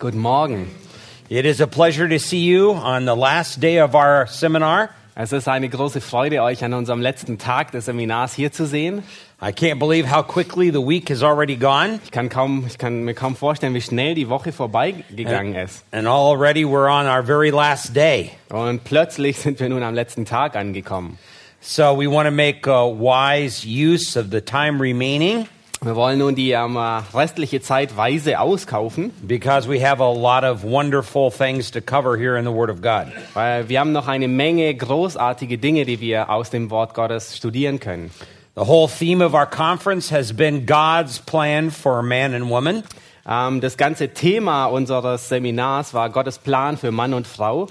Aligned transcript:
Guten 0.00 0.18
Morgen. 0.18 0.70
It 1.28 1.44
is 1.44 1.60
a 1.60 1.66
pleasure 1.66 2.08
to 2.08 2.18
see 2.18 2.38
you 2.38 2.72
on 2.72 3.04
the 3.04 3.14
last 3.14 3.60
day 3.60 3.78
of 3.80 3.94
our 3.94 4.26
seminar. 4.28 4.88
Es 5.14 5.30
ist 5.30 5.46
eine 5.46 5.68
große 5.68 6.00
Freude, 6.00 6.42
euch 6.42 6.64
an 6.64 6.72
unserem 6.72 7.02
letzten 7.02 7.36
Tag 7.36 7.72
des 7.72 7.84
Seminars 7.84 8.32
hier 8.32 8.50
zu 8.50 8.64
sehen. 8.64 9.02
I 9.42 9.52
can't 9.52 9.78
believe 9.78 10.10
how 10.10 10.26
quickly 10.26 10.70
the 10.70 10.80
week 10.80 11.10
has 11.10 11.22
already 11.22 11.54
gone. 11.54 12.00
Ich 12.02 12.12
kann, 12.12 12.30
kaum, 12.30 12.64
ich 12.66 12.78
kann 12.78 13.04
mir 13.04 13.12
kaum 13.12 13.36
vorstellen, 13.36 13.74
wie 13.74 13.82
schnell 13.82 14.14
die 14.14 14.30
Woche 14.30 14.52
vorbeigegangen 14.52 15.54
ist. 15.54 15.84
And 15.92 16.06
already 16.06 16.64
we're 16.64 16.88
on 16.88 17.06
our 17.06 17.22
very 17.22 17.50
last 17.50 17.94
day. 17.94 18.30
Und 18.48 18.84
plötzlich 18.84 19.36
sind 19.36 19.60
wir 19.60 19.68
nun 19.68 19.82
am 19.82 19.94
letzten 19.94 20.24
Tag 20.24 20.56
angekommen. 20.56 21.18
So 21.60 21.94
we 21.94 22.10
want 22.10 22.26
to 22.26 22.32
make 22.32 22.66
a 22.66 22.86
wise 22.86 23.66
use 23.66 24.18
of 24.18 24.28
the 24.30 24.40
time 24.40 24.80
remaining 24.80 25.46
Wir 25.82 25.96
wollen 25.96 26.18
nun 26.18 26.34
die 26.34 26.50
ähm, 26.50 26.76
restliche 26.76 27.62
Zeit 27.62 27.96
weise 27.96 28.38
auskaufen, 28.38 29.12
because 29.22 29.66
we 29.66 29.80
have 29.80 30.02
a 30.02 30.12
lot 30.12 30.44
of 30.44 30.62
wonderful 30.62 31.30
things 31.30 31.70
to 31.70 31.80
cover 31.80 32.18
here 32.18 32.36
in 32.36 32.44
the 32.44 32.52
Word 32.52 32.68
of 32.68 32.82
God. 32.82 33.06
weil 33.32 33.66
wir 33.70 33.80
haben 33.80 33.92
noch 33.92 34.06
eine 34.06 34.28
Menge 34.28 34.74
großartige 34.74 35.56
Dinge, 35.56 35.86
die 35.86 35.98
wir 36.00 36.28
aus 36.28 36.50
dem 36.50 36.68
Wort 36.70 36.92
Gottes 36.92 37.34
studieren 37.34 37.80
können. 37.80 38.10
The 38.56 38.66
whole 38.66 38.88
theme 38.88 39.24
of 39.24 39.32
our 39.32 39.46
conference 39.46 40.12
has 40.12 40.34
been 40.34 40.66
God's 40.66 41.18
plan 41.18 41.70
for 41.70 42.02
man 42.02 42.34
and 42.34 42.50
woman. 42.50 42.82
Ähm, 43.26 43.62
das 43.62 43.78
ganze 43.78 44.10
Thema 44.10 44.66
unseres 44.66 45.30
Seminars 45.30 45.94
war 45.94 46.10
Gottes 46.10 46.38
Plan 46.38 46.76
für 46.76 46.92
Mann 46.92 47.14
und 47.14 47.26
Frau. 47.26 47.68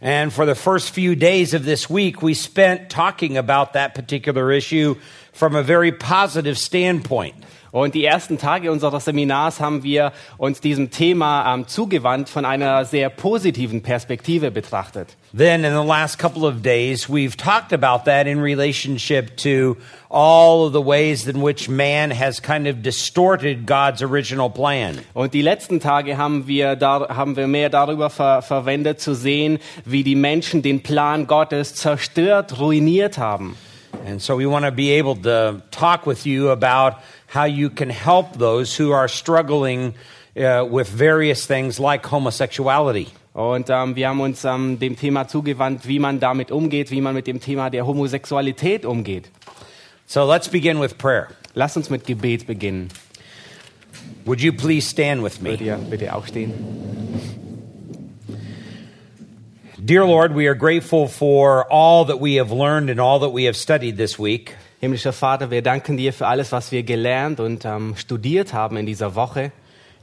And 0.00 0.32
for 0.32 0.46
the 0.46 0.54
first 0.54 0.90
few 0.94 1.16
days 1.16 1.54
of 1.54 1.64
this 1.64 1.90
week, 1.90 2.22
we 2.22 2.34
spent 2.34 2.88
talking 2.88 3.36
about 3.36 3.72
that 3.72 3.94
particular 3.94 4.52
issue 4.52 4.94
from 5.32 5.56
a 5.56 5.62
very 5.64 5.90
positive 5.90 6.56
standpoint. 6.56 7.34
Und 7.70 7.94
die 7.94 8.04
ersten 8.04 8.38
Tage 8.38 8.72
unseres 8.72 9.04
Seminars 9.04 9.60
haben 9.60 9.82
wir 9.82 10.12
uns 10.38 10.60
diesem 10.60 10.90
Thema 10.90 11.54
ähm, 11.54 11.66
zugewandt 11.66 12.28
von 12.28 12.44
einer 12.44 12.84
sehr 12.84 13.10
positiven 13.10 13.82
Perspektive 13.82 14.50
betrachtet. 14.50 15.16
Then, 15.36 15.62
in 15.64 15.72
the 15.72 15.86
last 15.86 16.18
couple 16.18 16.46
of 16.46 16.62
days, 16.62 17.08
we've 17.08 17.36
talked 17.36 17.74
about 17.74 18.04
that 18.06 18.26
in 18.26 18.40
relationship 18.40 19.36
to 19.38 19.76
all 20.08 20.66
of 20.66 20.72
the 20.72 20.80
ways 20.80 21.26
in 21.26 21.42
which 21.42 21.68
man 21.68 22.10
has 22.10 22.40
kind 22.40 22.66
of 22.66 22.82
distorted 22.82 23.66
God's 23.66 24.02
original 24.02 24.48
plan. 24.48 24.98
Und 25.12 25.34
die 25.34 25.42
letzten 25.42 25.80
Tage 25.80 26.16
haben 26.16 26.46
wir, 26.46 26.76
da, 26.76 27.08
haben 27.14 27.36
wir 27.36 27.46
mehr 27.46 27.68
darüber 27.68 28.08
ver 28.08 28.40
verwendet 28.40 29.00
zu 29.00 29.14
sehen, 29.14 29.58
wie 29.84 30.02
die 30.02 30.14
Menschen 30.14 30.62
den 30.62 30.82
Plan 30.82 31.26
Gottes 31.26 31.74
zerstört, 31.74 32.58
ruiniert 32.58 33.18
haben. 33.18 33.54
And 34.06 34.22
so, 34.22 34.38
we 34.38 34.46
want 34.46 34.64
to 34.64 34.70
be 34.70 34.98
able 34.98 35.14
to 35.16 35.60
talk 35.70 36.06
with 36.06 36.24
you 36.24 36.50
about 36.50 36.96
how 37.28 37.44
you 37.44 37.70
can 37.70 37.90
help 37.90 38.38
those 38.38 38.74
who 38.76 38.92
are 38.92 39.08
struggling 39.08 39.94
uh, 40.36 40.66
with 40.68 40.88
various 40.88 41.46
things 41.46 41.78
like 41.78 42.06
homosexuality. 42.06 43.08
Und 43.34 43.70
ähm, 43.70 43.94
wir 43.94 44.08
haben 44.08 44.20
uns 44.20 44.44
ähm, 44.44 44.80
dem 44.80 44.96
Thema 44.96 45.28
zugewandt, 45.28 45.86
wie 45.86 46.00
man 46.00 46.18
damit 46.18 46.50
umgeht, 46.50 46.90
wie 46.90 47.00
man 47.00 47.14
mit 47.14 47.26
dem 47.26 47.40
Thema 47.40 47.70
der 47.70 47.86
Homosexualität 47.86 48.84
umgeht. 48.84 49.30
So, 50.06 50.24
let's 50.24 50.48
begin 50.48 50.80
with 50.80 50.94
prayer. 50.94 51.28
Lasst 51.54 51.76
uns 51.76 51.90
mit 51.90 52.04
Gebet 52.04 52.46
beginnen. 52.46 52.88
Would 54.24 54.40
you 54.40 54.52
please 54.52 54.88
stand 54.88 55.22
with 55.22 55.40
me? 55.40 55.50
Würdet 55.50 55.66
ihr 55.66 55.76
bitte 55.76 56.12
aufstehen? 56.12 56.52
Dear 59.78 60.04
Lord, 60.04 60.34
we 60.34 60.48
are 60.48 60.56
grateful 60.56 61.06
for 61.06 61.64
all 61.70 62.04
that 62.06 62.20
we 62.20 62.36
have 62.40 62.50
learned 62.50 62.90
and 62.90 62.98
all 63.00 63.20
that 63.20 63.32
we 63.32 63.44
have 63.44 63.56
studied 63.56 63.96
this 63.96 64.18
week. 64.18 64.56
Himmlischer 64.80 65.12
Vater, 65.12 65.50
wir 65.50 65.62
danken 65.62 65.96
dir 65.96 66.12
für 66.12 66.28
alles, 66.28 66.52
was 66.52 66.70
wir 66.70 66.84
gelernt 66.84 67.40
und 67.40 67.64
ähm, 67.64 67.96
studiert 67.96 68.52
haben 68.52 68.76
in 68.76 68.86
dieser 68.86 69.16
Woche. 69.16 69.50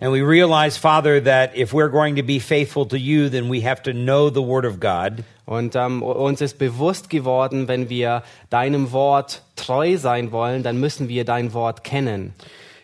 And 0.02 0.12
we 0.12 0.22
realize, 0.22 0.78
Father, 0.78 1.24
that 1.24 1.56
if 1.56 1.72
we're 1.72 1.90
going 1.90 2.18
to 2.18 2.24
be 2.24 2.42
faithful 2.42 2.86
to 2.86 2.98
you, 2.98 3.30
then 3.30 3.50
we 3.50 3.66
have 3.66 3.82
to 3.84 3.94
know 3.94 4.30
the 4.30 4.42
Word 4.42 4.66
of 4.66 4.82
God. 4.82 5.24
Und 5.46 5.78
ähm, 5.78 6.04
uns 6.04 6.42
ist 6.42 6.58
bewusst 6.58 7.10
geworden, 7.10 7.70
wenn 7.70 7.88
wir 7.88 8.24
deinem 8.50 8.92
Wort 8.92 9.44
treu 9.56 9.98
sein 9.98 10.34
wollen, 10.34 10.64
dann 10.64 10.78
müssen 10.78 11.08
wir 11.08 11.24
dein 11.24 11.54
Wort 11.54 11.86
kennen. 11.86 12.34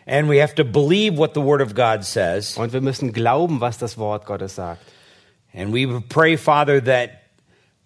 And 0.06 0.30
we 0.30 0.40
have 0.42 0.54
to 0.54 0.64
believe 0.64 1.18
what 1.18 1.34
the 1.34 1.42
Word 1.42 1.60
of 1.60 1.74
God 1.74 2.04
says. 2.04 2.56
Und 2.56 2.72
wir 2.72 2.80
müssen 2.80 3.12
glauben, 3.12 3.60
was 3.60 3.76
das 3.76 3.98
Wort 3.98 4.24
Gottes 4.24 4.54
sagt. 4.54 4.80
And 5.54 5.74
we 5.74 5.86
pray, 6.08 6.38
Father, 6.38 6.82
that, 6.82 7.10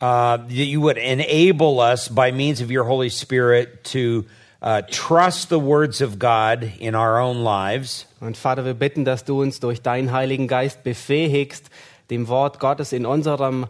uh, 0.00 0.36
that 0.36 0.50
you 0.50 0.80
would 0.80 0.98
enable 0.98 1.80
us 1.80 2.08
by 2.08 2.32
means 2.32 2.60
of 2.60 2.70
your 2.70 2.84
Holy 2.84 3.08
Spirit 3.08 3.84
to 3.84 4.24
uh, 4.62 4.82
trust 4.90 5.48
the 5.48 5.58
words 5.58 6.00
of 6.00 6.18
God 6.18 6.72
in 6.80 6.94
our 6.94 7.18
own 7.18 7.42
lives. 7.42 8.06
Und 8.20 8.36
Vater, 8.36 8.64
wir 8.64 8.74
bitten, 8.74 9.04
dass 9.04 9.24
du 9.24 9.42
uns 9.42 9.60
durch 9.60 9.82
deinen 9.82 10.12
Heiligen 10.12 10.48
Geist 10.48 10.82
befähigst, 10.82 11.70
dem 12.10 12.28
Wort 12.28 12.60
Gottes 12.60 12.92
in 12.92 13.06
unserem 13.06 13.66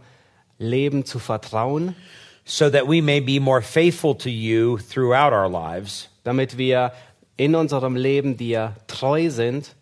Leben 0.59 1.05
zu 1.05 1.19
vertrauen, 1.19 1.95
so 2.45 2.71
that 2.71 2.87
we 2.87 3.03
may 3.03 3.21
be 3.21 3.41
more 3.41 3.61
faithful 3.61 4.15
to 4.15 4.31
you 4.31 4.79
throughout 4.79 5.33
our 5.33 5.49
lives. 5.49 6.09
damit 6.27 6.59
wir 6.59 6.93
in 7.37 7.55
unserem 7.55 7.95
Leben 7.95 8.37
dir 8.37 8.75
treu 8.89 9.31
sind. 9.31 9.75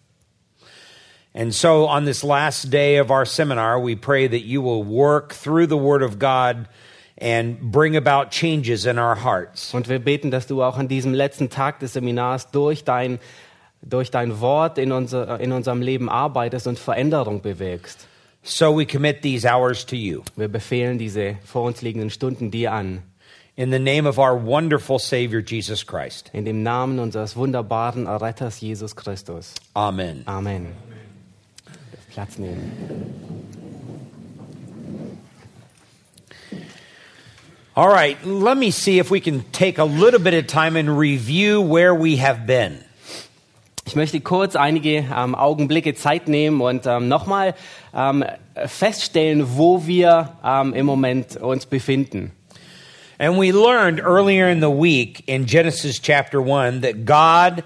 And 1.37 1.53
so, 1.53 1.89
on 1.89 2.05
this 2.05 2.22
last 2.22 2.71
day 2.71 2.99
of 2.99 3.11
our 3.11 3.25
seminar, 3.27 3.81
we 3.81 3.97
pray 3.97 4.28
that 4.28 4.45
you 4.45 4.62
will 4.62 4.84
work 4.84 5.34
through 5.34 5.67
the 5.67 5.77
Word 5.77 6.05
of 6.05 6.21
God 6.21 6.69
and 7.19 7.61
bring 7.61 7.97
about 7.97 8.31
changes 8.31 8.87
in 8.87 9.00
our 9.00 9.17
hearts. 9.17 9.75
Und 9.75 9.89
wir 9.89 9.99
beten, 9.99 10.31
dass 10.31 10.47
du 10.47 10.62
auch 10.62 10.78
an 10.78 10.87
diesem 10.87 11.12
letzten 11.12 11.50
Tag 11.50 11.81
des 11.81 11.94
Seminars 11.94 12.53
durch 12.53 12.84
dein, 12.84 13.19
durch 13.83 14.12
dein 14.12 14.41
Wort 14.41 14.78
in, 14.78 14.93
unser, 14.93 15.41
in 15.41 15.50
unserem 15.50 15.83
Leben 15.83 16.09
arbeitest 16.09 16.69
und 16.69 16.78
Veränderung 16.78 17.43
bewirkst. 17.43 18.06
So, 18.44 18.77
we 18.77 18.87
commit 18.87 19.23
these 19.23 19.44
hours 19.44 19.84
to 19.87 19.97
you. 19.97 20.23
Wir 20.37 20.49
befehlen 20.49 20.99
diese 20.99 21.39
vor 21.44 21.65
uns 21.65 21.83
liegenden 21.83 22.11
Stunden 22.11 22.53
dir 22.53 22.73
an. 22.73 23.03
In 23.56 23.73
the 23.73 23.81
name 23.81 24.06
of 24.06 24.19
our 24.19 24.37
wonderful 24.37 25.00
Savior, 25.00 25.41
Jesus 25.41 25.84
Christ. 25.84 26.31
In 26.33 26.44
dem 26.44 26.62
Namen 26.62 27.00
unseres 27.00 27.34
wunderbaren 27.34 28.06
Erretters 28.06 28.61
Jesus 28.61 28.94
Christus. 28.94 29.55
Amen. 29.75 30.23
Amen. 30.27 30.94
Platz 32.14 32.38
nehmen. 32.38 32.70
All 37.75 37.88
right, 37.88 38.16
let 38.25 38.56
me 38.56 38.70
see 38.70 39.00
if 39.00 39.10
we 39.10 39.19
can 39.19 39.42
take 39.50 39.78
a 39.78 39.84
little 39.84 40.20
bit 40.20 40.32
of 40.32 40.47
time 40.47 40.76
and 40.76 40.97
review 40.97 41.60
where 41.60 41.92
we 41.92 42.19
have 42.19 42.47
been. 42.47 42.78
Ich 43.84 43.97
möchte 43.97 44.20
kurz 44.20 44.54
einige 44.54 45.04
ähm, 45.12 45.34
Augenblicke 45.34 45.94
Zeit 45.97 46.28
nehmen 46.28 46.60
und 46.60 46.86
ähm, 46.86 47.08
nochmal 47.08 47.54
ähm, 47.92 48.25
feststellen, 48.64 49.56
wo 49.56 49.84
wir 49.84 50.36
ähm, 50.44 50.72
im 50.72 50.86
Moment 50.86 51.36
uns 51.36 51.66
befinden. 51.66 52.31
And 53.19 53.38
we 53.38 53.50
learned 53.50 54.00
earlier 54.00 54.48
in 54.48 54.60
the 54.60 54.70
week 54.70 55.25
in 55.26 55.46
Genesis 55.46 56.00
chapter 56.00 56.41
1 56.41 56.82
that 56.82 57.04
God 57.04 57.64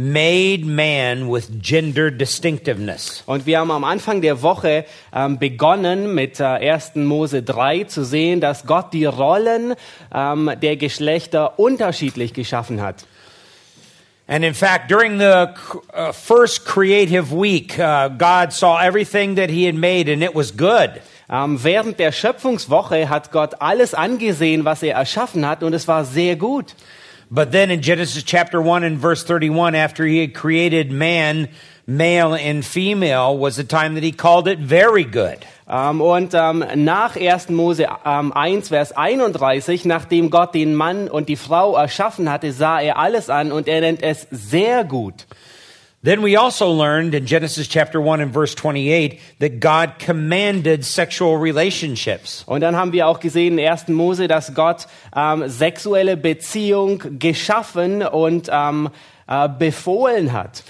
made 0.00 0.64
man 0.64 1.30
with 1.30 1.60
gender 1.60 2.10
distinctiveness. 2.10 3.22
Und 3.26 3.44
wir 3.44 3.58
haben 3.58 3.70
am 3.70 3.84
Anfang 3.84 4.22
der 4.22 4.40
Woche 4.40 4.86
ähm, 5.14 5.38
begonnen 5.38 6.14
mit 6.14 6.40
äh, 6.40 6.44
1. 6.44 6.94
Mose 6.94 7.42
3 7.42 7.84
zu 7.84 8.04
sehen, 8.04 8.40
dass 8.40 8.66
Gott 8.66 8.94
die 8.94 9.04
Rollen 9.04 9.74
ähm, 10.14 10.50
der 10.62 10.76
Geschlechter 10.76 11.58
unterschiedlich 11.58 12.32
geschaffen 12.32 12.80
hat. 12.80 13.04
And 14.26 14.42
in 14.44 14.54
fact, 14.54 14.90
during 14.90 15.18
the 15.18 15.48
uh, 15.92 16.12
first 16.12 16.64
creative 16.64 17.32
week, 17.32 17.78
uh, 17.78 18.08
God 18.08 18.52
saw 18.52 18.78
everything 18.78 19.34
that 19.36 19.50
He 19.50 19.66
had 19.66 19.74
made 19.74 20.08
and 20.08 20.22
it 20.22 20.34
was 20.34 20.56
good. 20.56 21.02
Ähm, 21.28 21.62
während 21.62 21.98
der 21.98 22.12
Schöpfungswoche 22.12 23.08
hat 23.08 23.32
Gott 23.32 23.60
alles 23.60 23.92
angesehen, 23.92 24.64
was 24.64 24.82
er 24.82 24.94
erschaffen 24.94 25.46
hat, 25.46 25.62
und 25.62 25.74
es 25.74 25.86
war 25.88 26.04
sehr 26.04 26.36
gut. 26.36 26.74
But 27.32 27.52
then 27.52 27.70
in 27.70 27.80
Genesis 27.80 28.24
chapter 28.24 28.60
1 28.60 28.82
and 28.82 28.98
verse 28.98 29.22
31, 29.22 29.76
after 29.76 30.04
He 30.04 30.18
had 30.18 30.34
created 30.34 30.90
man, 30.90 31.48
male 31.86 32.34
and 32.34 32.64
female, 32.64 33.38
was 33.38 33.54
the 33.54 33.62
time 33.62 33.94
that 33.94 34.02
He 34.02 34.10
called 34.10 34.48
it 34.48 34.58
very 34.58 35.04
good. 35.04 35.38
Ähm, 35.68 36.00
und 36.00 36.34
ähm, 36.34 36.64
nach 36.74 37.14
1. 37.14 37.50
Mose 37.50 37.86
ähm, 38.04 38.32
1, 38.32 38.70
Vers 38.70 38.90
31, 38.90 39.84
nachdem 39.84 40.30
Gott 40.30 40.56
den 40.56 40.74
Mann 40.74 41.08
und 41.08 41.28
die 41.28 41.36
Frau 41.36 41.76
erschaffen 41.76 42.28
hatte, 42.28 42.52
sah 42.52 42.80
er 42.80 42.98
alles 42.98 43.30
an 43.30 43.52
und 43.52 43.68
er 43.68 43.80
nennt 43.80 44.02
es 44.02 44.26
sehr 44.32 44.82
gut. 44.82 45.26
Then 46.02 46.22
we 46.22 46.34
also 46.34 46.70
learned 46.70 47.14
in 47.14 47.26
Genesis 47.26 47.68
chapter 47.68 48.00
1 48.00 48.22
and 48.22 48.32
verse 48.32 48.54
28 48.54 49.20
that 49.38 49.60
God 49.60 49.98
commanded 49.98 50.82
sexual 50.82 51.36
relationships. 51.36 52.42
Und 52.46 52.62
dann 52.62 52.74
haben 52.74 52.92
wir 52.92 53.06
auch 53.06 53.20
gesehen 53.20 53.58
in 53.58 53.68
1. 53.68 53.88
Mose, 53.88 54.26
dass 54.26 54.54
Gott 54.54 54.86
ähm, 55.14 55.46
sexuelle 55.46 56.16
Beziehung 56.16 57.18
geschaffen 57.18 58.02
und 58.02 58.48
ähm, 58.50 58.88
äh, 59.28 59.46
befohlen 59.50 60.32
hat. 60.32 60.62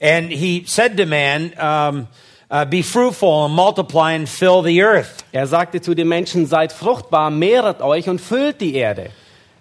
And 0.00 0.32
he 0.32 0.64
said 0.66 0.96
to 0.96 1.06
man, 1.06 1.52
um, 1.60 2.08
uh, 2.50 2.64
Be 2.64 2.82
fruitful 2.82 3.44
and 3.44 3.54
multiply 3.54 4.14
and 4.14 4.28
fill 4.28 4.64
the 4.64 4.82
earth. 4.82 5.24
Er 5.30 5.46
sagte 5.46 5.80
zu 5.80 5.94
den 5.94 6.08
Menschen, 6.08 6.46
seid 6.46 6.72
fruchtbar, 6.72 7.30
mehret 7.30 7.82
euch 7.82 8.08
und 8.08 8.20
füllt 8.20 8.60
die 8.60 8.74
Erde. 8.74 9.10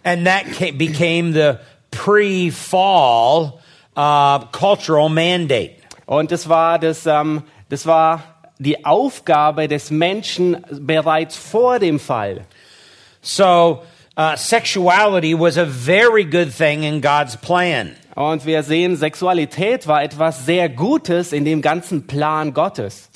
And 0.04 0.26
that 0.26 0.46
became 0.80 1.32
the 1.34 1.60
pre 1.92 2.50
fall 2.50 3.61
uh, 3.96 4.40
cultural 4.52 5.10
mandate. 5.10 5.76
Und 6.06 6.32
das 6.32 6.50
war, 6.50 6.80
das, 6.80 7.06
ähm, 7.06 7.44
das 7.70 7.86
war 7.86 8.24
die 8.60 8.86
Aufgabe 8.86 9.68
des 9.68 9.92
Menschen 9.92 10.58
bereits 10.72 11.36
vor 11.36 11.80
dem 11.80 12.00
Fall. 12.00 12.46
So, 13.22 13.82
uh, 14.18 14.36
sexuality 14.36 15.34
was 15.34 15.58
a 15.58 15.66
very 15.66 16.26
good 16.26 16.56
thing 16.56 16.84
in 16.84 17.02
God's 17.02 17.38
plan. 17.38 17.96
Und 18.16 18.46
wir 18.46 18.64
sehen, 18.64 18.98
Sexualität 18.98 19.88
war 19.88 20.04
etwas 20.04 20.46
sehr 20.46 20.68
Gutes 20.70 21.32
in 21.32 21.46
dem 21.46 21.62
ganzen 21.62 22.08
Plan 22.08 22.54
Gottes. 22.54 23.10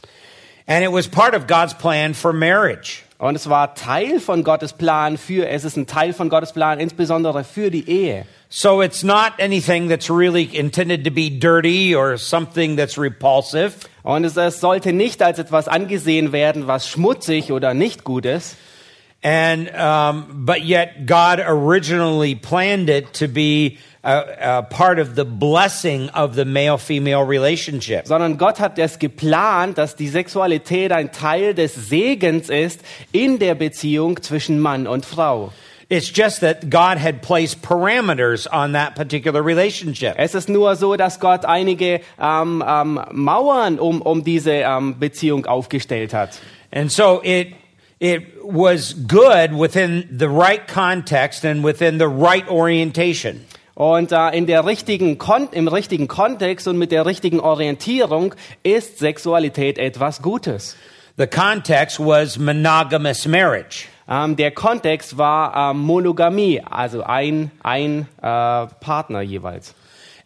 And 0.67 0.83
it 0.83 0.91
was 0.91 1.07
part 1.07 1.35
of 1.35 1.47
God's 1.47 1.73
plan 1.73 2.13
for 2.13 2.33
marriage. 2.33 3.03
Und 3.17 3.35
es 3.35 3.49
war 3.49 3.75
Teil 3.75 4.19
von 4.19 4.43
Gottes 4.43 4.73
Plan 4.73 5.17
für, 5.17 5.47
es 5.47 5.63
ist 5.63 5.77
ein 5.77 5.87
Teil 5.87 6.13
von 6.13 6.29
Gottes 6.29 6.53
Plan, 6.53 6.79
insbesondere 6.79 7.43
für 7.43 7.71
die 7.71 7.89
Ehe. 7.89 8.25
So 8.57 8.79
it's 8.79 9.03
not 9.03 9.33
anything 9.37 9.89
that's 9.89 10.09
really 10.09 10.47
intended 10.57 11.03
to 11.03 11.11
be 11.11 11.29
dirty 11.29 11.93
or 11.93 12.15
something 12.15 12.77
that's 12.77 12.97
repulsive. 12.97 13.75
Und 14.01 14.23
es, 14.23 14.37
es 14.37 14.61
sollte 14.61 14.93
nicht 14.93 15.21
als 15.21 15.39
etwas 15.39 15.67
angesehen 15.67 16.31
werden, 16.31 16.65
was 16.65 16.87
schmutzig 16.87 17.51
oder 17.51 17.73
nicht 17.73 18.05
gut 18.05 18.25
ist. 18.25 18.55
And 19.21 19.69
um, 19.75 20.45
but 20.45 20.61
yet 20.63 21.05
God 21.05 21.41
originally 21.41 22.33
planned 22.33 22.89
it 22.89 23.11
to 23.15 23.27
be 23.27 23.77
a, 24.05 24.59
a 24.59 24.61
part 24.61 24.99
of 24.99 25.15
the 25.17 25.25
blessing 25.25 26.09
of 26.11 26.35
the 26.35 26.45
male-female 26.45 27.25
relationship. 27.25 28.07
sondern 28.07 28.37
Gott 28.37 28.61
hat 28.61 28.79
es 28.79 28.99
geplant, 28.99 29.77
dass 29.77 29.97
die 29.97 30.07
Sexualität 30.07 30.93
ein 30.93 31.11
Teil 31.11 31.55
des 31.55 31.75
Segens 31.75 32.49
ist 32.49 32.79
in 33.11 33.37
der 33.37 33.55
Beziehung 33.55 34.21
zwischen 34.21 34.61
Mann 34.61 34.87
und 34.87 35.05
Frau. 35.05 35.51
It's 35.87 36.09
just 36.09 36.41
that 36.41 36.69
God 36.69 36.97
had 36.97 37.21
placed 37.21 37.61
parameters 37.61 38.47
on 38.51 38.71
that 38.71 38.95
particular 38.95 39.43
relationship. 39.43 40.15
Es 40.17 40.33
ist 40.33 40.49
nur 40.49 40.75
so, 40.75 40.95
dass 40.95 41.19
Gott 41.19 41.45
einige 41.45 42.01
ähm, 42.19 42.63
ähm, 42.67 42.99
Mauern 43.11 43.77
um, 43.77 44.01
um 44.01 44.23
diese 44.23 44.51
ähm, 44.51 44.97
Beziehung 44.99 45.45
aufgestellt 45.45 46.13
hat. 46.13 46.39
And 46.71 46.91
so 46.91 47.21
it 47.23 47.53
it 47.99 48.23
was 48.43 48.93
good 48.93 49.53
within 49.53 50.07
the 50.11 50.27
right 50.27 50.67
context 50.67 51.45
and 51.45 51.63
within 51.63 51.99
the 51.99 52.07
right 52.07 52.47
orientation. 52.49 53.45
Und 53.75 54.11
äh, 54.11 54.29
in 54.35 54.47
der 54.47 54.65
richtigen 54.65 55.19
Kon 55.19 55.49
im 55.51 55.67
richtigen 55.67 56.07
Kontext 56.07 56.67
und 56.67 56.77
mit 56.77 56.91
der 56.91 57.05
richtigen 57.05 57.39
Orientierung 57.39 58.33
ist 58.63 58.97
Sexualität 58.97 59.77
etwas 59.77 60.23
Gutes. 60.23 60.75
The 61.17 61.27
context 61.27 61.99
was 61.99 62.39
monogamous 62.39 63.27
marriage. 63.27 63.87
Ähm, 64.07 64.35
der 64.35 64.51
Kontext 64.51 65.17
war 65.17 65.71
ähm, 65.71 65.79
Monogamie, 65.79 66.61
also 66.61 67.03
ein, 67.03 67.51
ein 67.63 68.07
äh, 68.17 68.21
Partner 68.21 69.21
jeweils. 69.21 69.73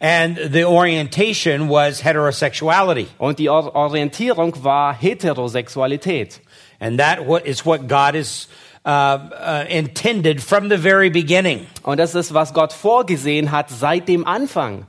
And 0.02 0.38
the 0.54 0.64
orientation 0.64 1.70
was 1.70 2.04
heterosexuality. 2.04 3.08
Und 3.18 3.40
die 3.40 3.50
Or 3.50 3.76
Orientierung 3.76 4.64
war 4.64 4.94
Heterosexualität. 4.94 6.40
And 6.80 7.00
that 7.00 7.20
is 7.44 7.66
what 7.66 7.88
God 7.90 8.16
is 8.16 8.48
uh, 8.86 8.90
uh, 8.90 9.66
intended 9.68 10.42
from 10.42 10.70
the 10.70 10.78
very 10.78 11.10
beginning. 11.10 11.68
Und 11.84 12.00
das 12.00 12.16
ist, 12.16 12.34
was 12.34 12.54
Gott 12.54 12.72
vorgesehen 12.72 13.52
hat 13.52 13.70
seit 13.70 14.08
dem 14.08 14.26
Anfang. 14.26 14.86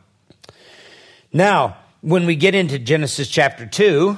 Now, 1.32 1.74
when 2.02 2.28
we 2.28 2.36
get 2.36 2.54
into 2.54 2.78
Genesis 2.78 3.28
chapter 3.28 3.68
2, 3.68 4.16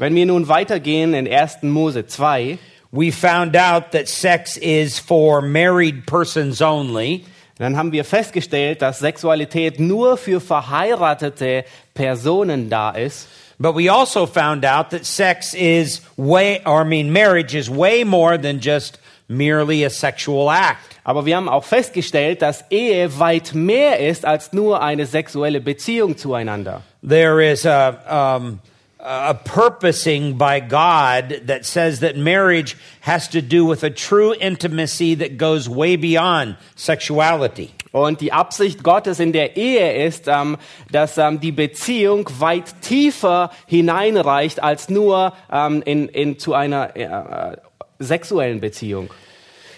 Wenn 0.00 0.14
wir 0.14 0.24
nun 0.24 0.48
weitergehen 0.48 1.12
in 1.12 1.30
1. 1.30 1.58
Mose 1.60 2.06
2, 2.06 2.58
we 2.92 3.10
found 3.10 3.56
out 3.56 3.92
that 3.92 4.08
sex 4.08 4.56
is 4.56 4.98
for 4.98 5.40
married 5.42 6.06
persons 6.06 6.60
only. 6.60 7.24
dann 7.58 7.76
haben 7.76 7.92
wir 7.92 8.06
festgestellt, 8.06 8.80
dass 8.80 9.00
Sexualität 9.00 9.78
nur 9.78 10.16
für 10.16 10.40
verheiratete 10.40 11.64
Personen 11.92 12.70
da 12.70 12.90
ist. 12.90 13.28
But 13.58 13.76
we 13.76 13.90
also 13.90 14.24
found 14.24 14.64
out 14.64 14.88
that 14.90 15.04
sex 15.04 15.52
is 15.52 16.00
way, 16.16 16.62
or 16.64 16.80
I 16.80 16.84
mean, 16.84 17.12
marriage 17.12 17.54
is 17.54 17.68
way 17.68 18.04
more 18.04 18.38
than 18.38 18.60
just 18.60 18.98
merely 19.28 19.84
a 19.84 19.90
sexual 19.90 20.50
act. 20.50 20.96
Aber 21.04 21.26
wir 21.26 21.36
haben 21.36 21.50
auch 21.50 21.64
festgestellt, 21.64 22.40
dass 22.40 22.64
Ehe 22.70 23.18
weit 23.18 23.52
mehr 23.52 24.00
ist 24.00 24.24
als 24.24 24.54
nur 24.54 24.80
eine 24.80 25.04
sexuelle 25.04 25.60
Beziehung 25.60 26.16
zueinander. 26.16 26.80
There 27.06 27.42
is 27.44 27.66
a, 27.66 28.36
um, 28.38 28.60
Uh, 29.02 29.28
a 29.30 29.34
purposing 29.34 30.36
by 30.36 30.60
God 30.60 31.40
that 31.44 31.64
says 31.64 32.00
that 32.00 32.18
marriage 32.18 32.76
has 33.00 33.28
to 33.28 33.40
do 33.40 33.64
with 33.64 33.82
a 33.82 33.88
true 33.88 34.34
intimacy 34.38 35.14
that 35.14 35.38
goes 35.38 35.70
way 35.70 35.96
beyond 35.96 36.58
sexuality. 36.76 37.72
Und 37.92 38.20
die 38.20 38.30
Absicht 38.30 38.82
Gottes 38.82 39.18
in 39.18 39.32
der 39.32 39.56
Ehe 39.56 40.04
ist, 40.04 40.28
ähm, 40.28 40.58
dass 40.90 41.16
ähm, 41.16 41.40
die 41.40 41.50
Beziehung 41.50 42.28
weit 42.40 42.82
tiefer 42.82 43.50
hineinreicht 43.66 44.62
als 44.62 44.90
nur 44.90 45.32
ähm, 45.50 45.82
in, 45.86 46.08
in, 46.08 46.38
zu 46.38 46.52
einer 46.52 46.94
äh, 46.94 47.04
äh 47.04 47.56
sexuellen 48.00 48.60
Beziehung. 48.60 49.08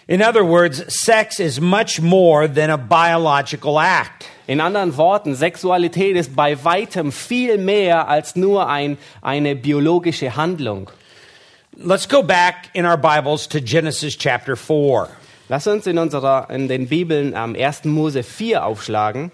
In 0.09 0.21
other 0.21 0.45
words, 0.45 0.83
sex 0.89 1.39
is 1.39 1.61
much 1.61 2.01
more 2.01 2.49
than 2.49 2.71
a 2.71 2.77
biological 2.77 3.79
act. 3.79 4.27
In 4.49 4.61
anderen 4.61 4.97
Worten, 4.97 5.37
Sexualität 5.37 6.17
ist 6.17 6.35
bei 6.35 6.65
weitem 6.65 7.13
viel 7.13 7.59
mehr 7.59 8.09
als 8.09 8.35
nur 8.35 8.69
ein, 8.69 8.99
eine 9.21 9.55
biologische 9.55 10.35
Handlung. 10.35 10.91
Let's 11.77 12.09
go 12.09 12.23
back 12.23 12.69
in 12.75 12.85
our 12.85 12.97
Bibles 12.97 13.49
to 13.49 13.61
Genesis 13.61 14.17
chapter 14.19 14.57
4. 14.57 15.09
Lass 15.49 15.67
uns 15.69 15.87
in, 15.87 15.97
unserer, 15.97 16.51
in 16.51 16.67
den 16.67 16.89
Bibeln 16.89 17.35
am 17.35 17.55
1. 17.55 17.85
Mose 17.85 18.25
4 18.25 18.65
aufschlagen. 18.65 19.31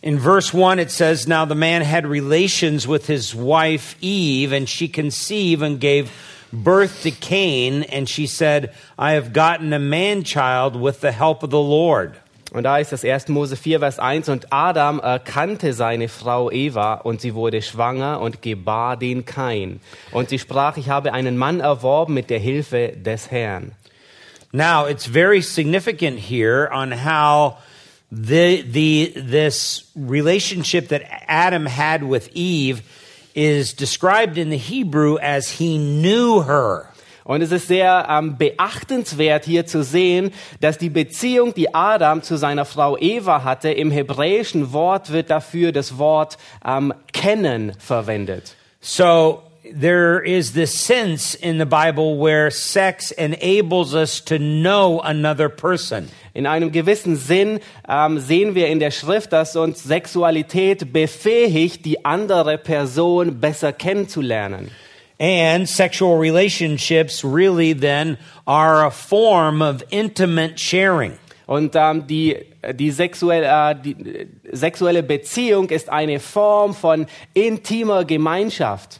In 0.00 0.18
verse 0.18 0.54
1, 0.54 0.78
it 0.78 0.90
says, 0.90 1.28
Now 1.28 1.44
the 1.44 1.54
man 1.54 1.82
had 1.82 2.06
relations 2.06 2.88
with 2.88 3.06
his 3.06 3.34
wife 3.34 3.94
Eve, 4.00 4.52
and 4.52 4.68
she 4.68 4.88
conceived 4.88 5.62
and 5.62 5.78
gave 5.78 6.10
birth 6.52 7.02
to 7.02 7.10
Cain, 7.10 7.82
and 7.84 8.08
she 8.08 8.26
said, 8.26 8.74
I 8.98 9.12
have 9.12 9.32
gotten 9.32 9.72
a 9.72 9.78
man 9.78 10.24
child 10.24 10.76
with 10.76 11.02
the 11.02 11.12
help 11.12 11.42
of 11.42 11.50
the 11.50 11.60
Lord. 11.60 12.16
Und 12.52 12.64
da 12.64 12.76
ist 12.76 12.92
das 12.92 13.02
1. 13.02 13.28
Mose 13.28 13.56
4, 13.56 13.78
Vers 13.78 13.98
1. 13.98 14.28
Und 14.28 14.52
Adam 14.52 15.00
erkannte 15.00 15.72
seine 15.72 16.08
Frau 16.08 16.50
Eva 16.50 16.94
und 16.94 17.22
sie 17.22 17.34
wurde 17.34 17.62
schwanger 17.62 18.20
und 18.20 18.42
gebar 18.42 18.98
den 18.98 19.24
Kain. 19.24 19.80
Und 20.10 20.28
sie 20.28 20.38
sprach, 20.38 20.76
ich 20.76 20.90
habe 20.90 21.14
einen 21.14 21.38
Mann 21.38 21.60
erworben 21.60 22.12
mit 22.12 22.28
der 22.28 22.38
Hilfe 22.38 22.92
des 22.94 23.30
Herrn. 23.30 23.72
Now, 24.52 24.86
it's 24.86 25.06
very 25.06 25.40
significant 25.40 26.18
here 26.18 26.68
on 26.70 26.92
how 26.92 27.56
the, 28.10 28.62
the, 28.70 29.14
this 29.16 29.90
relationship 29.96 30.88
that 30.88 31.00
Adam 31.26 31.64
had 31.64 32.02
with 32.02 32.28
Eve 32.34 32.82
is 33.34 33.72
described 33.72 34.36
in 34.36 34.50
the 34.50 34.58
Hebrew 34.58 35.16
as 35.16 35.58
he 35.58 35.78
knew 35.78 36.42
her. 36.42 36.91
Und 37.24 37.42
es 37.42 37.52
ist 37.52 37.68
sehr 37.68 38.06
ähm, 38.10 38.36
beachtenswert 38.36 39.44
hier 39.44 39.66
zu 39.66 39.82
sehen, 39.82 40.32
dass 40.60 40.78
die 40.78 40.90
Beziehung, 40.90 41.54
die 41.54 41.74
Adam 41.74 42.22
zu 42.22 42.36
seiner 42.36 42.64
Frau 42.64 42.96
Eva 42.98 43.44
hatte, 43.44 43.70
im 43.70 43.90
hebräischen 43.90 44.72
Wort 44.72 45.12
wird 45.12 45.30
dafür 45.30 45.72
das 45.72 45.98
Wort 45.98 46.38
ähm, 46.64 46.92
kennen 47.12 47.72
verwendet. 47.78 48.56
So 48.80 49.42
there 49.80 50.20
is 50.20 50.52
this 50.52 50.72
sense 50.72 51.34
in 51.34 51.58
the 51.58 51.64
Bible 51.64 52.18
where 52.18 52.50
sex 52.50 53.12
enables 53.12 53.94
us 53.94 54.20
to 54.20 54.38
know 54.38 55.00
another 55.00 55.48
person. 55.48 56.08
In 56.34 56.46
einem 56.46 56.72
gewissen 56.72 57.16
Sinn 57.16 57.60
ähm, 57.88 58.18
sehen 58.18 58.54
wir 58.54 58.68
in 58.68 58.80
der 58.80 58.90
Schrift, 58.90 59.32
dass 59.32 59.54
uns 59.54 59.82
Sexualität 59.84 60.92
befähigt, 60.92 61.84
die 61.84 62.04
andere 62.04 62.58
Person 62.58 63.38
besser 63.38 63.72
kennenzulernen. 63.72 64.70
And 65.22 65.68
sexual 65.68 66.18
relationships 66.18 67.22
really 67.22 67.74
then 67.74 68.18
are 68.44 68.84
a 68.84 68.90
form 68.90 69.62
of 69.62 69.84
intimate 69.92 70.58
sharing. 70.58 71.16
Und 71.46 71.76
ähm, 71.76 72.08
die, 72.08 72.44
äh, 72.60 72.74
die, 72.74 72.90
sexuelle, 72.90 73.46
äh, 73.46 73.76
die 73.80 73.92
äh, 73.92 74.26
sexuelle 74.50 75.04
Beziehung 75.04 75.70
ist 75.70 75.88
eine 75.90 76.18
Form 76.18 76.74
von 76.74 77.06
intimer 77.34 78.04
Gemeinschaft. 78.04 78.98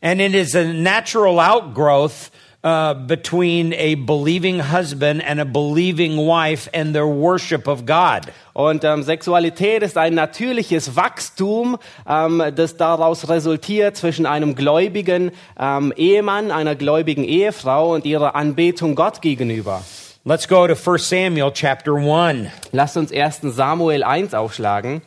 And 0.00 0.22
it 0.22 0.34
is 0.34 0.54
a 0.54 0.64
natural 0.64 1.38
outgrowth 1.38 2.30
uh, 2.68 2.94
between 2.94 3.72
a 3.72 3.94
believing 3.94 4.60
husband 4.60 5.22
and 5.22 5.40
a 5.40 5.44
believing 5.44 6.16
wife 6.16 6.68
and 6.74 6.94
their 6.94 7.06
worship 7.06 7.66
of 7.66 7.86
God. 7.86 8.30
Und 8.52 8.84
ähm, 8.84 9.02
Sexualität 9.02 9.82
ist 9.82 9.96
ein 9.96 10.14
natürliches 10.14 10.96
Wachstum, 10.96 11.78
ähm, 12.06 12.42
das 12.54 12.76
daraus 12.76 13.28
resultiert 13.28 13.96
zwischen 13.96 14.26
einem 14.26 14.54
gläubigen 14.54 15.30
ähm, 15.58 15.92
Ehemann, 15.96 16.50
einer 16.50 16.74
gläubigen 16.74 17.24
Ehefrau 17.24 17.94
und 17.94 18.04
ihrer 18.04 18.34
Anbetung 18.34 18.94
Gott 18.94 19.22
gegenüber. 19.22 19.82
Let's 20.24 20.46
go 20.46 20.66
to 20.66 20.74
1 20.74 21.08
Samuel 21.08 21.52
chapter 21.52 21.94
1. 21.94 22.50
Lasst 22.72 22.96
uns 22.96 23.12
1. 23.12 23.40
Samuel 23.42 24.02
1 24.02 24.34
aufschlagen 24.34 25.00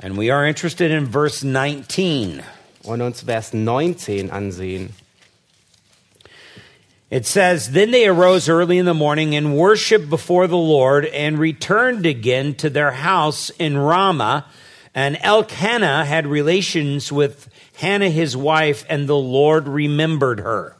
And 0.00 0.16
we 0.16 0.30
are 0.30 0.46
interested 0.46 0.92
in 0.92 1.10
verse 1.10 1.44
19. 1.44 2.40
und 2.84 3.02
uns 3.02 3.22
Vers 3.22 3.52
19 3.52 4.30
ansehen. 4.30 4.94
It 7.10 7.24
says, 7.24 7.70
Then 7.70 7.90
they 7.90 8.06
arose 8.06 8.48
early 8.50 8.76
in 8.76 8.84
the 8.84 8.92
morning 8.92 9.34
and 9.34 9.56
worshiped 9.56 10.10
before 10.10 10.46
the 10.46 10.58
Lord 10.58 11.06
and 11.06 11.38
returned 11.38 12.04
again 12.04 12.54
to 12.56 12.68
their 12.68 12.90
house 12.90 13.50
in 13.58 13.78
Ramah. 13.78 14.44
And 14.94 15.16
Elkanah 15.22 16.04
had 16.04 16.26
relations 16.26 17.10
with 17.10 17.48
Hannah 17.76 18.10
his 18.10 18.36
wife, 18.36 18.84
and 18.90 19.08
the 19.08 19.16
Lord 19.16 19.68
remembered 19.68 20.40
her. 20.40 20.76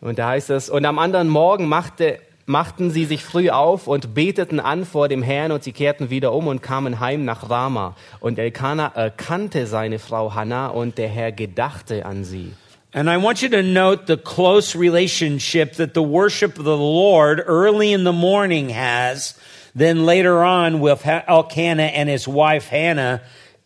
Und 0.00 0.18
da 0.18 0.30
heißt 0.30 0.50
es, 0.50 0.68
und 0.68 0.84
am 0.86 0.98
anderen 0.98 1.28
Morgen 1.28 1.68
machte, 1.68 2.18
machten 2.46 2.90
sie 2.90 3.04
sich 3.04 3.22
früh 3.22 3.48
auf 3.48 3.86
und 3.86 4.12
beteten 4.12 4.60
an 4.60 4.84
vor 4.84 5.08
dem 5.08 5.22
Herrn 5.22 5.52
und 5.52 5.62
sie 5.62 5.72
kehrten 5.72 6.10
wieder 6.10 6.32
um 6.32 6.46
und 6.48 6.62
kamen 6.62 7.00
heim 7.00 7.24
nach 7.24 7.48
Rama. 7.48 7.94
Und 8.20 8.38
Elkanah 8.38 8.92
erkannte 8.94 9.66
seine 9.66 9.98
Frau 9.98 10.34
Hannah 10.34 10.68
und 10.68 10.98
der 10.98 11.08
Herr 11.08 11.32
gedachte 11.32 12.04
an 12.04 12.24
sie. 12.24 12.52
And 12.96 13.10
I 13.10 13.16
want 13.16 13.42
you 13.42 13.48
to 13.48 13.62
note 13.62 14.06
the 14.06 14.16
close 14.16 14.76
relationship 14.76 15.74
that 15.74 15.94
the 15.94 16.02
worship 16.02 16.60
of 16.60 16.64
the 16.64 16.76
Lord 16.76 17.42
early 17.44 17.92
in 17.92 18.04
the 18.04 18.12
morning 18.12 18.68
has, 18.68 19.34
then 19.74 20.06
later 20.06 20.44
on 20.44 20.78
with 20.78 21.04
Elkanah 21.04 21.82
and 21.82 22.08
his 22.08 22.28
wife 22.28 22.68
Hannah 22.68 23.20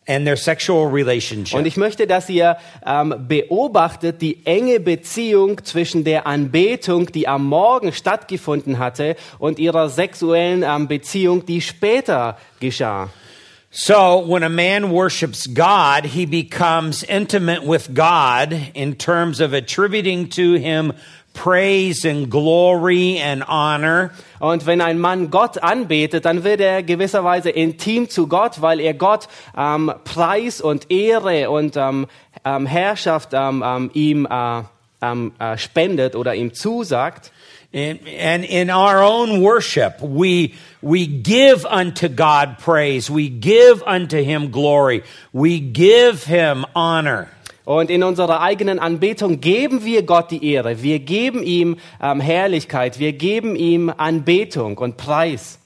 and 0.06 0.26
their 0.26 0.36
sexual 0.36 0.86
relationship. 0.86 1.58
Und 1.58 1.66
ich 1.66 1.76
möchte, 1.76 2.06
dass 2.06 2.30
ihr 2.30 2.56
ähm, 2.86 3.26
beobachtet 3.28 4.22
die 4.22 4.46
enge 4.46 4.80
Beziehung 4.80 5.62
zwischen 5.62 6.04
der 6.04 6.26
Anbetung, 6.26 7.12
die 7.12 7.28
am 7.28 7.44
Morgen 7.44 7.92
stattgefunden 7.92 8.78
hatte, 8.78 9.14
und 9.38 9.58
ihrer 9.58 9.90
sexuellen 9.90 10.62
ähm, 10.62 10.88
Beziehung, 10.88 11.44
die 11.44 11.60
später 11.60 12.38
geschah. 12.60 13.10
So, 13.70 14.20
when 14.20 14.42
a 14.42 14.48
man 14.48 14.90
worships 14.90 15.46
God, 15.46 16.06
he 16.06 16.24
becomes 16.24 17.04
intimate 17.04 17.64
with 17.64 17.92
God 17.92 18.70
in 18.72 18.94
terms 18.94 19.40
of 19.40 19.52
attributing 19.52 20.30
to 20.30 20.54
him 20.54 20.94
praise 21.34 22.06
and 22.06 22.30
glory 22.30 23.18
and 23.18 23.42
honor. 23.42 24.12
Und 24.40 24.64
wenn 24.64 24.80
ein 24.80 24.98
Mann 24.98 25.30
Gott 25.30 25.62
anbetet, 25.62 26.24
dann 26.24 26.44
wird 26.44 26.60
er 26.60 26.82
gewisserweise 26.82 27.50
intim 27.50 28.08
zu 28.08 28.26
Gott, 28.26 28.62
weil 28.62 28.80
er 28.80 28.94
Gott 28.94 29.28
ähm, 29.54 29.92
Preis 30.02 30.62
und 30.62 30.90
Ehre 30.90 31.50
und 31.50 31.76
ähm, 31.76 32.06
ähm, 32.46 32.64
Herrschaft 32.64 33.30
ähm, 33.34 33.62
ähm, 33.64 33.90
ihm 33.92 34.26
äh, 34.30 34.62
ähm, 35.02 35.32
äh, 35.38 35.58
spendet 35.58 36.16
oder 36.16 36.34
ihm 36.34 36.54
zusagt. 36.54 37.32
And, 37.70 38.44
in 38.46 38.70
our 38.70 39.02
own 39.02 39.42
worship, 39.42 40.00
we, 40.00 40.54
we 40.80 41.06
give 41.06 41.66
unto 41.66 42.08
God 42.08 42.58
praise. 42.58 43.10
We 43.10 43.28
give 43.28 43.82
unto 43.82 44.22
Him 44.22 44.50
glory. 44.50 45.02
We 45.34 45.60
give 45.60 46.24
Him 46.24 46.64
honor. 46.74 47.28
Und 47.66 47.90
in 47.90 48.02
unserer 48.02 48.40
eigenen 48.40 48.78
Anbetung 48.78 49.40
geben 49.40 49.84
wir 49.84 50.02
Gott 50.02 50.30
die 50.30 50.52
Ehre. 50.54 50.82
Wir 50.82 51.00
geben 51.00 51.42
ihm 51.42 51.76
ähm, 52.00 52.20
Herrlichkeit. 52.20 52.98
Wir 52.98 53.12
geben 53.12 53.56
ihm 53.56 53.92
Anbetung 53.94 54.78
und 54.78 54.96
Preis. 54.96 55.58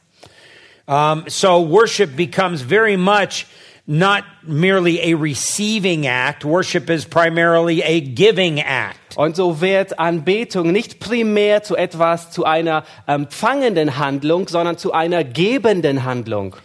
Um, 0.88 1.22
so 1.28 1.60
worship 1.62 2.16
becomes 2.16 2.60
very 2.60 2.96
much 2.96 3.46
not 3.92 4.24
merely 4.42 5.12
a 5.12 5.14
receiving 5.14 6.06
act. 6.06 6.46
Worship 6.46 6.88
is 6.88 7.04
primarily 7.04 7.82
a 7.82 8.00
giving 8.00 8.58
act. 8.58 9.18
Und 9.18 9.36
so 9.36 9.60
wird 9.60 9.98
Anbetung 9.98 10.72
nicht 10.72 10.98
primär 10.98 11.62
zu 11.62 11.76
etwas, 11.76 12.30
zu 12.30 12.46
einer 12.46 12.84
empfangenden 13.06 13.98
Handlung, 13.98 14.48
sondern 14.48 14.78
zu 14.78 14.94
einer 14.94 15.24
gebenden 15.24 16.04
Handlung. 16.04 16.56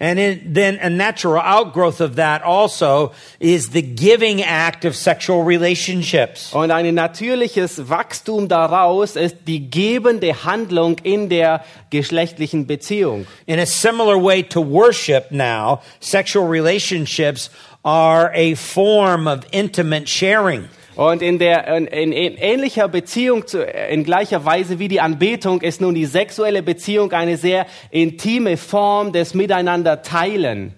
And 0.00 0.18
it, 0.18 0.54
then 0.54 0.78
a 0.80 0.88
natural 0.88 1.38
outgrowth 1.38 2.00
of 2.00 2.16
that 2.16 2.42
also 2.42 3.12
is 3.38 3.68
the 3.68 3.82
giving 3.82 4.42
act 4.42 4.86
of 4.86 4.96
sexual 4.96 5.44
relationships. 5.44 6.54
Und 6.54 6.70
ein 6.70 6.94
natürliches 6.94 7.90
Wachstum 7.90 8.48
daraus 8.48 9.14
ist 9.14 9.36
die 9.46 9.70
gebende 9.70 10.44
Handlung 10.44 10.96
in 11.02 11.28
der 11.28 11.62
geschlechtlichen 11.90 12.66
Beziehung. 12.66 13.26
In 13.46 13.58
a 13.58 13.66
similar 13.66 14.16
way 14.16 14.42
to 14.42 14.62
worship 14.62 15.30
now, 15.30 15.82
sexual 16.00 16.48
relationships 16.48 17.50
are 17.84 18.32
a 18.34 18.54
form 18.54 19.28
of 19.28 19.44
intimate 19.52 20.08
sharing. 20.08 20.68
Und 21.00 21.22
in 21.22 21.38
der 21.38 21.66
in, 21.66 21.86
in, 21.86 22.12
ähnlicher 22.12 22.86
Beziehung 22.86 23.46
zu, 23.46 23.64
in 23.64 24.04
gleicher 24.04 24.44
Weise 24.44 24.78
wie 24.78 24.88
die 24.88 25.00
Anbetung 25.00 25.62
ist 25.62 25.80
nun 25.80 25.94
die 25.94 26.04
sexuelle 26.04 26.62
Beziehung 26.62 27.10
eine 27.12 27.38
sehr 27.38 27.64
intime 27.90 28.58
Form 28.58 29.10
des 29.10 29.32
Miteinander 29.32 30.02
teilen. 30.02 30.74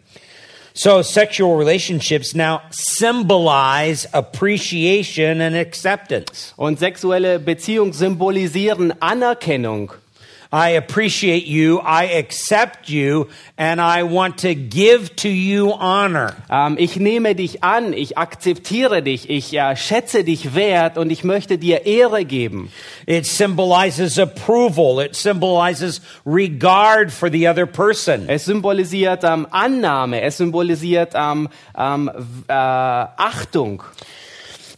So 0.75 1.03
sexual 1.03 1.57
relationships 1.57 2.37
now 2.37 2.61
symbolize 2.71 4.09
appreciation 4.13 5.41
and 5.41 5.57
acceptance. 5.57 6.55
Und 6.57 6.79
sexuelle 6.79 7.41
Beziehungen 7.41 7.93
symbolisieren 7.93 8.95
Anerkennung. 9.03 9.93
I 10.55 10.77
appreciate 10.77 11.47
you, 11.47 11.81
I 11.81 12.05
accept 12.19 12.91
you, 12.91 13.31
and 13.57 13.81
I 13.81 14.03
want 14.03 14.37
to 14.41 14.55
give 14.55 15.17
to 15.17 15.31
you 15.31 15.73
honor. 15.73 16.37
Ähm, 16.51 16.77
ich 16.79 16.97
nehme 16.97 17.35
dich 17.35 17.65
an, 17.65 17.95
ich 17.95 18.19
akzeptiere 18.19 19.03
dich, 19.03 19.31
ich 19.31 19.55
äh, 19.55 19.75
schätze 19.77 20.25
dich 20.25 20.55
wert 20.55 20.99
und 20.99 21.11
ich 21.11 21.25
möchte 21.25 21.57
dir 21.57 21.87
Ehre 21.87 22.27
geben. 22.27 22.71
It 23.07 23.25
symbolizes 23.25 24.19
approval, 24.19 25.01
it 25.03 25.17
symbolizes 25.17 26.03
regard 26.27 27.11
for 27.11 27.31
the 27.31 27.49
other 27.49 27.65
person. 27.65 28.29
Es 28.29 28.45
symbolisiert 28.45 29.25
ähm, 29.25 29.47
Annahme, 29.51 30.21
es 30.21 30.37
symbolisiert 30.37 31.13
ähm, 31.15 31.49
ähm, 31.79 32.11
äh, 32.47 32.53
Achtung. 32.53 33.83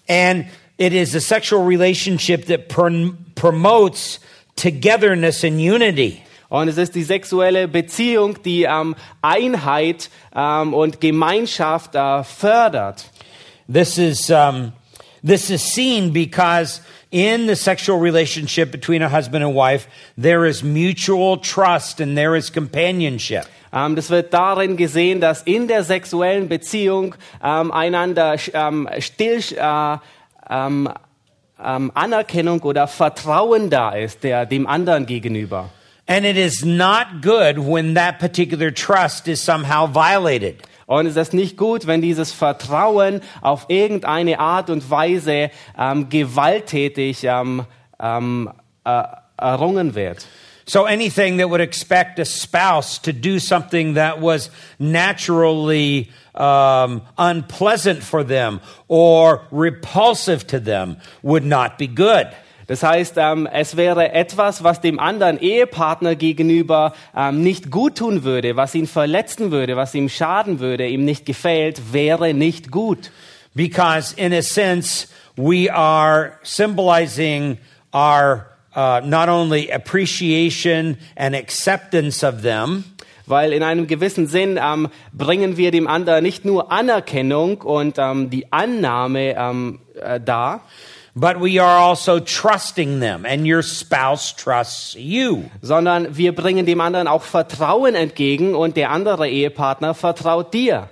And 0.08 0.46
it 0.78 0.92
is 0.92 1.16
a 1.16 1.20
sexual 1.20 1.66
relationship 1.66 2.46
that 2.46 2.68
pr- 2.68 3.12
promotes 3.34 4.20
togetherness 4.56 5.44
and 5.44 5.60
unity. 5.60 6.22
Und 6.48 6.68
es 6.68 6.78
ist 6.78 6.94
die 6.94 7.02
sexuelle 7.02 7.66
Beziehung, 7.66 8.40
die 8.44 8.62
ähm, 8.62 8.94
Einheit 9.22 10.10
ähm, 10.34 10.72
und 10.72 11.00
Gemeinschaft 11.00 11.94
äh, 11.94 12.22
fördert. 12.22 13.10
This 13.72 13.98
is 13.98 14.30
um, 14.30 14.72
this 15.26 15.50
is 15.50 15.62
seen 15.62 16.12
because 16.12 16.80
in 17.10 17.46
the 17.46 17.56
sexual 17.56 17.98
relationship 17.98 18.70
between 18.70 19.02
a 19.02 19.08
husband 19.08 19.42
and 19.42 19.54
wife, 19.54 19.88
there 20.16 20.46
is 20.46 20.62
mutual 20.62 21.38
trust 21.38 22.00
and 22.00 22.16
there 22.16 22.36
is 22.36 22.52
companionship. 22.52 23.46
Ähm, 23.72 23.96
das 23.96 24.10
wird 24.10 24.32
darin 24.32 24.76
gesehen, 24.76 25.20
dass 25.20 25.42
in 25.42 25.66
der 25.66 25.82
sexuellen 25.82 26.48
Beziehung 26.48 27.16
ähm, 27.42 27.72
einander 27.72 28.36
ähm, 28.52 28.88
still 29.00 29.40
äh, 29.56 29.96
ähm, 31.64 31.90
Anerkennung 31.94 32.60
oder 32.60 32.86
Vertrauen 32.86 33.70
da 33.70 33.90
ist, 33.90 34.22
der 34.24 34.46
dem 34.46 34.66
anderen 34.66 35.06
gegenüber. 35.06 35.70
And 36.06 36.26
it 36.26 36.36
is 36.36 36.64
not 36.64 37.22
good 37.22 37.56
when 37.58 37.94
that 37.94 38.18
particular 38.18 38.72
trust 38.72 39.26
is 39.26 39.44
somehow 39.44 39.88
violated. 39.88 40.56
Und 40.86 41.06
es 41.06 41.16
ist 41.16 41.32
nicht 41.32 41.56
gut, 41.56 41.86
wenn 41.86 42.02
dieses 42.02 42.30
Vertrauen 42.32 43.22
auf 43.40 43.66
irgendeine 43.68 44.38
Art 44.38 44.68
und 44.68 44.90
Weise 44.90 45.50
ähm, 45.78 46.08
gewalttätig 46.10 47.24
ähm, 47.24 47.64
ähm, 47.98 48.50
äh, 48.84 49.02
errungen 49.38 49.94
wird. 49.94 50.26
So 50.66 50.86
anything 50.86 51.38
that 51.38 51.50
would 51.50 51.60
expect 51.60 52.18
a 52.18 52.24
spouse 52.24 52.98
to 53.00 53.12
do 53.12 53.38
something 53.38 53.94
that 53.94 54.20
was 54.20 54.50
naturally 54.78 56.10
um, 56.34 57.02
unpleasant 57.18 58.02
for 58.02 58.24
them 58.24 58.60
or 58.88 59.42
repulsive 59.50 60.46
to 60.48 60.60
them 60.60 60.96
would 61.22 61.44
not 61.44 61.76
be 61.78 61.86
good. 61.86 62.28
Das 62.66 62.82
heißt, 62.82 63.18
ähm, 63.18 63.46
es 63.46 63.76
wäre 63.76 64.12
etwas, 64.12 64.64
was 64.64 64.80
dem 64.80 64.98
anderen 64.98 65.38
Ehepartner 65.38 66.14
gegenüber 66.14 66.94
ähm, 67.14 67.42
nicht 67.42 67.70
gut 67.70 67.98
tun 67.98 68.24
würde, 68.24 68.56
was 68.56 68.74
ihn 68.74 68.86
verletzen 68.86 69.50
würde, 69.50 69.76
was 69.76 69.94
ihm 69.94 70.08
schaden 70.08 70.60
würde, 70.60 70.88
ihm 70.88 71.04
nicht 71.04 71.26
gefällt, 71.26 71.92
wäre 71.92 72.32
nicht 72.32 72.70
gut. 72.70 73.10
Because 73.54 74.14
in 74.16 74.32
a 74.32 74.40
sense, 74.40 75.08
we 75.36 75.70
are 75.70 76.38
symbolizing 76.42 77.58
our 77.92 78.46
uh, 78.74 79.00
not 79.04 79.28
only 79.28 79.70
appreciation 79.70 80.96
and 81.16 81.34
acceptance 81.34 82.22
of 82.22 82.42
them, 82.42 82.84
Weil 83.26 83.54
in 83.54 83.62
einem 83.62 83.86
gewissen 83.86 84.26
Sinn 84.26 84.60
ähm, 84.62 84.88
bringen 85.12 85.56
wir 85.56 85.70
dem 85.70 85.86
anderen 85.88 86.22
nicht 86.22 86.44
nur 86.44 86.70
Anerkennung 86.70 87.62
und 87.62 87.96
ähm, 87.98 88.28
die 88.28 88.52
Annahme 88.52 89.34
ähm, 89.34 89.80
äh, 89.98 90.20
dar, 90.20 90.60
but 91.14 91.40
we 91.40 91.58
are 91.58 91.78
also 91.78 92.20
trusting 92.20 93.00
them, 93.00 93.24
and 93.24 93.46
your 93.46 93.62
spouse 93.62 94.34
trusts 94.36 94.94
you. 94.98 95.44
sondern 95.62 96.16
wir 96.16 96.34
bringen 96.34 96.66
dem 96.66 96.82
anderen 96.82 97.08
auch 97.08 97.22
Vertrauen 97.22 97.94
entgegen 97.94 98.54
und 98.54 98.76
der 98.76 98.90
andere 98.90 99.28
Ehepartner 99.28 99.94
vertraut 99.94 100.52
dir. 100.52 100.90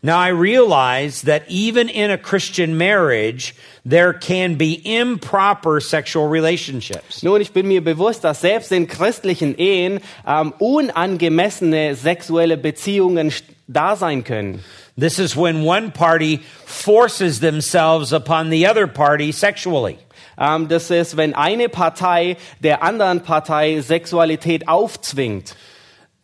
Now, 0.00 0.18
I 0.18 0.28
realize 0.28 1.22
that 1.22 1.42
even 1.48 1.88
in 1.88 2.12
a 2.12 2.18
Christian 2.18 2.78
marriage, 2.78 3.56
there 3.84 4.12
can 4.12 4.54
be 4.54 4.80
improper 4.84 5.80
sexual 5.80 6.28
relationships. 6.28 7.24
Nun, 7.24 7.40
ich 7.40 7.52
bin 7.52 7.66
mir 7.66 7.82
bewusst, 7.82 8.22
dass 8.22 8.40
selbst 8.40 8.70
in 8.70 8.86
christlichen 8.86 9.58
Ehen 9.58 10.00
ähm, 10.24 10.54
unangemessene 10.60 11.96
sexuelle 11.96 12.56
Beziehungen 12.56 13.32
da 13.66 13.96
sein 13.96 14.22
können. 14.22 14.62
This 14.96 15.18
is 15.18 15.36
when 15.36 15.64
one 15.64 15.90
party 15.90 16.42
forces 16.64 17.40
themselves 17.40 18.12
upon 18.12 18.50
the 18.50 18.68
other 18.68 18.86
party 18.86 19.32
sexually. 19.32 19.98
Ähm, 20.38 20.68
das 20.68 20.92
ist, 20.92 21.16
wenn 21.16 21.34
eine 21.34 21.68
Partei 21.68 22.36
der 22.60 22.84
anderen 22.84 23.22
Partei 23.22 23.80
Sexualität 23.80 24.68
aufzwingt. 24.68 25.56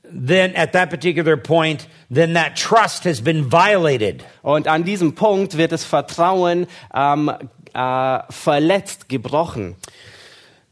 Then, 0.05 0.55
at 0.55 0.73
that 0.73 0.91
particular 0.91 1.37
point, 1.37 1.89
then 2.15 2.35
that 2.35 2.57
trust 2.57 3.05
has 3.05 3.21
been 3.21 3.51
violated. 3.51 4.25
Und 4.43 4.69
an 4.69 4.85
diesem 4.85 5.15
Punkt 5.15 5.57
wird 5.57 5.73
das 5.73 5.85
Vertrauen 5.85 6.67
ähm, 6.95 7.31
äh, 7.75 8.19
verletzt, 8.31 9.09
gebrochen. 9.09 9.77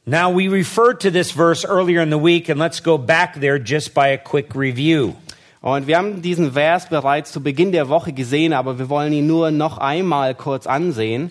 Now, 0.05 0.31
we 0.31 0.49
referred 0.49 1.01
to 1.01 1.11
this 1.11 1.31
verse 1.31 1.65
earlier 1.65 2.03
in 2.03 2.11
the 2.11 2.19
week, 2.19 2.49
and 2.49 2.59
let's 2.59 2.83
go 2.83 2.99
back 2.99 3.41
there 3.41 3.59
just 3.59 3.95
by 3.95 4.09
a 4.09 4.19
quick 4.19 4.55
review. 4.55 5.15
Und 5.61 5.87
wir 5.87 5.97
haben 5.97 6.23
diesen 6.23 6.55
Vers 6.55 6.89
bereits 6.89 7.31
zu 7.31 7.41
Beginn 7.41 7.71
der 7.71 7.89
Woche 7.89 8.13
gesehen, 8.13 8.53
aber 8.53 8.81
wir 8.81 8.89
wollen 8.89 9.13
ihn 9.13 9.29
nur 9.29 9.53
noch 9.53 9.79
einmal 9.79 10.35
kurz 10.35 10.67
ansehen. 10.67 11.31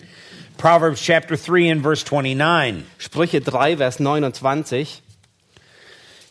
Proverbs 0.56 1.02
chapter 1.02 1.36
3 1.36 1.70
and 1.70 1.82
verse 1.82 2.02
29. 2.06 2.84
Sprüche 2.96 3.42
3, 3.42 3.76
Vers 3.76 4.00
29. 4.00 5.01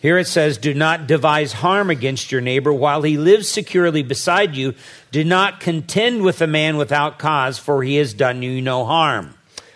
Here 0.01 0.17
it 0.17 0.27
says, 0.27 0.57
Do 0.57 0.73
not 0.73 1.05
devise 1.05 1.53
harm 1.53 1.91
against 1.91 2.31
your 2.31 2.41
neighbor 2.41 2.73
while 2.73 3.03
he 3.03 3.17
lives 3.17 3.47
securely 3.47 4.01
beside 4.01 4.55
you. 4.55 4.73
Do 5.11 5.23
not 5.23 5.59
contend 5.59 6.23
with 6.23 6.41
a 6.41 6.47
man 6.47 6.77
without 6.77 7.19
cause, 7.19 7.59
for 7.59 7.83
he 7.83 7.97
has 7.97 8.15
done 8.15 8.41
you 8.41 8.63
no 8.63 8.83
harm. 8.85 9.35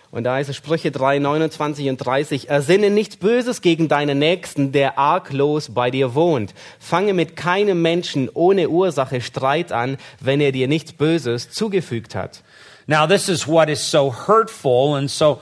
Und 0.10 0.24
da 0.24 0.39
ist 0.39 0.50
es 0.50 0.55
Sprüche 0.55 0.91
3, 0.91 1.20
29 1.20 1.89
und 1.89 1.98
30. 1.98 2.50
Ersinne 2.50 2.89
nichts 2.89 3.17
Böses 3.17 3.62
gegen 3.62 3.88
deinen 3.88 4.17
Nächsten, 4.17 4.72
der 4.72 4.98
arglos 4.98 5.70
bei 5.74 5.91
dir 5.91 6.15
wohnt. 6.15 6.55
Fange 6.79 7.13
mit 7.13 7.36
keinem 7.36 7.84
Menschen 7.84 8.29
ohne 8.34 8.70
Ursache 8.70 9.22
Streit 9.22 9.72
an, 9.72 9.98
wenn 10.22 10.41
er 10.41 10.51
dir 10.51 10.67
nichts 10.67 10.94
Böses 10.94 11.51
zugefügt 11.51 12.15
hat. 12.15 12.41
Now, 12.88 13.05
this 13.05 13.29
is 13.29 13.48
what 13.48 13.70
is 13.70 13.91
so 13.91 14.12
hurtful 14.27 14.96
and 14.96 15.12
so 15.12 15.39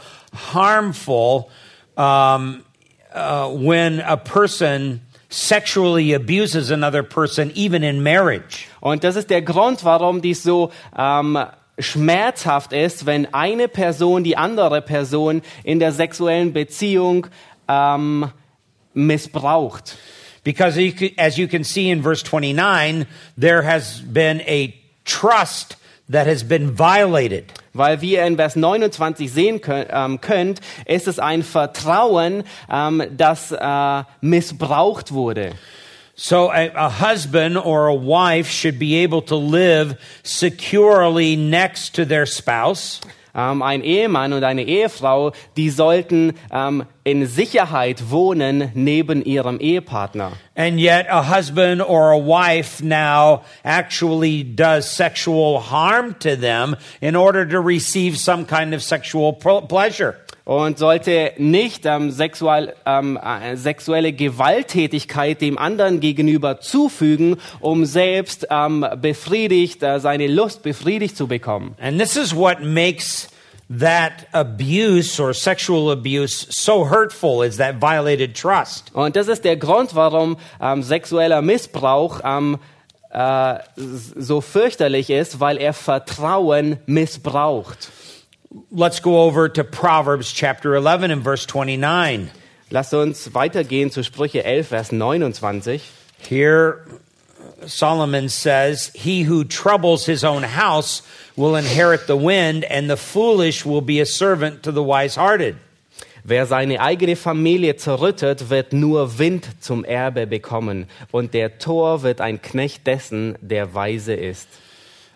harmful 0.54 1.50
um, 1.96 2.64
uh, 3.14 3.50
when 3.50 4.00
a 4.00 4.18
person 4.18 5.02
sexually 5.30 6.14
abuses 6.14 6.70
another 6.70 7.04
person, 7.04 7.52
even 7.56 7.84
in 7.84 8.04
marriage. 8.04 8.68
Und 8.82 9.04
das 9.04 9.16
ist 9.16 9.30
der 9.30 9.42
Grund, 9.42 9.84
warum 9.84 10.22
dies 10.22 10.44
so 10.44 10.72
ähm, 10.98 11.38
schmerzhaft 11.80 12.72
ist, 12.72 13.06
wenn 13.06 13.34
eine 13.34 13.68
Person 13.68 14.24
die 14.24 14.38
andere 14.38 14.82
Person 14.82 15.42
in 15.64 15.80
der 15.80 15.92
sexuellen 15.92 16.54
Beziehung 16.54 17.28
ähm, 17.68 18.30
missbraucht. 18.94 19.98
Because 20.44 20.78
as 21.18 21.38
you 21.38 21.48
can 21.48 21.64
see 21.64 21.90
in 21.90 22.04
verse 22.04 22.22
29, 22.22 23.08
there 23.38 23.64
has 23.64 24.02
been 24.02 24.42
a 24.42 24.74
trust 25.06 25.78
that 26.10 26.28
has 26.28 26.44
been 26.44 26.78
violated. 26.78 27.46
Weil 27.74 28.02
wie 28.02 28.14
ihr 28.14 28.26
in 28.26 28.36
Vers 28.36 28.56
29 28.56 29.32
sehen 29.32 29.62
könnt, 29.62 29.90
ähm, 29.92 30.22
könnt 30.22 30.60
ist 30.86 31.08
es 31.08 31.20
ein 31.20 31.44
Vertrauen, 31.44 32.44
ähm, 32.72 33.04
das 33.16 33.52
äh, 33.52 34.04
missbraucht 34.22 35.12
wurde. 35.12 35.54
So 36.16 36.52
a, 36.52 36.70
a 36.76 36.90
husband 36.90 37.58
or 37.58 37.88
a 37.88 37.96
wife 37.96 38.48
should 38.48 38.78
be 38.78 39.04
able 39.04 39.22
to 39.24 39.36
live 39.36 39.98
securely 40.22 41.36
next 41.36 41.96
to 41.96 42.06
their 42.06 42.28
spouse. 42.28 43.02
Ähm, 43.36 43.62
ein 43.62 43.82
Ehemann 43.82 44.34
und 44.34 44.44
eine 44.44 44.64
Ehefrau, 44.64 45.32
die 45.58 45.70
sollten 45.70 46.34
ähm, 46.52 46.86
in 47.04 47.26
Sicherheit 47.26 48.12
wohnen 48.12 48.72
neben 48.76 49.24
ihrem 49.24 49.60
Ehepartner. 49.60 50.34
And 50.56 50.80
yet 50.80 51.08
a 51.10 51.24
husband 51.24 51.82
or 51.82 52.12
a 52.12 52.18
wife 52.18 52.84
now 52.84 53.44
actually 53.64 54.44
does 54.44 54.88
sexual 54.88 55.60
harm 55.60 56.16
to 56.20 56.36
them 56.36 56.76
in 57.02 57.16
order 57.16 57.46
to 57.48 57.60
receive 57.60 58.18
some 58.18 58.46
kind 58.46 58.74
of 58.74 58.84
sexual 58.84 59.34
pleasure. 59.34 60.16
Und 60.46 60.78
sollte 60.78 61.32
nicht 61.38 61.86
ähm, 61.86 62.12
sexual, 62.12 62.76
ähm, 62.86 63.18
äh, 63.18 63.56
sexuelle 63.56 64.12
Gewalttätigkeit 64.12 65.40
dem 65.40 65.58
anderen 65.58 66.02
gegenüber 66.02 66.60
zufügen, 66.60 67.38
um 67.62 67.86
selbst 67.86 68.48
ähm, 68.50 68.86
befriedigt, 68.98 69.82
äh, 69.84 70.02
seine 70.02 70.28
Lust 70.28 70.62
befriedigt 70.62 71.16
zu 71.16 71.28
bekommen. 71.28 71.76
And 71.80 71.98
this 71.98 72.18
is 72.18 72.36
what 72.36 72.62
makes 72.62 73.30
that 73.70 74.28
abuse 74.34 75.22
or 75.22 75.34
sexual 75.34 75.92
abuse 75.92 76.48
so 76.50 76.90
hurtful 76.90 77.44
is 77.44 77.58
that 77.58 77.82
violated 77.82 78.36
trust. 78.36 78.94
Und 78.94 79.16
das 79.16 79.28
ist 79.28 79.46
der 79.46 79.58
Grund, 79.58 79.96
warum 79.96 80.38
ähm, 80.62 80.84
sexueller 80.84 81.42
Missbrauch 81.42 82.20
ähm, 82.24 82.60
äh, 83.12 83.60
so 83.76 84.42
fürchterlich 84.42 85.10
ist, 85.10 85.40
weil 85.40 85.58
er 85.58 85.74
Vertrauen 85.74 86.78
missbraucht. 86.86 87.92
Let's 88.70 89.00
go 89.00 89.24
over 89.24 89.50
to 89.50 89.64
Proverbs 89.64 90.32
chapter 90.32 90.76
11 90.76 91.10
and 91.10 91.24
verse 91.24 91.48
29. 91.48 92.30
Lasst 92.70 92.94
uns 92.94 93.34
weitergehen 93.34 93.92
zu 93.92 94.04
Sprüche 94.04 94.44
11, 94.44 94.68
Vers 94.68 94.92
29. 94.92 95.82
Here, 96.20 96.86
Solomon 97.66 98.30
says, 98.30 98.92
He 98.94 99.24
who 99.24 99.44
troubles 99.44 100.06
his 100.06 100.24
own 100.24 100.44
house 100.44 101.02
will 101.36 101.56
inherit 101.56 102.06
the 102.06 102.16
wind, 102.16 102.64
and 102.66 102.88
the 102.88 102.98
foolish 102.98 103.66
will 103.66 103.82
be 103.82 104.00
a 104.00 104.06
servant 104.06 104.62
to 104.64 104.72
the 104.72 104.84
wise 104.84 105.16
hearted. 105.16 105.56
Wer 106.24 106.46
seine 106.46 106.80
eigene 106.80 107.16
Familie 107.16 107.76
zerrüttet, 107.76 108.52
wird 108.52 108.72
nur 108.72 109.18
Wind 109.18 109.48
zum 109.62 109.84
Erbe 109.84 110.28
bekommen, 110.28 110.86
und 111.12 111.34
der 111.34 111.58
Tor 111.58 112.04
wird 112.04 112.22
ein 112.22 112.40
Knecht 112.40 112.86
dessen, 112.86 113.36
der 113.42 113.74
weise 113.74 114.14
ist. 114.14 114.48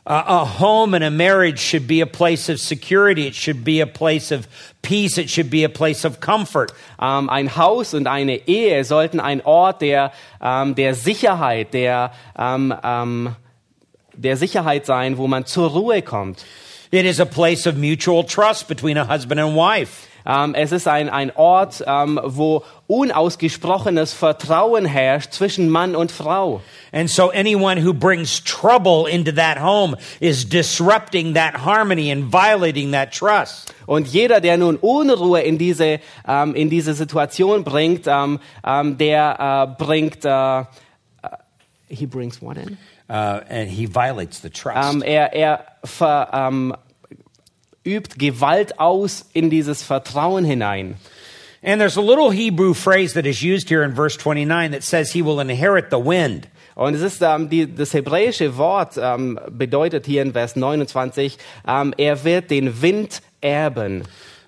Uh, 0.07 0.23
a 0.25 0.45
home 0.45 0.93
and 0.93 1.03
a 1.03 1.11
marriage 1.11 1.59
should 1.59 1.85
be 1.85 1.99
a 1.99 2.07
place 2.07 2.47
of 2.47 2.61
security. 2.61 3.27
It 3.27 3.35
should 3.35 3.65
be 3.65 3.81
a 3.81 3.85
place 3.85 4.31
of 4.31 4.47
peace. 4.81 5.17
It 5.17 5.29
should 5.29 5.49
be 5.49 5.65
a 5.65 5.69
place 5.69 6.05
of 6.05 6.21
comfort. 6.21 6.71
Ähm, 6.97 7.29
ein 7.29 7.57
Haus 7.57 7.93
und 7.93 8.07
eine 8.07 8.47
Ehe 8.47 8.85
sollten 8.85 9.19
ein 9.19 9.41
Ort 9.41 9.81
der, 9.81 10.13
ähm, 10.41 10.75
der 10.75 10.95
Sicherheit, 10.95 11.73
der, 11.73 12.13
ähm, 12.39 12.73
ähm, 12.85 13.35
der 14.13 14.37
Sicherheit 14.37 14.85
sein, 14.85 15.17
wo 15.17 15.27
man 15.27 15.45
zur 15.45 15.71
Ruhe 15.71 16.01
kommt. 16.01 16.45
It 16.89 17.05
is 17.05 17.19
a 17.19 17.25
place 17.25 17.67
of 17.67 17.75
mutual 17.75 18.23
trust 18.23 18.69
between 18.69 18.97
a 18.97 19.05
husband 19.05 19.41
and 19.41 19.57
wife. 19.57 20.06
Ähm, 20.27 20.55
es 20.55 20.73
ist 20.73 20.87
ein, 20.89 21.09
ein 21.09 21.31
Ort, 21.35 21.83
ähm, 21.87 22.19
wo 22.21 22.63
unausgesprochenes 22.87 24.11
Vertrauen 24.11 24.85
herrscht 24.85 25.31
zwischen 25.31 25.69
Mann 25.69 25.95
und 25.95 26.11
Frau. 26.11 26.61
And 26.91 27.09
so 27.09 27.31
anyone 27.31 27.83
who 27.85 27.93
brings 27.93 28.43
trouble 28.43 29.09
into 29.09 29.31
that 29.31 29.61
home 29.61 29.95
is 30.19 30.47
disrupting 30.47 31.33
that 31.35 31.65
harmony 31.65 32.11
and 32.11 32.31
violating 32.31 32.91
that 32.91 33.13
trust. 33.13 33.73
Und 33.85 34.07
jeder, 34.07 34.41
der 34.41 34.57
nun 34.57 34.75
Unruhe 34.75 35.41
in 35.41 35.57
diese, 35.57 35.99
ähm, 36.27 36.55
in 36.55 36.69
diese 36.69 36.93
Situation 36.93 37.63
bringt, 37.63 38.05
ähm, 38.07 38.39
ähm, 38.65 38.97
der 38.97 39.77
äh, 39.79 39.83
bringt, 39.83 40.25
äh, 40.25 40.59
äh, 40.59 40.65
he 41.87 42.05
brings 42.05 42.41
what 42.41 42.57
in? 42.57 42.77
Uh, 43.09 43.39
and 43.49 43.69
he 43.69 43.87
violates 43.87 44.41
the 44.41 44.49
trust. 44.49 44.93
Ähm, 44.93 45.01
er 45.01 45.31
er 45.33 45.63
ver, 45.85 46.29
ähm, 46.33 46.75
übt 47.87 48.19
Gewalt 48.19 48.79
aus 48.79 49.25
in 49.33 49.49
dieses 49.49 49.81
Vertrauen 49.81 50.43
hinein. 50.43 50.97
and 51.63 51.81
there's 51.81 51.97
a 51.97 52.01
little 52.01 52.29
Hebrew 52.29 52.73
phrase 52.73 53.13
that 53.13 53.25
is 53.25 53.41
used 53.41 53.67
here 53.69 53.83
in 53.83 53.93
verse 53.93 54.15
29 54.15 54.71
that 54.71 54.83
says 54.83 55.11
he 55.11 55.21
will 55.21 55.39
inherit 55.39 55.89
the 55.89 55.99
wind. 55.99 56.47
Und 56.75 56.93
es 56.93 57.01
ist 57.01 57.21
ähm, 57.23 57.49
die, 57.49 57.65
das 57.65 57.93
hebräische 57.93 58.55
Wort 58.57 58.97
ähm, 58.97 59.39
bedeutet 59.49 60.05
hier 60.05 60.21
in 60.21 60.31
Vers 60.31 60.55
29, 60.55 61.37
ähm, 61.67 61.93
er 61.97 62.23
wird 62.23 62.51
den 62.51 62.81
Wind 62.81 63.21
erben. 63.41 64.03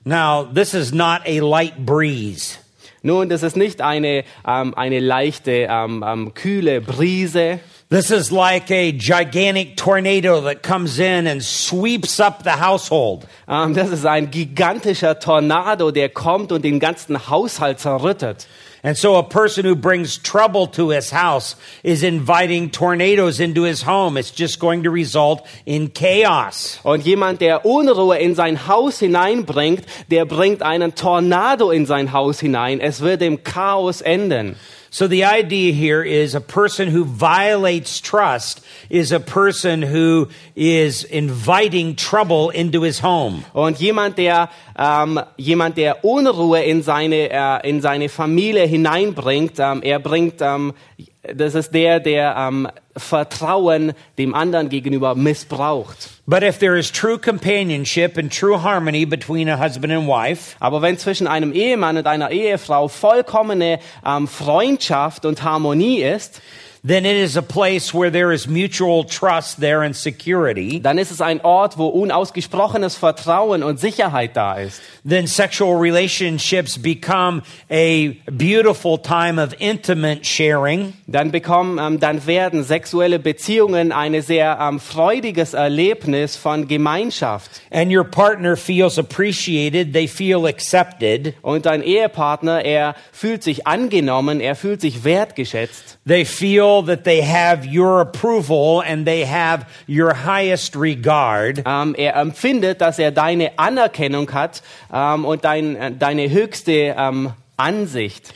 Now, 0.06 0.43
this 0.43 0.73
is 0.73 0.93
not 0.93 1.21
a 1.25 1.39
light 1.39 1.86
breeze. 1.86 2.60
Nun, 3.02 3.30
das 3.30 3.43
ist 3.43 3.58
nicht 3.58 3.82
eine, 3.82 4.23
ähm, 4.47 4.75
eine 4.75 4.99
leichte, 4.99 5.67
ähm, 5.69 6.04
ähm, 6.08 6.34
kühle 6.36 6.82
Brise. 6.82 7.60
This 7.91 8.12
is 8.12 8.32
like 8.32 8.69
a 8.69 8.91
gigantic 8.91 9.75
tornado 9.75 10.41
that 10.41 10.62
comes 10.62 10.99
in 10.99 11.25
and 11.25 11.43
sweeps 11.43 12.19
up 12.19 12.43
the 12.43 12.52
household. 12.52 13.25
Ähm, 13.47 13.73
das 13.73 13.89
ist 13.89 14.06
ein 14.06 14.30
gigantischer 14.30 15.19
Tornado, 15.19 15.89
der 15.89 16.10
kommt 16.10 16.52
und 16.52 16.63
den 16.63 16.80
ganzen 16.80 17.28
Haushalt 17.32 17.80
zerrüttet. 17.80 18.45
And 18.84 18.95
so 18.95 19.15
a 19.15 19.23
person 19.23 19.65
who 19.65 19.75
brings 19.75 20.19
trouble 20.19 20.67
to 20.67 20.89
his 20.89 21.12
house 21.12 21.56
is 21.82 22.04
inviting 22.04 22.69
tornadoes 22.69 23.39
into 23.39 23.63
his 23.63 23.88
home. 23.88 24.17
It's 24.17 24.30
just 24.30 24.60
going 24.60 24.84
to 24.84 24.91
result 24.91 25.41
in 25.65 25.91
chaos. 25.91 26.80
Und 26.84 27.04
jemand, 27.06 27.41
der 27.41 27.65
Unruhe 27.65 28.19
in 28.19 28.36
sein 28.36 28.67
Haus 28.67 28.99
hineinbringt, 28.99 29.84
der 30.12 30.25
bringt 30.25 30.62
einen 30.62 30.93
Tornado 30.93 31.71
in 31.71 31.88
sein 31.88 32.13
Haus 32.13 32.39
hinein. 32.39 32.82
Es 32.82 33.02
wird 33.02 33.23
im 33.23 33.43
Chaos 33.43 34.02
enden. 34.02 34.58
So 34.91 35.08
the 35.08 35.23
idea 35.23 35.71
here 35.71 36.02
is 36.02 36.36
a 36.36 36.41
person 36.41 36.88
who 36.88 37.06
violates 37.06 38.02
trust 38.02 38.62
is 38.89 39.12
a 39.12 39.19
person 39.19 39.84
who 39.84 40.30
is 40.56 41.04
inviting 41.04 41.95
trouble 41.95 42.49
into 42.49 42.82
his 42.82 42.99
home. 42.99 43.45
Und 43.54 43.78
jemand, 43.80 44.17
der 44.17 44.49
ähm, 44.78 45.19
jemand, 45.38 45.78
der 45.78 46.04
Unruhe 46.04 46.63
in 46.63 46.82
seine 46.82 47.30
äh, 47.30 47.69
in 47.69 47.82
seine 47.82 48.10
Familie 48.10 48.65
hineinbringt, 48.65 49.60
ähm, 49.60 49.82
er 49.84 49.99
bringt, 49.99 50.41
ähm, 50.41 50.73
das 51.21 51.54
ist 51.54 51.71
der, 51.73 51.99
der 51.99 52.36
ähm, 52.36 52.67
Vertrauen 53.00 53.94
dem 54.18 54.34
anderen 54.36 54.70
gegenüber 54.70 55.16
missbraucht. 55.16 56.10
But 56.26 56.44
if 56.44 56.60
there 56.60 56.78
is 56.78 56.92
true 56.92 57.18
companionship 57.18 58.18
and 58.18 58.32
true 58.32 58.62
harmony 58.62 59.06
between 59.06 59.50
a 59.50 59.58
husband 59.58 59.92
and 59.92 60.08
wife, 60.08 60.56
Aber 60.60 60.82
wenn 60.82 60.98
zwischen 60.98 61.26
einem 61.28 61.54
Ehemann 61.54 61.98
und 61.98 62.06
einer 62.06 62.32
Ehefrau 62.32 62.88
vollkommene 62.88 63.80
ähm, 64.06 64.28
Freundschaft 64.28 65.26
und 65.26 65.44
Harmonie 65.44 66.02
ist, 66.02 66.42
then 66.84 67.06
it 67.06 67.15
is 67.15 67.38
a 67.38 67.42
place 67.42 67.94
where 67.94 68.12
there 68.12 68.32
is 68.32 68.48
mutual 68.48 69.04
trust 69.04 69.60
there 69.60 69.84
and 69.84 69.96
security. 69.96 70.80
dann 70.82 70.98
ist 70.98 71.12
es 71.12 71.22
ein 71.22 71.42
Ort, 71.42 71.78
wo 71.78 71.88
unausgesprochenes 71.88 72.96
Vertrauen 72.96 73.63
und 73.63 73.80
Sicherheit 73.80 74.36
da 74.36 74.56
ist. 74.56 74.82
Then 75.06 75.28
sexual 75.28 75.78
relationships 75.78 76.78
become 76.78 77.44
a 77.70 78.15
beautiful 78.32 78.98
time 78.98 79.39
of 79.42 79.54
intimate 79.60 80.26
sharing. 80.26 80.94
Dann 81.08 81.32
bekommen, 81.32 81.80
ähm, 81.80 82.00
dann 82.00 82.26
werden 82.28 82.63
sexuelle 82.63 83.20
Beziehungen 83.20 83.92
eine 83.92 84.22
sehr 84.22 84.58
ähm, 84.62 84.80
freudiges 84.80 85.54
Erlebnis 85.54 86.36
von 86.36 86.68
Gemeinschaft. 86.68 87.50
And 87.72 87.92
your 87.92 88.04
partner 88.04 88.56
feels 88.56 88.98
appreciated, 88.98 89.94
they 89.94 90.08
feel 90.08 90.46
accepted, 90.46 91.34
Und 91.42 91.65
dein 91.65 91.82
Ehepartner, 91.84 92.63
er 92.65 92.96
fühlt 93.12 93.44
sich 93.44 93.68
angenommen, 93.68 94.39
er 94.39 94.56
fühlt 94.56 94.82
sich 94.82 95.04
wertgeschätzt. 95.04 95.99
They 96.10 96.26
feel 96.26 96.82
that 96.84 97.04
they 97.04 97.22
have 97.22 97.65
your 97.65 98.02
approval 98.02 98.82
and 98.82 99.06
they 99.06 99.26
have 99.26 99.65
your 99.88 100.13
highest 100.13 100.76
regard. 100.76 101.62
Ähm, 101.65 101.93
er 101.95 102.15
empfindet, 102.15 102.82
dass 102.82 102.98
er 102.98 103.12
deine 103.12 103.58
Anerkennung 103.58 104.34
hat 104.34 104.63
ähm, 104.91 105.24
und 105.24 105.45
dein, 105.45 105.76
äh, 105.76 105.91
deine 105.91 106.30
höchste 106.30 106.95
ähm, 106.98 107.32
Ansicht. 107.58 108.34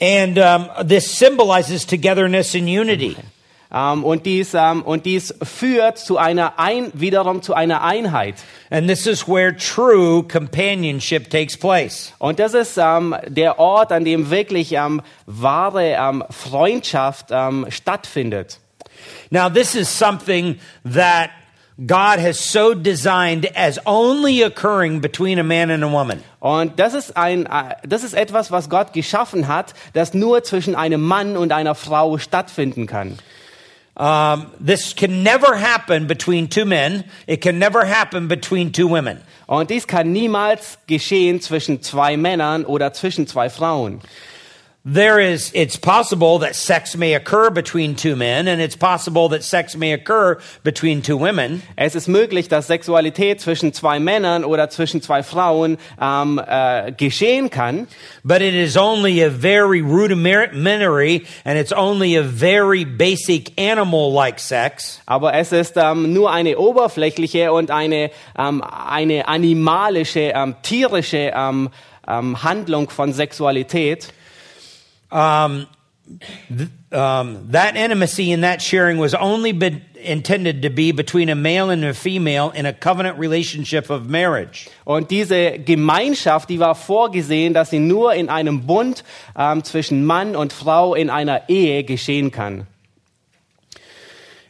And 0.00 0.38
um, 0.38 0.68
this 0.86 1.18
symbolizes 1.18 1.86
togetherness 1.86 2.54
and 2.54 2.68
unity. 2.68 3.16
Ähm, 3.72 4.04
und, 4.04 4.26
dies, 4.26 4.54
ähm, 4.54 4.82
und 4.82 5.06
dies 5.06 5.34
führt 5.42 5.98
zu 5.98 6.18
einer 6.18 6.58
ein, 6.58 6.90
wiederum 6.94 7.42
zu 7.42 7.54
einer 7.54 7.82
Einheit. 7.82 8.36
And 8.70 8.88
this 8.88 9.06
is 9.06 9.26
where 9.26 9.56
true 9.56 10.22
companionship 10.22 11.30
takes 11.30 11.56
place. 11.56 12.12
Und 12.18 12.38
das 12.38 12.54
ist 12.54 12.78
ähm, 12.78 13.14
der 13.26 13.58
Ort, 13.58 13.92
an 13.92 14.04
dem 14.04 14.30
wirklich 14.30 14.76
wahre 15.26 16.26
Freundschaft 16.30 17.32
stattfindet. 17.68 18.58
Now, 19.30 19.48
this 19.48 19.74
is 19.74 19.88
something 19.88 20.58
that 20.84 21.30
God 21.84 22.18
has 22.18 22.38
so 22.38 22.72
designed 22.72 23.46
as 23.54 23.78
only 23.84 24.42
occurring 24.42 25.00
between 25.00 25.38
a 25.38 25.42
man 25.42 25.70
and 25.70 25.84
a 25.84 25.90
woman. 25.90 26.22
Und 26.40 26.78
das 26.78 26.94
ist, 26.94 27.16
ein, 27.18 27.44
äh, 27.44 27.74
das 27.86 28.02
ist 28.02 28.14
etwas, 28.14 28.50
was 28.50 28.70
Gott 28.70 28.94
geschaffen 28.94 29.46
hat, 29.46 29.74
das 29.92 30.14
nur 30.14 30.42
zwischen 30.42 30.74
einem 30.74 31.02
Mann 31.02 31.36
und 31.36 31.52
einer 31.52 31.74
Frau 31.74 32.16
stattfinden 32.16 32.86
kann. 32.86 33.18
Um, 33.96 34.52
this 34.60 34.94
can 34.94 35.22
never 35.22 35.56
happen 35.56 36.06
between 36.06 36.48
two 36.48 36.66
men. 36.66 37.04
It 37.26 37.40
can 37.40 37.58
never 37.58 37.86
happen 37.86 38.28
between 38.28 38.72
two 38.72 38.88
women. 38.88 39.22
Und 39.46 39.70
dies 39.70 39.86
kann 39.86 40.12
niemals 40.12 40.78
geschehen 40.86 41.40
zwischen 41.40 41.80
zwei 41.82 42.16
Männern 42.18 42.66
oder 42.66 42.92
zwischen 42.92 43.26
zwei 43.26 43.48
Frauen. 43.48 44.00
There 44.88 45.18
is, 45.18 45.50
it's 45.52 45.76
possible 45.76 46.38
that 46.38 46.54
sex 46.54 46.96
may 46.96 47.14
occur 47.14 47.50
between 47.50 47.96
two 47.96 48.14
men, 48.14 48.46
and 48.46 48.60
it's 48.60 48.76
possible 48.76 49.28
that 49.30 49.42
sex 49.42 49.76
may 49.76 49.92
occur 49.92 50.38
between 50.62 51.02
two 51.02 51.16
women. 51.16 51.62
Es 51.76 51.96
ist 51.96 52.06
möglich, 52.06 52.46
dass 52.48 52.68
Sexualität 52.68 53.40
zwischen 53.40 53.72
zwei 53.72 53.98
Männern 53.98 54.44
oder 54.44 54.70
zwischen 54.70 55.02
zwei 55.02 55.24
Frauen 55.24 55.78
ähm, 56.00 56.40
äh, 56.46 56.92
geschehen 56.92 57.50
kann. 57.50 57.88
But 58.22 58.42
it 58.42 58.54
is 58.54 58.76
only 58.76 59.24
a 59.24 59.28
very 59.28 59.80
rudimentary 59.80 61.26
and 61.44 61.58
it's 61.58 61.72
only 61.72 62.16
a 62.16 62.22
very 62.22 62.84
basic 62.84 63.60
animal 63.60 64.12
like 64.12 64.38
sex. 64.38 65.00
Aber 65.04 65.34
es 65.34 65.50
ist 65.50 65.72
ähm, 65.74 66.12
nur 66.12 66.30
eine 66.30 66.58
oberflächliche 66.58 67.52
und 67.52 67.72
eine, 67.72 68.12
ähm, 68.38 68.62
eine 68.62 69.26
animalische, 69.26 70.30
ähm, 70.32 70.54
tierische 70.62 71.32
ähm, 71.34 71.70
ähm, 72.06 72.40
Handlung 72.44 72.88
von 72.88 73.12
Sexualität. 73.12 74.12
Um, 75.16 75.66
th- 76.48 76.68
um, 76.92 77.48
that 77.52 77.74
intimacy 77.74 78.32
and 78.32 78.44
that 78.44 78.60
sharing 78.60 78.98
was 78.98 79.14
only 79.14 79.52
been 79.52 79.80
intended 79.94 80.60
to 80.62 80.70
be 80.70 80.92
between 80.92 81.30
a 81.30 81.34
male 81.34 81.70
and 81.70 81.82
a 81.84 81.94
female 81.94 82.50
in 82.50 82.66
a 82.66 82.72
covenant 82.72 83.18
relationship 83.18 83.88
of 83.88 84.08
marriage. 84.08 84.68
Und 84.84 85.10
diese 85.10 85.58
Gemeinschaft, 85.58 86.50
die 86.50 86.60
war 86.60 86.74
vorgesehen, 86.74 87.54
dass 87.54 87.70
sie 87.70 87.78
nur 87.78 88.12
in 88.12 88.28
einem 88.28 88.66
Bund 88.66 89.04
ähm, 89.36 89.64
zwischen 89.64 90.04
Mann 90.04 90.36
und 90.36 90.52
Frau 90.52 90.94
in 90.94 91.08
einer 91.08 91.48
Ehe 91.48 91.82
geschehen 91.84 92.30
kann. 92.30 92.66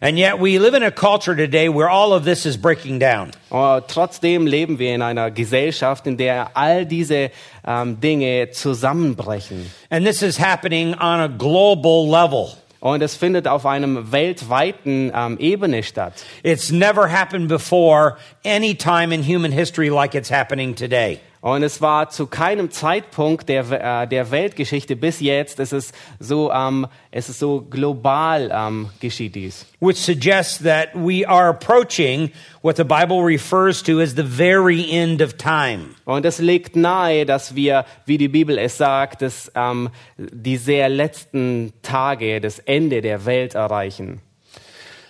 And 0.01 0.19
yet 0.19 0.39
we 0.39 0.59
live 0.59 0.75
in 0.75 0.83
a 0.83 0.91
culture 0.91 1.35
today 1.35 1.71
where 1.71 1.89
all 1.89 2.13
of 2.13 2.25
this 2.25 2.45
is 2.45 2.59
breaking 2.59 2.99
down. 2.99 3.31
Aber 3.51 3.87
trotzdem 3.87 4.47
leben 4.47 4.79
wir 4.79 4.95
in 4.95 5.01
einer 5.01 5.31
Gesellschaft, 5.31 6.07
in 6.07 6.19
der 6.19 6.51
all 6.55 6.85
diese 6.85 7.31
ähm, 7.67 7.99
Dinge 7.99 8.51
zusammenbrechen. 8.51 9.71
And 9.91 10.05
this 10.05 10.23
is 10.23 10.37
happening 10.39 10.95
on 10.95 11.21
a 11.21 11.29
global 11.29 12.07
level. 12.07 12.51
Und 12.81 13.03
es 13.03 13.17
findet 13.17 13.49
auf 13.49 13.65
einem 13.65 14.13
weltweiten 14.13 15.11
ähm, 15.15 15.39
Ebene 15.41 15.83
statt. 15.83 16.13
It's 16.43 16.71
never 16.71 17.11
happened 17.11 17.49
before 17.49 18.19
any 18.45 18.75
time 18.75 19.15
in 19.15 19.23
human 19.23 19.51
history 19.51 19.89
like 19.89 20.15
it's 20.15 20.31
happening 20.31 20.75
today. 20.75 21.21
Und 21.47 21.63
es 21.63 21.81
war 21.81 22.11
zu 22.11 22.27
keinem 22.27 22.73
Zeitpunkt 22.73 23.49
der, 23.49 24.03
äh, 24.03 24.09
der 24.09 24.33
Weltgeschichte 24.33 24.97
bis 24.97 25.21
jetzt, 25.21 25.61
es 25.61 25.73
ist 25.73 25.95
so, 26.19 26.51
ähm, 26.51 26.89
es 27.13 27.29
ist 27.29 27.39
so 27.39 27.61
global 27.61 28.51
ähm, 28.53 28.89
geschieht 28.99 29.37
dies. 29.37 29.65
Which 29.79 29.97
suggests 29.97 30.59
that 30.65 30.89
we 30.93 31.25
are 31.25 31.49
approaching 31.49 32.33
what 32.63 32.77
the 32.77 32.83
Bible 32.83 33.23
refers 33.23 33.81
to 33.85 34.01
as 34.01 34.17
the 34.17 34.25
very 34.25 34.91
end 34.91 35.23
of 35.23 35.35
time. 35.35 35.91
Und 36.05 36.27
es 36.27 36.41
liegt 36.41 36.75
nahe, 36.75 37.25
dass 37.25 37.55
wir, 37.55 37.85
wie 38.07 38.19
die 38.19 38.27
Bibel 38.27 38.59
es 38.59 38.77
sagt, 38.77 39.23
dass, 39.23 39.53
ähm, 39.55 39.91
die 40.17 40.57
sehr 40.57 40.89
letzten 40.89 41.73
Tage, 41.81 42.41
das 42.41 42.59
Ende 42.59 43.03
der 43.03 43.25
Welt 43.25 43.55
erreichen. 43.55 44.21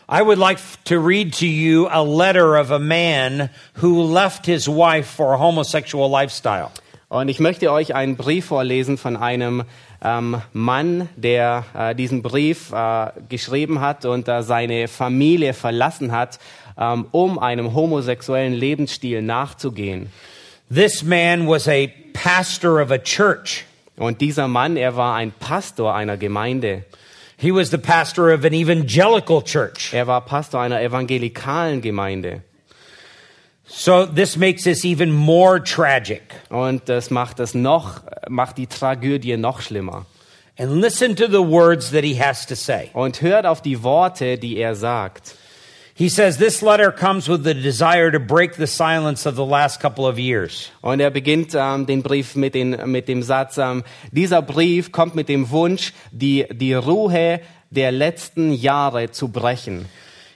I 0.09 0.23
would 0.23 0.39
like 0.39 0.61
to 0.85 1.01
read 1.01 1.33
to 1.41 1.49
you 1.49 1.89
a 1.91 2.01
letter 2.01 2.55
of 2.55 2.71
a 2.71 2.79
man 2.79 3.51
who 3.75 4.03
left 4.03 4.47
his 4.47 4.69
wife 4.69 5.09
for 5.09 5.35
a 5.35 5.37
homosexual 5.37 6.09
lifestyle. 6.09 6.71
Und 7.09 7.29
ich 7.29 7.41
möchte 7.41 7.73
euch 7.73 7.93
einen 7.93 8.15
Brief 8.15 8.47
vorlesen 8.47 8.99
von 8.99 9.17
einem 9.17 9.65
ähm, 10.01 10.41
Mann, 10.53 11.09
der 11.17 11.65
äh, 11.75 11.95
diesen 11.97 12.23
Brief 12.23 12.73
äh, 12.73 13.11
geschrieben 13.29 13.81
hat 13.81 14.05
und 14.05 14.29
äh, 14.29 14.45
seine 14.45 14.87
Familie 14.87 15.55
verlassen 15.55 16.13
hat, 16.13 16.39
ähm, 16.79 17.07
um 17.11 17.41
einem 17.41 17.75
homosexuellen 17.75 18.55
Lebensstil 18.55 19.23
nachzugehen. 19.23 20.13
This 20.73 21.03
man 21.03 21.49
was 21.49 21.67
a 21.67 21.89
pastor 22.13 22.81
of 22.81 22.93
a 22.93 22.99
church. 22.99 23.65
Und 23.97 24.21
dieser 24.21 24.47
Mann, 24.47 24.77
er 24.77 24.95
war 24.95 25.17
ein 25.17 25.33
Pastor 25.33 25.97
einer 25.97 26.17
Gemeinde. 26.17 26.85
He 27.39 27.53
was 27.53 27.71
the 27.71 27.79
pastor 27.79 28.31
of 28.31 28.45
an 28.45 28.55
evangelical 28.55 29.43
church. 29.43 29.93
Er 29.93 30.07
war 30.07 30.23
Pastor 30.23 30.61
einer 30.61 30.81
evangelikalen 30.81 31.83
Gemeinde. 31.83 32.43
So 33.69 34.07
this 34.07 34.37
makes 34.37 34.63
this 34.63 34.85
even 34.85 35.11
more 35.13 35.63
tragic. 35.63 36.23
Und 36.49 36.89
das 36.89 37.11
macht 37.11 37.41
es 37.41 37.53
noch, 37.55 38.03
macht 38.29 38.57
die 38.59 38.69
Tragödie 38.69 39.37
noch 39.37 39.61
schlimmer. 39.61 40.07
And 40.59 40.81
listen 40.81 41.15
to 41.17 41.27
the 41.27 41.43
words 41.43 41.91
that 41.91 42.03
he 42.03 42.19
has 42.19 42.47
to 42.47 42.55
say. 42.55 42.91
Und 42.95 43.21
hört 43.21 43.45
auf 43.45 43.61
die 43.61 43.83
Worte, 43.83 44.39
die 44.39 44.57
er 44.57 44.75
sagt. 44.75 45.35
He 45.99 46.11
says 46.11 46.37
this 46.37 46.61
letter 46.61 46.93
comes 46.93 47.27
with 47.27 47.43
the 47.43 47.55
desire 47.55 48.11
to 48.11 48.21
break 48.21 48.57
the 48.57 48.67
silence 48.67 49.25
of 49.25 49.35
the 49.35 49.47
last 49.47 49.81
couple 49.81 50.07
of 50.07 50.19
years. 50.19 50.71
Und 50.83 51.01
er 51.01 51.11
beginnt 51.11 51.55
ähm, 51.55 51.87
den 51.87 52.03
Brief 52.03 52.37
mit, 52.37 52.55
den, 52.55 52.79
mit 52.85 53.09
dem 53.09 53.23
Satz, 53.23 53.57
ähm, 53.57 53.83
dieser 54.13 54.43
Brief 54.43 54.93
kommt 54.93 55.15
mit 55.15 55.31
dem 55.31 55.49
Wunsch, 55.49 55.95
die, 56.13 56.45
die 56.53 56.75
Ruhe 56.75 57.41
der 57.71 57.93
letzten 57.93 58.53
Jahre 58.53 59.11
zu 59.11 59.29
brechen. 59.29 59.87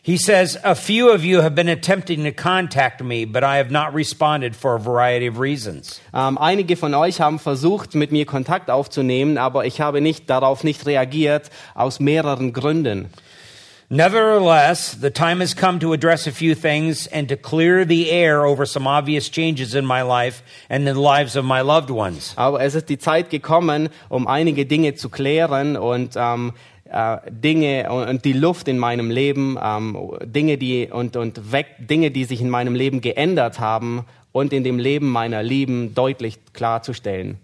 He 0.02 0.16
says, 0.16 0.56
A 0.64 0.74
few 0.74 1.10
of 1.10 1.24
you 1.24 1.42
have 1.42 1.54
been 1.54 1.68
attempting 1.68 2.24
to 2.24 2.32
contact 2.32 3.02
me, 3.04 3.26
but 3.26 3.44
I 3.44 3.58
have 3.58 3.70
not 3.70 3.94
responded 3.94 4.56
for 4.56 4.74
a 4.74 4.78
variety 4.78 5.28
of 5.28 5.38
reasons. 5.38 6.00
Ähm, 6.14 6.38
einige 6.38 6.76
von 6.76 6.94
euch 6.94 7.20
haben 7.20 7.38
versucht, 7.38 7.94
mit 7.94 8.12
mir 8.12 8.24
Kontakt 8.24 8.70
aufzunehmen, 8.70 9.36
aber 9.36 9.66
ich 9.66 9.82
habe 9.82 10.00
nicht 10.00 10.30
darauf 10.30 10.64
nicht 10.64 10.86
reagiert 10.86 11.50
aus 11.74 12.00
mehreren 12.00 12.54
Gründen. 12.54 13.10
Nevertheless, 13.92 14.94
the 14.94 15.10
time 15.10 15.40
has 15.40 15.52
come 15.52 15.80
to 15.80 15.92
address 15.92 16.28
a 16.28 16.30
few 16.30 16.54
things 16.54 17.08
and 17.08 17.28
to 17.28 17.36
clear 17.36 17.84
the 17.84 18.08
air 18.12 18.46
over 18.46 18.64
some 18.64 18.86
obvious 18.86 19.28
changes 19.28 19.74
in 19.74 19.84
my 19.84 20.02
life 20.02 20.44
and 20.68 20.86
the 20.86 20.94
lives 20.94 21.34
of 21.34 21.44
my 21.44 21.62
loved 21.62 21.90
ones. 21.90 22.32
Aber 22.36 22.60
es 22.60 22.76
ist 22.76 22.88
die 22.88 22.98
Zeit 22.98 23.30
gekommen, 23.30 23.88
um 24.08 24.28
einige 24.28 24.64
Dinge 24.64 24.94
zu 24.94 25.08
klären 25.08 25.76
und 25.76 26.12
ähm, 26.14 26.52
äh, 26.88 27.16
Dinge 27.32 27.90
und, 27.90 28.08
und 28.08 28.24
die 28.24 28.32
Luft 28.32 28.68
in 28.68 28.78
meinem 28.78 29.10
Leben, 29.10 29.58
ähm, 29.60 30.12
Dinge 30.24 30.56
die 30.56 30.86
und 30.86 31.16
und 31.16 31.50
weg, 31.50 31.66
Dinge, 31.80 32.12
die 32.12 32.26
sich 32.26 32.40
in 32.40 32.48
meinem 32.48 32.76
Leben 32.76 33.00
geändert 33.00 33.58
haben 33.58 34.04
und 34.30 34.52
in 34.52 34.62
dem 34.62 34.78
Leben 34.78 35.10
meiner 35.10 35.42
Lieben 35.42 35.96
deutlich 35.96 36.38
klarzustellen. 36.52 37.38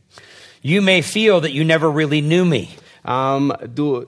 You 0.62 0.80
may 0.80 1.02
feel 1.02 1.40
that 1.40 1.50
you 1.50 1.64
never 1.64 1.92
really 1.92 2.22
knew 2.22 2.44
me. 2.44 2.68
Ähm, 3.04 3.52
du, 3.74 4.06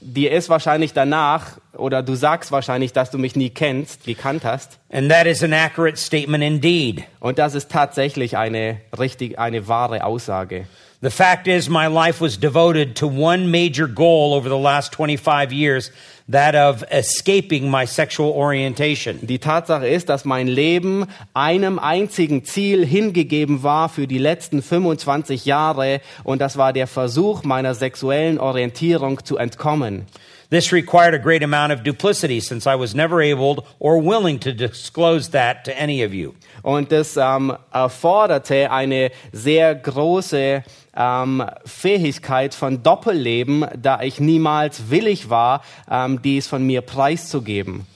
dir 0.00 0.32
ist 0.32 0.48
wahrscheinlich 0.48 0.92
danach 0.92 1.58
oder 1.76 2.02
du 2.02 2.14
sagst 2.14 2.52
wahrscheinlich, 2.52 2.92
dass 2.92 3.10
du 3.10 3.18
mich 3.18 3.36
nie 3.36 3.50
kennst, 3.50 4.04
gekannt 4.04 4.44
hast. 4.44 4.78
And 4.90 5.10
that 5.10 5.26
is 5.26 5.42
an 5.42 5.52
accurate 5.52 5.96
statement 5.96 6.42
indeed. 6.42 7.04
Und 7.20 7.38
das 7.38 7.54
ist 7.54 7.70
tatsächlich 7.70 8.36
eine 8.36 8.80
richtig, 8.98 9.38
eine 9.38 9.68
wahre 9.68 10.04
Aussage. 10.04 10.66
The 11.02 11.10
fact 11.10 11.46
is, 11.46 11.70
my 11.70 11.86
life 11.86 12.20
was 12.22 12.38
devoted 12.38 12.94
to 12.96 13.06
one 13.06 13.46
major 13.46 13.88
goal 13.88 14.34
over 14.34 14.50
the 14.50 14.62
last 14.62 14.94
25 14.94 15.50
years, 15.50 15.90
that 16.30 16.54
of 16.54 16.84
escaping 16.90 17.70
my 17.70 17.86
sexual 17.86 18.32
orientation. 18.32 19.18
Die 19.22 19.38
Tatsache 19.38 19.88
ist, 19.88 20.08
dass 20.08 20.24
mein 20.24 20.46
Leben 20.46 21.06
einem 21.34 21.78
einzigen 21.78 22.44
Ziel 22.44 22.86
hingegeben 22.86 23.62
war 23.62 23.88
für 23.88 24.06
die 24.06 24.18
letzten 24.18 24.62
25 24.62 25.44
Jahre 25.44 26.00
und 26.24 26.40
das 26.40 26.56
war 26.56 26.72
der 26.72 26.86
Versuch 26.86 27.42
meiner 27.42 27.74
sexuellen 27.74 28.38
Orientierung 28.38 29.24
zu 29.24 29.36
entkommen. 29.36 30.06
This 30.50 30.72
required 30.72 31.14
a 31.14 31.18
great 31.18 31.44
amount 31.44 31.72
of 31.72 31.84
duplicity 31.84 32.40
since 32.40 32.66
I 32.66 32.74
was 32.74 32.92
never 32.92 33.20
able 33.20 33.64
or 33.78 34.02
willing 34.02 34.40
to 34.40 34.52
disclose 34.52 35.30
that 35.30 35.64
to 35.66 35.80
any 35.80 36.02
of 36.02 36.12
you. 36.12 36.34
Und 36.62 36.90
das 36.90 37.16
ähm, 37.16 37.56
erforderte 37.72 38.68
eine 38.72 39.12
sehr 39.30 39.76
große 39.76 40.64
ähm, 40.96 41.44
Fähigkeit 41.64 42.54
von 42.54 42.82
Doppelleben, 42.82 43.64
da 43.80 44.02
ich 44.02 44.18
niemals 44.18 44.90
willig 44.90 45.30
war, 45.30 45.62
ähm, 45.88 46.19
dies 46.24 46.46
von 46.46 46.64
mir 46.64 46.82
preiszugeben. 46.82 47.86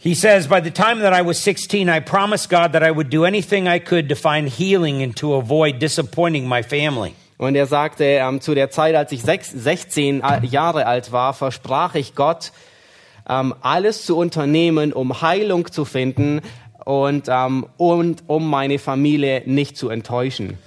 He 0.00 0.14
says, 0.14 0.46
By 0.46 0.60
the 0.62 0.70
time 0.70 1.00
that 1.00 1.12
I 1.12 1.22
was 1.22 1.42
16, 1.42 1.88
I 1.88 2.00
promised 2.00 2.50
God 2.50 2.72
that 2.72 2.84
I 2.84 2.92
would 2.92 3.10
do 3.10 3.24
anything 3.24 3.66
I 3.66 3.80
could 3.80 4.08
to 4.08 4.14
find 4.14 4.48
healing 4.48 5.02
and 5.02 5.16
to 5.16 5.34
avoid 5.34 5.80
disappointing 5.80 6.48
my 6.48 6.62
family. 6.62 7.14
Und 7.36 7.56
er 7.56 7.66
sagte, 7.66 8.04
ähm, 8.04 8.40
zu 8.40 8.54
der 8.54 8.70
Zeit, 8.70 8.94
als 8.94 9.12
ich 9.12 9.22
sechs, 9.22 9.50
16 9.50 10.22
Jahre 10.42 10.86
alt 10.86 11.12
war, 11.12 11.34
versprach 11.34 11.94
ich 11.94 12.14
Gott, 12.14 12.52
ähm, 13.28 13.54
alles 13.60 14.04
zu 14.04 14.16
unternehmen, 14.16 14.92
um 14.92 15.20
Heilung 15.20 15.70
zu 15.70 15.84
finden 15.84 16.40
und, 16.84 17.28
ähm, 17.28 17.66
und 17.76 18.24
um 18.26 18.48
meine 18.48 18.78
Familie 18.78 19.42
nicht 19.46 19.76
zu 19.76 19.88
enttäuschen. 19.88 20.58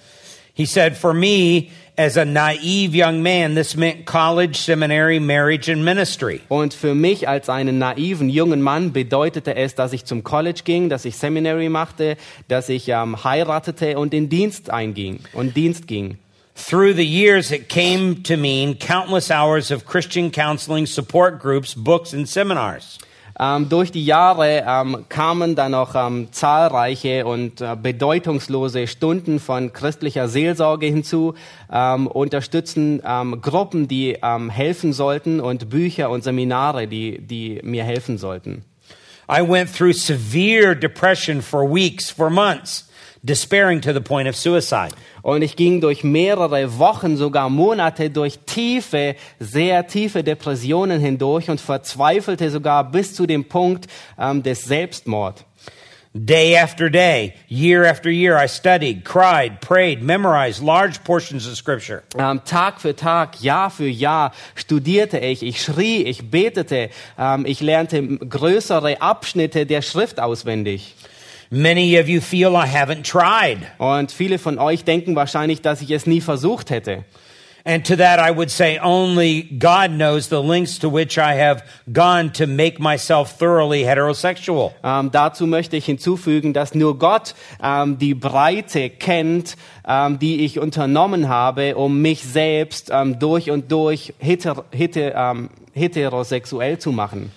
He 0.54 0.66
said, 0.66 0.96
For 0.96 1.14
me, 1.14 1.70
as 2.02 2.18
a 2.18 2.26
naive 2.26 2.96
young 2.96 3.22
man, 3.22 3.54
this 3.54 3.78
meant 3.78 4.06
college, 4.06 4.58
seminary, 4.58 5.20
marriage, 5.20 5.70
and 5.70 5.86
ministry. 5.86 6.42
Und 6.50 6.74
für 6.74 6.96
mich 6.96 7.28
als 7.30 7.48
einen 7.48 7.78
naiven 7.78 8.28
jungen 8.28 8.64
Mann 8.64 8.92
bedeutete 8.92 9.56
es, 9.56 9.76
dass 9.76 9.94
ich 9.94 10.06
zum 10.06 10.24
College 10.24 10.62
ging, 10.64 10.90
dass 10.90 11.06
ich 11.06 11.16
Seminary 11.16 11.70
machte, 11.70 12.18
dass 12.48 12.70
ich 12.70 12.90
ähm, 12.90 13.24
heiratete 13.24 14.00
und 14.00 14.16
in 14.16 14.30
Dienst 14.30 14.72
einging 14.72 15.20
und 15.34 15.56
Dienst 15.56 15.86
ging. 15.86 16.18
Through 16.56 16.96
the 16.96 17.06
years, 17.06 17.52
it 17.52 17.70
came 17.70 18.24
to 18.24 18.36
mean 18.36 18.80
countless 18.80 19.30
hours 19.30 19.72
of 19.72 19.86
Christian 19.86 20.32
counseling, 20.32 20.88
support 20.88 21.40
groups, 21.40 21.76
books, 21.76 22.14
and 22.14 22.28
seminars. 22.28 22.98
Ähm, 23.40 23.70
durch 23.70 23.92
die 23.92 24.06
Jahre 24.06 24.64
ähm, 24.68 25.06
kamen 25.10 25.56
dann 25.56 25.72
noch 25.72 25.96
ähm, 25.96 26.28
zahlreiche 26.32 27.26
und 27.26 27.62
äh, 27.62 27.76
bedeutungslose 27.82 28.88
Stunden 28.88 29.40
von 29.40 29.74
christlicher 29.74 30.28
Seelsorge 30.28 30.88
hinzu, 30.88 31.34
ähm, 31.72 32.08
unterstützen 32.08 33.02
ähm, 33.06 33.42
Gruppen, 33.42 33.88
die 33.88 34.18
ähm, 34.22 34.50
helfen 34.50 34.94
sollten 34.94 35.40
und 35.40 35.70
Bücher 35.70 36.10
und 36.10 36.24
Seminare, 36.24 36.88
die, 36.88 37.20
die 37.20 37.60
mir 37.64 37.84
helfen 37.84 38.18
sollten. 38.18 38.66
I 39.30 39.42
went 39.42 39.74
through 39.74 39.94
severe 39.94 40.76
depression 40.76 41.42
for 41.42 41.64
weeks, 41.64 42.12
for 42.12 42.30
months, 42.30 42.90
despairing 43.24 43.82
to 43.82 43.94
the 43.94 44.00
point 44.00 44.28
of 44.28 44.36
suicide. 44.36 44.94
Und 45.22 45.42
ich 45.42 45.56
ging 45.56 45.82
durch 45.82 46.04
mehrere 46.04 46.80
Wochen, 46.80 47.18
sogar 47.18 47.50
Monate 47.50 48.10
durch 48.10 48.40
tiefe, 48.46 49.16
sehr 49.40 49.88
tiefe 49.88 50.24
Depressionen 50.24 51.00
hindurch 51.00 51.50
und 51.50 51.62
verzweifelte 51.62 52.50
sogar 52.50 52.92
bis 52.92 53.14
zu 53.14 53.26
dem 53.28 53.46
Punkt 53.46 53.88
ähm, 54.18 54.42
des 54.42 54.64
Selbstmord. 54.64 55.46
Day 56.14 56.58
after 56.58 56.90
day, 56.90 57.36
year 57.48 57.86
after 57.86 58.10
year, 58.10 58.36
I 58.36 58.46
studied, 58.48 59.06
cried, 59.06 59.62
prayed, 59.62 60.04
memorized 60.04 60.62
large 60.62 61.06
portions 61.06 61.48
of 61.48 61.56
Scripture. 61.56 62.04
Ähm, 62.18 62.42
Tag 62.44 62.82
für 62.82 62.94
Tag, 62.94 63.42
Jahr 63.42 63.70
für 63.70 63.88
Jahr 63.88 64.34
studierte 64.56 65.20
ich, 65.20 65.42
ich 65.42 65.62
schrie, 65.62 66.04
ich 66.04 66.30
betete, 66.30 66.90
ähm, 67.18 67.46
ich 67.46 67.62
lernte 67.62 68.06
größere 68.18 69.02
Abschnitte 69.02 69.66
der 69.66 69.82
Schrift 69.82 70.20
auswendig. 70.20 70.96
Many 71.54 72.00
of 72.00 72.08
you 72.08 72.22
feel 72.22 72.56
I 72.56 72.66
haven't 72.66 73.04
tried. 73.04 73.58
Und 73.78 74.14
viele 74.14 74.40
von 74.40 74.58
euch 74.58 74.86
denken 74.86 75.18
wahrscheinlich, 75.18 75.62
dass 75.62 75.82
ich 75.82 75.92
es 75.92 76.06
nie 76.06 76.22
versucht 76.22 76.70
hätte. 76.70 77.04
And 77.66 77.86
to 77.86 77.98
that, 77.98 78.20
I 78.20 78.34
would 78.34 78.50
say 78.50 78.80
only 78.80 79.44
God 79.60 79.92
knows 79.98 80.30
the 80.30 80.42
lengths 80.42 80.80
to 80.80 80.90
which 80.90 81.18
I 81.18 81.36
have 81.38 81.62
gone 81.92 82.32
to 82.34 82.48
make 82.48 82.80
myself 82.80 83.38
thoroughly 83.38 83.84
heterosexual. 83.84 84.72
Ähm, 84.82 85.12
dazu 85.12 85.46
möchte 85.46 85.76
ich 85.76 85.86
hinzufügen, 85.86 86.54
dass 86.54 86.74
nur 86.74 86.98
Gott 86.98 87.36
ähm, 87.62 87.98
die 88.00 88.14
Breite 88.14 88.90
kennt, 88.90 89.58
ähm, 89.86 90.20
die 90.20 90.46
ich 90.46 90.58
unternommen 90.58 91.28
habe, 91.28 91.76
um 91.76 92.02
mich 92.02 92.24
selbst 92.24 92.94
durch 93.20 93.52
und 93.52 93.70
durch 93.74 94.14
heter, 94.20 94.64
heter, 94.72 95.50
heterosexuell 95.74 96.80
zu 96.80 96.94
machen. 96.94 97.32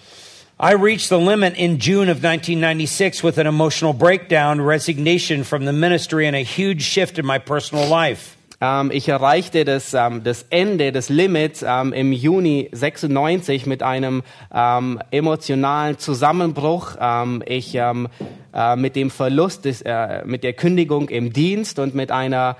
I 0.60 0.74
reached 0.74 1.08
the 1.08 1.18
limit 1.18 1.56
in 1.56 1.80
June 1.80 2.08
of 2.08 2.22
1996 2.22 3.24
with 3.24 3.38
an 3.38 3.46
emotional 3.48 3.92
breakdown, 3.92 4.60
resignation 4.60 5.42
from 5.42 5.64
the 5.64 5.72
ministry, 5.72 6.28
and 6.28 6.36
a 6.36 6.44
huge 6.44 6.82
shift 6.82 7.18
in 7.18 7.26
my 7.26 7.40
personal 7.40 7.88
life. 7.88 8.36
Ähm, 8.60 8.92
ich 8.92 9.08
erreichte 9.08 9.64
das, 9.64 9.94
ähm, 9.94 10.22
das 10.22 10.46
Ende 10.50 10.92
des 10.92 11.08
Limits 11.08 11.64
ähm, 11.66 11.92
im 11.92 12.12
Juni 12.12 12.68
96 12.70 13.66
mit 13.66 13.82
einem 13.82 14.22
ähm, 14.54 15.00
emotionalen 15.10 15.98
Zusammenbruch. 15.98 16.96
Ähm, 17.00 17.42
ich 17.46 17.74
ähm, 17.74 18.06
äh, 18.54 18.76
mit 18.76 18.94
dem 18.94 19.10
Verlust 19.10 19.64
des, 19.64 19.82
äh, 19.82 20.24
mit 20.24 20.44
der 20.44 20.52
Kündigung 20.52 21.08
im 21.08 21.32
Dienst 21.32 21.80
und 21.80 21.96
mit 21.96 22.12
einer 22.12 22.56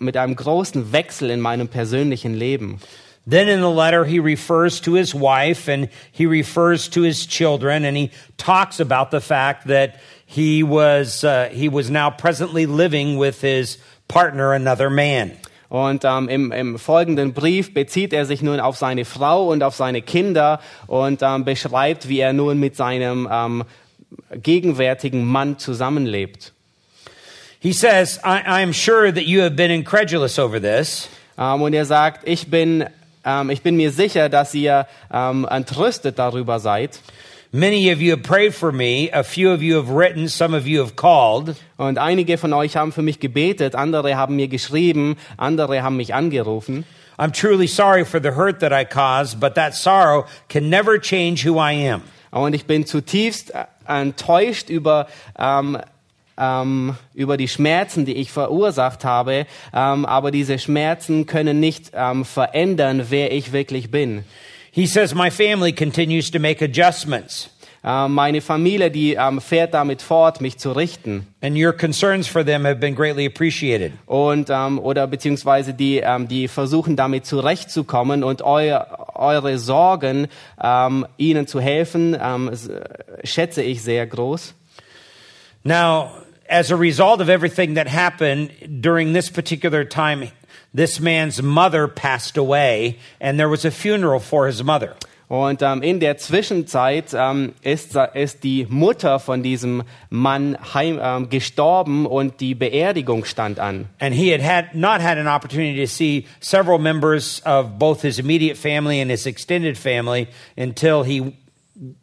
mit 0.00 0.16
einem 0.16 0.36
großen 0.36 0.92
Wechsel 0.92 1.30
in 1.30 1.40
meinem 1.40 1.68
persönlichen 1.68 2.34
Leben. 2.34 2.80
Then 3.28 3.50
in 3.50 3.60
the 3.60 3.70
letter, 3.70 4.06
he 4.06 4.20
refers 4.20 4.80
to 4.80 4.94
his 4.94 5.14
wife 5.14 5.68
and 5.68 5.90
he 6.10 6.24
refers 6.24 6.88
to 6.88 7.02
his 7.02 7.26
children, 7.26 7.84
and 7.84 7.94
he 7.94 8.10
talks 8.38 8.80
about 8.80 9.10
the 9.10 9.20
fact 9.20 9.66
that 9.66 9.96
he 10.24 10.62
was, 10.62 11.24
uh, 11.24 11.50
he 11.52 11.68
was 11.68 11.90
now 11.90 12.08
presently 12.08 12.64
living 12.64 13.18
with 13.18 13.42
his 13.42 13.76
partner, 14.08 14.54
another 14.54 14.88
man. 14.88 15.32
Und 15.70 16.06
ähm, 16.06 16.30
im, 16.30 16.52
im 16.52 16.78
folgenden 16.78 17.34
Brief 17.34 17.74
bezieht 17.74 18.14
er 18.14 18.24
sich 18.24 18.40
nun 18.40 18.60
auf 18.60 18.78
seine 18.78 19.04
Frau 19.04 19.48
und 19.48 19.62
auf 19.62 19.76
seine 19.76 20.00
Kinder 20.00 20.60
und 20.86 21.20
ähm, 21.20 21.44
beschreibt, 21.44 22.08
wie 22.08 22.20
er 22.20 22.32
nun 22.32 22.58
mit 22.58 22.76
seinem 22.76 23.28
ähm, 23.30 23.64
gegenwärtigen 24.42 25.26
Mann 25.26 25.58
zusammenlebt. 25.58 26.54
He 27.60 27.74
says, 27.74 28.18
I, 28.24 28.40
I'm 28.46 28.72
sure 28.72 29.12
that 29.12 29.24
you 29.24 29.42
have 29.42 29.54
been 29.56 29.70
incredulous 29.70 30.38
over 30.38 30.58
this. 30.58 31.10
Ähm, 31.36 31.60
und 31.60 31.74
er 31.74 31.84
sagt, 31.84 32.26
ich 32.26 32.48
bin, 32.50 32.86
ähm, 33.28 33.50
ich 33.50 33.62
bin 33.62 33.76
mir 33.76 33.92
sicher, 33.92 34.28
dass 34.28 34.54
ihr 34.54 34.86
ähm, 35.12 35.46
entrüstet 35.48 36.18
darüber 36.18 36.58
seid. 36.60 36.98
Many 37.52 37.92
of 37.92 38.00
you 38.00 38.12
have 38.12 38.22
prayed 38.22 38.54
for 38.54 38.72
me. 38.72 39.10
A 39.12 39.22
few 39.22 39.50
of 39.50 39.62
you 39.62 39.76
have 39.76 39.90
written. 39.90 40.28
Some 40.28 40.56
of 40.56 40.66
you 40.66 40.82
have 40.82 40.96
called. 40.96 41.56
Und 41.76 41.98
einige 41.98 42.38
von 42.38 42.52
euch 42.52 42.76
haben 42.76 42.92
für 42.92 43.02
mich 43.02 43.20
gebetet, 43.20 43.74
andere 43.74 44.16
haben 44.16 44.36
mir 44.36 44.48
geschrieben, 44.48 45.16
andere 45.36 45.82
haben 45.82 45.96
mich 45.96 46.14
angerufen. 46.14 46.84
I'm 47.18 47.32
truly 47.32 47.66
sorry 47.66 48.04
for 48.04 48.20
the 48.22 48.32
hurt 48.36 48.60
that 48.60 48.72
I 48.72 48.84
caused, 48.84 49.40
but 49.40 49.54
that 49.54 49.74
sorrow 49.74 50.26
can 50.48 50.68
never 50.68 51.00
change 51.00 51.44
who 51.44 51.58
I 51.58 51.90
am. 51.90 52.02
Und 52.30 52.54
ich 52.54 52.66
bin 52.66 52.86
zutiefst 52.86 53.54
äh, 53.54 53.64
enttäuscht 53.86 54.68
über, 54.68 55.06
ähm, 55.38 55.78
ähm, 56.38 56.94
über 57.14 57.36
die 57.36 57.48
Schmerzen, 57.48 58.04
die 58.04 58.14
ich 58.14 58.30
verursacht 58.30 59.04
habe. 59.04 59.46
Ähm, 59.74 60.06
aber 60.06 60.30
diese 60.30 60.58
Schmerzen 60.58 61.26
können 61.26 61.60
nicht 61.60 61.90
ähm, 61.94 62.24
verändern, 62.24 63.06
wer 63.08 63.32
ich 63.32 63.52
wirklich 63.52 63.90
bin. 63.90 64.24
He 64.70 64.86
says, 64.86 65.14
My 65.14 65.30
family 65.30 65.72
continues 65.72 66.30
to 66.30 66.38
make 66.38 66.64
adjustments, 66.64 67.50
Äh, 67.84 68.08
meine 68.08 68.40
Familie, 68.40 68.90
die 68.90 69.14
ähm, 69.14 69.40
fährt 69.40 69.72
damit 69.72 70.02
fort, 70.02 70.40
mich 70.40 70.58
zu 70.58 70.72
richten. 70.72 71.28
and 71.40 71.56
your 71.56 71.72
concerns 71.72 72.26
for 72.26 72.44
them 72.44 72.64
have 72.66 72.80
been 72.80 72.94
greatly 72.94 73.24
appreciated. 73.24 73.92
Und, 74.06 74.50
ähm, 74.50 74.80
oder 74.80 75.06
beziehungsweise 75.06 75.72
die, 75.74 75.98
ähm, 75.98 76.26
die 76.26 76.48
versuchen 76.48 76.96
damit 76.96 77.24
zurechtzukommen 77.24 78.24
und 78.24 78.42
eu, 78.42 78.76
eure 79.14 79.58
Sorgen, 79.58 80.26
ihnen 81.16 81.46
zu 81.46 81.60
helfen, 81.60 82.16
schätze 83.24 83.62
ich 83.62 83.82
sehr 83.82 84.06
groß. 84.06 84.54
Now, 85.64 86.10
as 86.48 86.70
a 86.70 86.76
result 86.76 87.20
of 87.20 87.28
everything 87.28 87.74
that 87.74 87.88
happened 87.88 88.80
during 88.80 89.12
this 89.12 89.30
particular 89.30 89.84
time, 89.84 90.30
this 90.72 91.00
man's 91.00 91.42
mother 91.42 91.88
passed 91.88 92.36
away, 92.36 92.98
and 93.20 93.38
there 93.38 93.48
was 93.48 93.64
a 93.64 93.70
funeral 93.70 94.20
for 94.20 94.46
his 94.46 94.62
mother. 94.62 94.96
Und 95.28 95.60
ähm, 95.60 95.82
in 95.82 96.00
der 96.00 96.16
Zwischenzeit 96.16 97.12
ähm, 97.12 97.52
ist, 97.60 97.94
ist 98.14 98.42
die 98.44 98.66
Mutter 98.70 99.18
von 99.18 99.42
diesem 99.42 99.82
Mann 100.08 100.56
heim, 100.72 100.98
ähm, 101.02 101.28
gestorben 101.28 102.06
und 102.06 102.40
die 102.40 102.54
Beerdigung 102.54 103.26
stand 103.26 103.58
an. 103.58 103.90
And 104.00 104.14
he 104.14 104.30
had, 104.32 104.40
had 104.40 104.74
not 104.74 105.02
had 105.02 105.18
an 105.18 105.28
opportunity 105.28 105.80
to 105.82 105.86
see 105.86 106.26
several 106.40 106.78
members 106.78 107.42
of 107.44 107.78
both 107.78 108.00
his 108.00 108.18
immediate 108.18 108.56
family 108.56 109.02
and 109.02 109.10
his 109.10 109.26
extended 109.26 109.76
family 109.76 110.28
until 110.56 111.02
he 111.02 111.34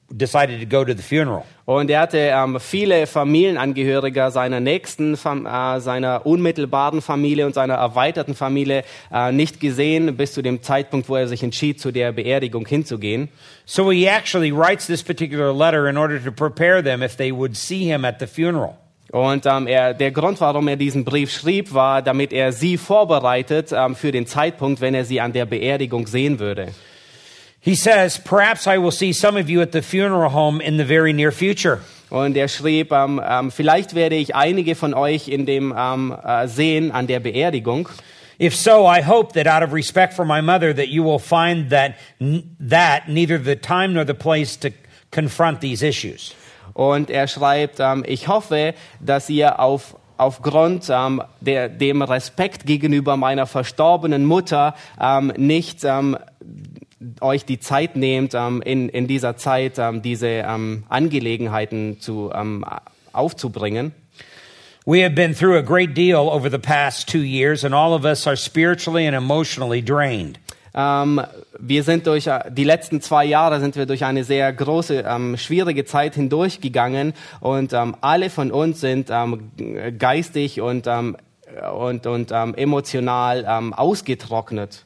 decided 0.10 0.60
to 0.62 0.66
go 0.66 0.86
to 0.86 0.94
the 0.94 1.04
funeral. 1.04 1.44
Und 1.66 1.90
er 1.90 2.02
hatte 2.02 2.18
ähm, 2.18 2.60
viele 2.60 3.08
Familienangehörige 3.08 4.30
seiner 4.32 4.60
nächsten, 4.60 5.16
äh, 5.16 5.80
seiner 5.80 6.26
unmittelbaren 6.26 7.02
Familie 7.02 7.46
und 7.46 7.54
seiner 7.56 7.74
erweiterten 7.74 8.36
Familie 8.36 8.84
äh, 9.12 9.32
nicht 9.32 9.60
gesehen, 9.60 10.16
bis 10.16 10.34
zu 10.34 10.42
dem 10.42 10.62
Zeitpunkt, 10.62 11.10
wo 11.10 11.16
er 11.16 11.28
sich 11.28 11.44
entschied, 11.44 11.82
zu 11.82 11.92
der 11.92 12.12
Beerdigung 12.12 12.66
hinzugehen. 12.66 13.30
So 13.66 13.92
he 13.92 14.06
actually 14.06 14.52
writes 14.52 14.88
this 14.88 15.04
particular 15.04 15.54
letter 15.54 15.90
in 15.90 15.98
order 15.98 16.24
to 16.24 16.32
prepare 16.32 16.84
them 16.84 17.02
if 17.02 17.18
they 17.18 17.32
would 17.32 17.58
see 17.58 17.84
him 17.84 18.06
at 18.06 18.20
the 18.20 18.28
funeral. 18.28 18.78
Und 19.12 19.46
ähm, 19.46 19.68
er, 19.68 19.94
der 19.94 20.12
Grund, 20.12 20.40
warum 20.42 20.68
er 20.68 20.76
diesen 20.76 21.06
Brief 21.06 21.32
schrieb, 21.32 21.74
war, 21.74 22.02
damit 22.02 22.34
er 22.34 22.52
sie 22.52 22.78
vorbereitet 22.78 23.72
ähm, 23.72 23.96
für 23.96 24.12
den 24.12 24.28
Zeitpunkt, 24.28 24.82
wenn 24.82 24.94
er 24.94 25.06
sie 25.06 25.22
an 25.22 25.34
der 25.34 25.46
Beerdigung 25.46 26.08
sehen 26.08 26.40
würde. 26.40 26.68
He 27.66 27.74
says, 27.74 28.20
Perhaps 28.20 28.68
I 28.68 28.78
will 28.78 28.92
see 28.92 29.12
some 29.12 29.38
of 29.38 29.50
you 29.50 29.60
at 29.62 29.72
the 29.72 29.82
funeral 29.82 30.30
home 30.30 30.62
in 30.62 30.78
the 30.78 30.86
very 30.86 31.14
near 31.14 31.32
future. 31.32 31.82
Und 32.12 32.38
er 32.38 32.48
schrieb, 32.48 32.92
ähm, 32.92 33.20
ähm, 33.28 33.50
vielleicht 33.50 33.96
werde 33.96 34.16
ich 34.16 34.36
einige 34.36 34.76
von 34.76 34.94
euch 34.94 35.28
in 35.28 35.48
dem 35.48 35.74
ähm, 35.76 36.16
äh, 36.24 36.48
sehen 36.48 36.92
an 36.92 37.08
der 37.08 37.20
Beerdigung. 37.20 37.90
If 38.40 38.56
so, 38.56 38.86
I 38.86 39.02
hope 39.02 39.34
that 39.34 39.48
out 39.48 39.64
of 39.64 39.74
respect 39.74 40.14
for 40.14 40.26
my 40.26 40.44
mother, 40.44 40.76
that 40.76 40.90
you 40.90 41.04
will 41.04 41.18
find 41.18 41.72
that, 41.72 41.96
that 42.60 43.08
neither 43.08 43.40
the 43.40 43.56
time 43.56 43.94
nor 43.94 44.06
the 44.06 44.14
place 44.14 44.56
to 44.60 44.70
confront 45.10 45.60
these 45.62 45.82
issues. 45.82 46.36
Und 46.76 47.10
er 47.10 47.28
schreibt, 47.28 47.80
ähm, 47.80 48.04
ich 48.06 48.28
hoffe, 48.28 48.76
dass 49.00 49.28
ihr 49.28 49.60
auf 49.60 49.96
aufgrund 50.18 50.88
ähm, 50.90 51.22
der, 51.42 51.68
dem 51.68 52.02
Respekt 52.02 52.66
gegenüber 52.66 53.18
meiner 53.18 53.48
verstorbenen 53.48 54.24
Mutter 54.24 54.76
ähm, 55.02 55.34
nicht 55.36 55.84
ähm, 55.84 56.18
euch 57.22 57.46
die 57.46 57.60
Zeit 57.60 57.96
nehmt, 57.96 58.34
ähm, 58.34 58.62
in, 58.62 58.90
in 58.90 59.08
dieser 59.08 59.38
Zeit 59.38 59.78
ähm, 59.78 60.02
diese 60.02 60.28
ähm, 60.28 60.84
Angelegenheiten 60.90 62.00
zu, 62.00 62.32
aufzubringen. 63.14 63.94
We 64.86 65.04
have 65.04 65.16
been 65.16 65.34
through 65.34 65.58
a 65.58 65.62
great 65.62 65.96
deal 65.96 66.30
over 66.30 66.50
the 66.50 66.60
past 66.60 67.10
two 67.10 67.24
years, 67.24 67.64
and 67.64 67.74
all 67.74 67.94
of 67.94 68.06
us 68.06 68.28
are 68.28 68.38
spiritually 68.38 69.08
and 69.08 69.16
emotionally 69.16 69.82
drained. 69.82 70.40
Ähm, 70.76 71.22
wir 71.58 71.84
sind 71.84 72.06
durch 72.06 72.28
äh, 72.28 72.52
die 72.52 72.66
letzten 72.66 73.02
zwei 73.02 73.26
Jahre 73.26 73.60
sind 73.60 73.76
wir 73.78 73.86
durch 73.86 74.04
eine 74.04 74.24
sehr 74.24 74.52
große, 74.52 75.06
ähm, 75.08 75.38
schwierige 75.38 75.86
Zeit 75.86 76.16
hindurchgegangen 76.16 77.14
und 77.40 77.74
ähm, 77.74 77.96
alle 78.02 78.30
von 78.30 78.52
uns 78.52 78.82
sind 78.82 79.10
geistig 79.98 80.62
und 80.62 80.88
und, 80.88 82.06
und 82.06 82.32
emotional 82.32 83.46
ausgetrocknet. 83.46 84.84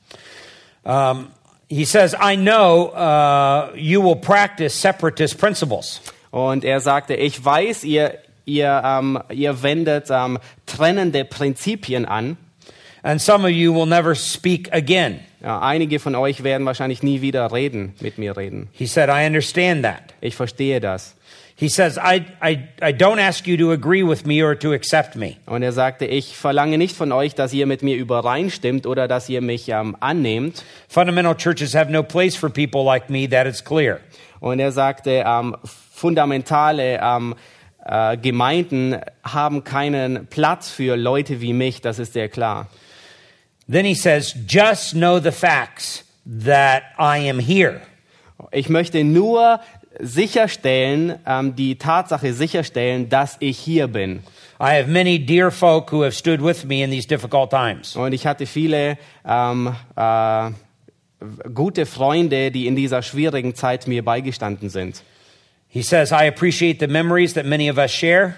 Um, 0.83 1.27
he 1.69 1.85
says, 1.85 2.15
I 2.19 2.35
know 2.35 2.87
uh, 2.87 3.71
you 3.75 4.01
will 4.01 4.15
practice 4.15 4.73
separatist 4.73 5.37
principles. 5.37 6.01
Und 6.31 6.65
er 6.65 6.79
sagte, 6.79 7.15
ich 7.15 7.43
weiß, 7.43 7.83
ihr 7.83 8.19
ihr 8.45 8.81
ähm, 8.83 9.19
ihr 9.31 9.61
wendet 9.61 10.07
ähm, 10.09 10.39
trennende 10.65 11.25
Prinzipien 11.25 12.05
an. 12.05 12.37
And 13.01 13.21
some 13.21 13.45
of 13.45 13.51
you 13.51 13.73
will 13.73 13.85
never 13.85 14.15
speak 14.15 14.73
again. 14.73 15.19
Ja, 15.41 15.61
einige 15.61 15.99
von 15.99 16.15
euch 16.15 16.43
werden 16.43 16.65
wahrscheinlich 16.65 17.01
nie 17.01 17.21
wieder 17.21 17.53
reden, 17.53 17.93
mit 18.01 18.17
mir 18.17 18.35
reden. 18.35 18.67
He 18.73 18.87
said, 18.87 19.09
I 19.09 19.25
understand 19.25 19.83
that. 19.83 20.13
Ich 20.19 20.35
verstehe 20.35 20.81
das. 20.81 21.15
He 21.59 21.67
says, 21.67 21.97
I, 21.97 22.25
I, 22.41 22.69
I 22.81 22.93
don't 22.93 23.19
ask 23.19 23.45
you 23.45 23.57
to 23.57 23.73
agree 23.73 24.01
with 24.01 24.25
me 24.25 24.41
or 24.41 24.55
to 24.55 24.71
accept 24.71 25.17
me. 25.17 25.35
Und 25.45 25.61
er 25.61 25.73
sagte, 25.73 26.05
ich 26.05 26.37
verlange 26.37 26.77
nicht 26.77 26.95
von 26.95 27.11
euch, 27.11 27.35
dass 27.35 27.51
ihr 27.51 27.65
mit 27.65 27.83
mir 27.83 27.97
übereinstimmt 27.97 28.85
oder 28.87 29.09
dass 29.09 29.27
ihr 29.27 29.41
mich 29.41 29.67
ähm, 29.67 29.97
annehmt. 29.99 30.63
Fundamental 30.87 31.35
churches 31.35 31.75
have 31.75 31.91
no 31.91 32.01
place 32.01 32.37
for 32.37 32.49
people 32.49 32.85
like 32.85 33.09
me, 33.09 33.27
that 33.27 33.45
is 33.45 33.61
clear. 33.61 33.99
Und 34.39 34.61
er 34.61 34.71
sagte, 34.71 35.25
ähm, 35.27 35.57
fundamentale 35.65 36.97
ähm, 37.03 37.35
äh, 37.85 38.15
Gemeinden 38.15 39.01
haben 39.25 39.65
keinen 39.65 40.27
Platz 40.27 40.69
für 40.69 40.95
Leute 40.95 41.41
wie 41.41 41.51
mich, 41.51 41.81
das 41.81 41.99
ist 41.99 42.13
sehr 42.13 42.29
klar. 42.29 42.67
Then 43.69 43.83
he 43.83 43.95
says, 43.95 44.33
just 44.47 44.93
know 44.93 45.19
the 45.19 45.31
facts 45.31 46.05
that 46.25 46.83
I 46.97 47.29
am 47.29 47.37
here. 47.37 47.81
Ich 48.51 48.69
möchte 48.69 49.03
nur 49.03 49.59
sicherstellen, 49.99 51.15
ähm, 51.25 51.55
die 51.55 51.77
Tatsache 51.77 52.33
sicherstellen, 52.33 53.09
dass 53.09 53.37
ich 53.39 53.57
hier 53.57 53.87
bin. 53.87 54.23
I 54.61 54.77
have 54.77 54.89
many 54.89 55.19
dear 55.19 55.51
folk 55.51 55.91
who 55.91 56.03
have 56.03 56.13
stood 56.13 56.43
with 56.43 56.65
me 56.65 56.83
in 56.83 56.91
these 56.91 57.07
difficult 57.07 57.49
times. 57.49 57.95
Und 57.95 58.13
ich 58.13 58.25
hatte 58.27 58.45
viele 58.45 58.97
ähm, 59.25 59.73
äh, 59.95 60.51
gute 61.53 61.85
Freunde, 61.85 62.51
die 62.51 62.67
in 62.67 62.75
dieser 62.75 63.01
schwierigen 63.01 63.55
Zeit 63.55 63.87
mir 63.87 64.03
beigestanden 64.03 64.69
sind. 64.69 65.01
He 65.69 65.81
says, 65.81 66.11
I 66.11 66.27
appreciate 66.27 66.79
the 66.79 66.87
memories 66.87 67.33
that 67.35 67.45
many 67.45 67.69
of 67.69 67.77
us 67.77 67.91
share. 67.91 68.33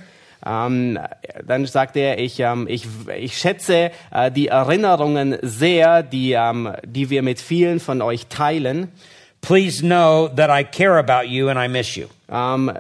Ähm, 0.46 1.00
dann 1.46 1.66
sagt 1.66 1.96
er, 1.96 2.20
ich, 2.20 2.40
ähm, 2.40 2.68
ich, 2.68 2.88
ich 3.18 3.38
schätze 3.38 3.92
äh, 4.12 4.32
die 4.32 4.48
Erinnerungen 4.48 5.38
sehr, 5.42 6.04
die, 6.04 6.34
ähm, 6.34 6.74
die 6.84 7.10
wir 7.10 7.22
mit 7.22 7.40
vielen 7.40 7.80
von 7.80 8.02
euch 8.02 8.28
teilen. 8.28 8.92
Please 9.42 9.82
know 9.82 10.28
that 10.36 10.50
I 10.50 10.64
care 10.64 10.98
about 10.98 11.28
you 11.28 11.50
and 11.50 11.60
I 11.60 11.68
miss 11.68 11.96
you. 11.96 12.08
Ähm, 12.30 12.72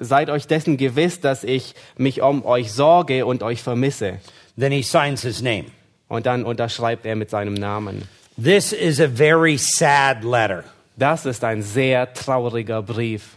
seid 0.00 0.30
euch 0.30 0.46
dessen 0.46 0.76
gewiss, 0.76 1.20
dass 1.20 1.44
ich 1.44 1.74
mich 1.96 2.22
um 2.22 2.44
euch 2.44 2.72
sorge 2.72 3.26
und 3.26 3.42
euch 3.42 3.62
vermisse. 3.62 4.18
Then 4.58 4.72
he 4.72 4.82
signs 4.82 5.22
his 5.22 5.42
name. 5.42 5.66
Und 6.08 6.26
dann 6.26 6.44
unterschreibt 6.44 7.04
er 7.04 7.16
mit 7.16 7.30
seinem 7.30 7.54
Namen. 7.54 8.08
This 8.42 8.72
is 8.72 9.00
a 9.00 9.08
very 9.08 9.58
sad 9.58 10.24
letter. 10.24 10.64
Das 10.96 11.26
ist 11.26 11.44
ein 11.44 11.62
sehr 11.62 12.12
trauriger 12.14 12.82
Brief. 12.82 13.36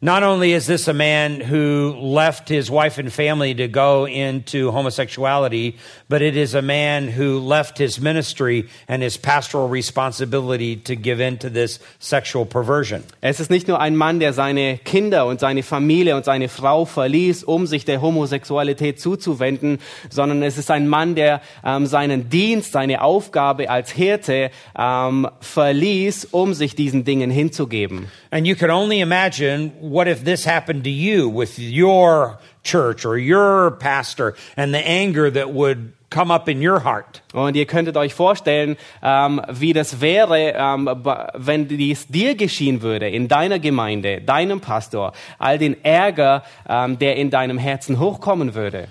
Not 0.00 0.22
only 0.22 0.52
is 0.52 0.66
this 0.66 0.88
a 0.88 0.92
man 0.92 1.40
who 1.40 1.96
left 1.98 2.48
his 2.48 2.70
wife 2.70 2.98
and 2.98 3.12
family 3.12 3.54
to 3.54 3.68
go 3.68 4.06
into 4.06 4.70
homosexuality, 4.70 5.76
but 6.08 6.20
it 6.20 6.36
is 6.36 6.54
a 6.54 6.62
man 6.62 7.08
who 7.08 7.38
left 7.38 7.78
his 7.78 8.00
ministry 8.00 8.68
and 8.88 9.02
his 9.02 9.16
pastoral 9.16 9.68
responsibility 9.68 10.76
to 10.76 10.96
give 10.96 11.20
in 11.20 11.38
to 11.38 11.48
this 11.48 11.78
sexual 12.00 12.44
perversion. 12.44 13.04
Es 13.22 13.40
ist 13.40 13.50
nicht 13.50 13.68
nur 13.68 13.80
ein 13.80 13.96
Mann, 13.96 14.18
der 14.18 14.32
seine 14.32 14.78
Kinder 14.78 15.26
und 15.26 15.40
seine 15.40 15.62
Familie 15.62 16.16
und 16.16 16.24
seine 16.24 16.48
Frau 16.48 16.84
verließ, 16.84 17.44
um 17.44 17.66
sich 17.66 17.84
der 17.84 18.02
Homosexualität 18.02 19.00
zuzuwenden, 19.00 19.78
sondern 20.10 20.42
es 20.42 20.58
ist 20.58 20.70
ein 20.70 20.88
Mann, 20.88 21.14
der 21.14 21.40
ähm, 21.64 21.86
seinen 21.86 22.28
Dienst, 22.28 22.72
seine 22.72 23.00
Aufgabe 23.00 23.70
als 23.70 23.90
Hirte 23.92 24.50
ähm, 24.76 25.28
verließ, 25.40 26.26
um 26.32 26.52
sich 26.52 26.74
diesen 26.74 27.04
Dingen 27.04 27.30
hinzugeben. 27.30 28.08
And 28.30 28.46
you 28.46 28.56
can 28.56 28.70
only 28.70 29.00
imagine 29.00 29.70
what 29.84 30.08
if 30.08 30.24
this 30.24 30.44
happened 30.46 30.84
to 30.84 30.90
you 30.90 31.28
with 31.28 31.58
your 31.58 32.38
church 32.62 33.04
or 33.04 33.18
your 33.18 33.72
pastor 33.72 34.34
and 34.56 34.72
the 34.72 34.78
anger 34.78 35.30
that 35.30 35.52
would 35.52 35.92
come 36.10 36.30
up 36.30 36.48
in 36.48 36.62
your 36.62 36.84
heart. 36.84 37.22
Und 37.32 37.56
ihr 37.56 37.66
könntet 37.66 37.96
euch 37.96 38.14
vorstellen, 38.14 38.76
ähm, 39.02 39.42
wie 39.50 39.72
das 39.72 40.00
wäre, 40.00 40.54
ähm, 40.56 40.88
wenn 41.34 41.68
dies 41.68 42.06
dir 42.06 42.36
geschehen 42.36 42.82
würde, 42.82 43.08
in 43.08 43.28
deiner 43.28 43.58
Gemeinde, 43.58 44.20
deinem 44.20 44.60
Pastor, 44.60 45.12
all 45.38 45.58
den 45.58 45.84
Ärger, 45.84 46.44
ähm, 46.68 46.98
der 46.98 47.16
in 47.16 47.30
deinem 47.30 47.58
Herzen 47.58 47.98
hochkommen 47.98 48.54
würde. 48.54 48.88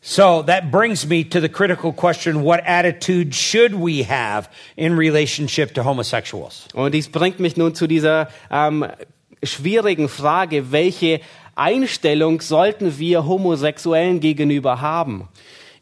So 0.00 0.42
that 0.42 0.70
brings 0.70 1.06
me 1.06 1.24
to 1.24 1.40
the 1.40 1.48
critical 1.48 1.92
question 1.92 2.44
what 2.44 2.60
attitude 2.64 3.34
should 3.34 3.74
we 3.74 4.04
have 4.04 4.48
in 4.76 4.96
relationship 4.96 5.74
to 5.74 5.84
homosexuals? 5.84 6.68
Und 6.72 6.94
dies 6.94 7.08
bringt 7.08 7.40
mich 7.40 7.56
nun 7.56 7.74
zu 7.74 7.86
dieser 7.86 8.28
ähm, 8.50 8.86
schwierigen 9.42 10.08
Frage, 10.08 10.72
welche 10.72 11.20
Einstellung 11.54 12.40
sollten 12.40 12.98
wir 12.98 13.26
Homosexuellen 13.26 14.20
gegenüber 14.20 14.80
haben? 14.80 15.28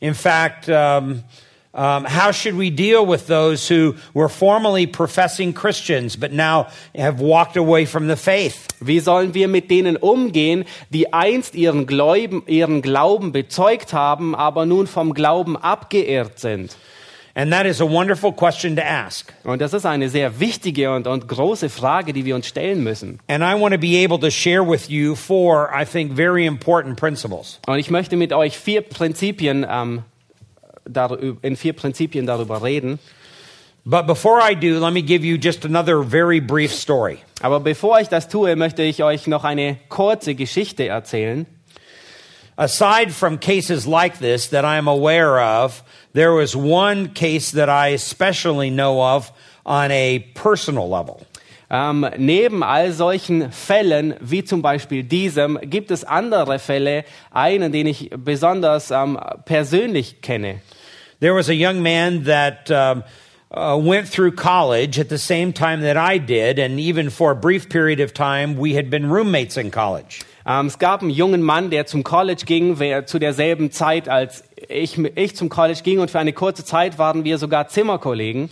In 0.01 0.15
fact, 0.15 0.69
um, 0.69 1.23
Um, 1.77 2.07
how 2.07 2.33
should 2.33 2.57
we 2.57 2.71
deal 2.71 3.05
with 3.05 3.27
those 3.27 3.69
who 3.69 3.97
were 4.15 4.31
formerly 4.31 4.87
professing 4.87 5.53
Christians 5.53 6.17
but 6.17 6.33
now 6.33 6.69
have 6.97 7.21
walked 7.21 7.59
away 7.59 7.85
from 7.85 8.09
the 8.09 8.17
faith? 8.17 8.67
Wie 8.81 8.99
sollen 8.99 9.35
wir 9.35 9.47
mit 9.47 9.71
denen 9.71 9.99
umgehen, 9.99 10.65
die 10.89 11.13
einst 11.13 11.55
ihren 11.55 11.87
Glauben, 11.87 12.43
ihren 12.47 12.81
Glauben 12.81 13.31
bezeugt 13.31 13.93
haben, 13.93 14.35
aber 14.35 14.65
nun 14.65 14.87
vom 14.87 15.13
Glauben 15.13 15.55
abgeirrt 15.59 16.39
sind? 16.39 16.75
And 17.39 17.53
that 17.53 17.67
is 17.67 17.83
a 17.83 17.85
wonderful 17.85 18.33
question 18.33 18.77
to 18.77 18.83
ask. 18.83 19.31
Und 19.45 19.61
das 19.61 19.75
ist 19.75 19.85
eine 19.85 20.09
sehr 20.09 20.41
wichtige 20.41 20.91
und, 20.91 21.07
und 21.07 21.29
große 21.29 21.69
Frage, 21.69 22.15
die 22.15 22.25
wir 22.25 22.35
uns 22.35 22.47
stellen 22.47 22.83
müssen. 22.83 23.21
And 23.29 23.45
I 23.45 23.61
want 23.61 23.75
to 23.75 23.79
be 23.79 24.03
able 24.03 24.19
to 24.21 24.31
share 24.31 24.67
with 24.67 24.89
you 24.89 25.15
four, 25.15 25.71
I 25.71 25.85
think, 25.85 26.17
very 26.17 26.47
important 26.47 26.97
principles. 26.97 27.61
Und 27.67 27.79
ich 27.79 27.91
möchte 27.91 28.17
mit 28.17 28.33
euch 28.33 28.57
vier 28.57 28.81
Prinzipien 28.81 29.67
ähm, 29.69 30.05
darü- 30.89 31.37
in 31.43 31.57
vier 31.57 31.75
Prinzipien 31.75 32.25
darüber 32.25 32.63
reden. 32.63 32.99
But 33.85 34.07
before 34.07 34.41
I 34.41 34.55
do, 34.55 34.81
let 34.81 34.95
me 34.95 35.03
give 35.03 35.23
you 35.23 35.37
just 35.37 35.67
another 35.67 36.03
very 36.03 36.41
brief 36.41 36.73
story. 36.73 37.19
Aber 37.43 37.61
bevor 37.61 38.01
ich 38.01 38.09
das 38.09 38.29
tue, 38.29 38.57
möchte 38.57 38.83
ich 38.83 39.05
euch 39.05 39.27
noch 39.27 39.45
eine 39.45 39.77
kurze 39.91 40.35
Geschichte 40.35 40.89
erzählen. 40.89 41.45
Aside 42.57 43.11
from 43.11 43.39
cases 43.39 43.85
like 43.85 44.19
this 44.21 44.49
that 44.49 44.65
I'm 44.65 44.89
aware 44.89 45.39
of, 45.39 45.85
there 46.17 46.33
was 46.33 46.57
one 46.57 47.11
case 47.11 47.53
that 47.53 47.69
I 47.69 47.89
especially 47.89 48.71
know 48.71 49.03
of 49.03 49.31
on 49.67 49.91
a 49.91 50.21
personal 50.35 50.89
level. 50.89 51.21
Ähm, 51.69 52.09
neben 52.17 52.63
all 52.63 52.93
solchen 52.93 53.51
Fällen, 53.51 54.15
wie 54.21 54.45
zum 54.45 54.63
Beispiel 54.63 55.03
diesem, 55.03 55.59
gibt 55.63 55.91
es 55.91 56.05
andere 56.05 56.59
Fälle, 56.59 57.05
einen, 57.33 57.73
den 57.73 57.89
ich 57.89 58.11
besonders 58.17 58.91
ähm, 58.91 59.19
persönlich 59.45 60.23
kenne. 60.23 60.61
There 61.21 61.35
was 61.35 61.49
a 61.49 61.55
young 61.55 61.83
man 61.83 62.25
that 62.25 62.71
um, 62.71 63.03
uh, 63.51 63.77
went 63.77 64.09
through 64.09 64.37
college 64.37 64.99
at 65.01 65.09
the 65.09 65.19
same 65.19 65.53
time 65.53 65.83
that 65.83 65.97
I 65.97 66.19
did, 66.19 66.59
and 66.59 66.79
even 66.79 67.11
for 67.11 67.33
a 67.33 67.37
brief 67.37 67.69
period 67.69 68.01
of 68.01 68.15
time, 68.15 68.57
we 68.57 68.77
had 68.77 68.89
been 68.89 69.11
roommates 69.11 69.57
in 69.57 69.71
college. 69.71 70.21
Ähm, 70.47 70.69
es 70.69 70.79
gab 70.79 71.03
einen 71.03 71.11
jungen 71.11 71.43
Mann, 71.43 71.71
der 71.71 71.87
zum 71.87 72.05
College 72.05 72.45
ging, 72.47 72.77
zu 73.07 73.19
derselben 73.19 73.73
Zeit, 73.73 74.09
als 74.09 74.45
ich, 74.69 74.99
ich 74.99 75.37
zum 75.37 75.49
College 75.49 75.81
ging, 75.83 75.99
und 75.99 76.11
für 76.11 76.19
eine 76.19 76.33
kurze 76.33 76.65
Zeit 76.65 76.99
waren 76.99 77.25
wir 77.25 77.39
sogar 77.39 77.69
Zimmerkollegen. 77.69 78.51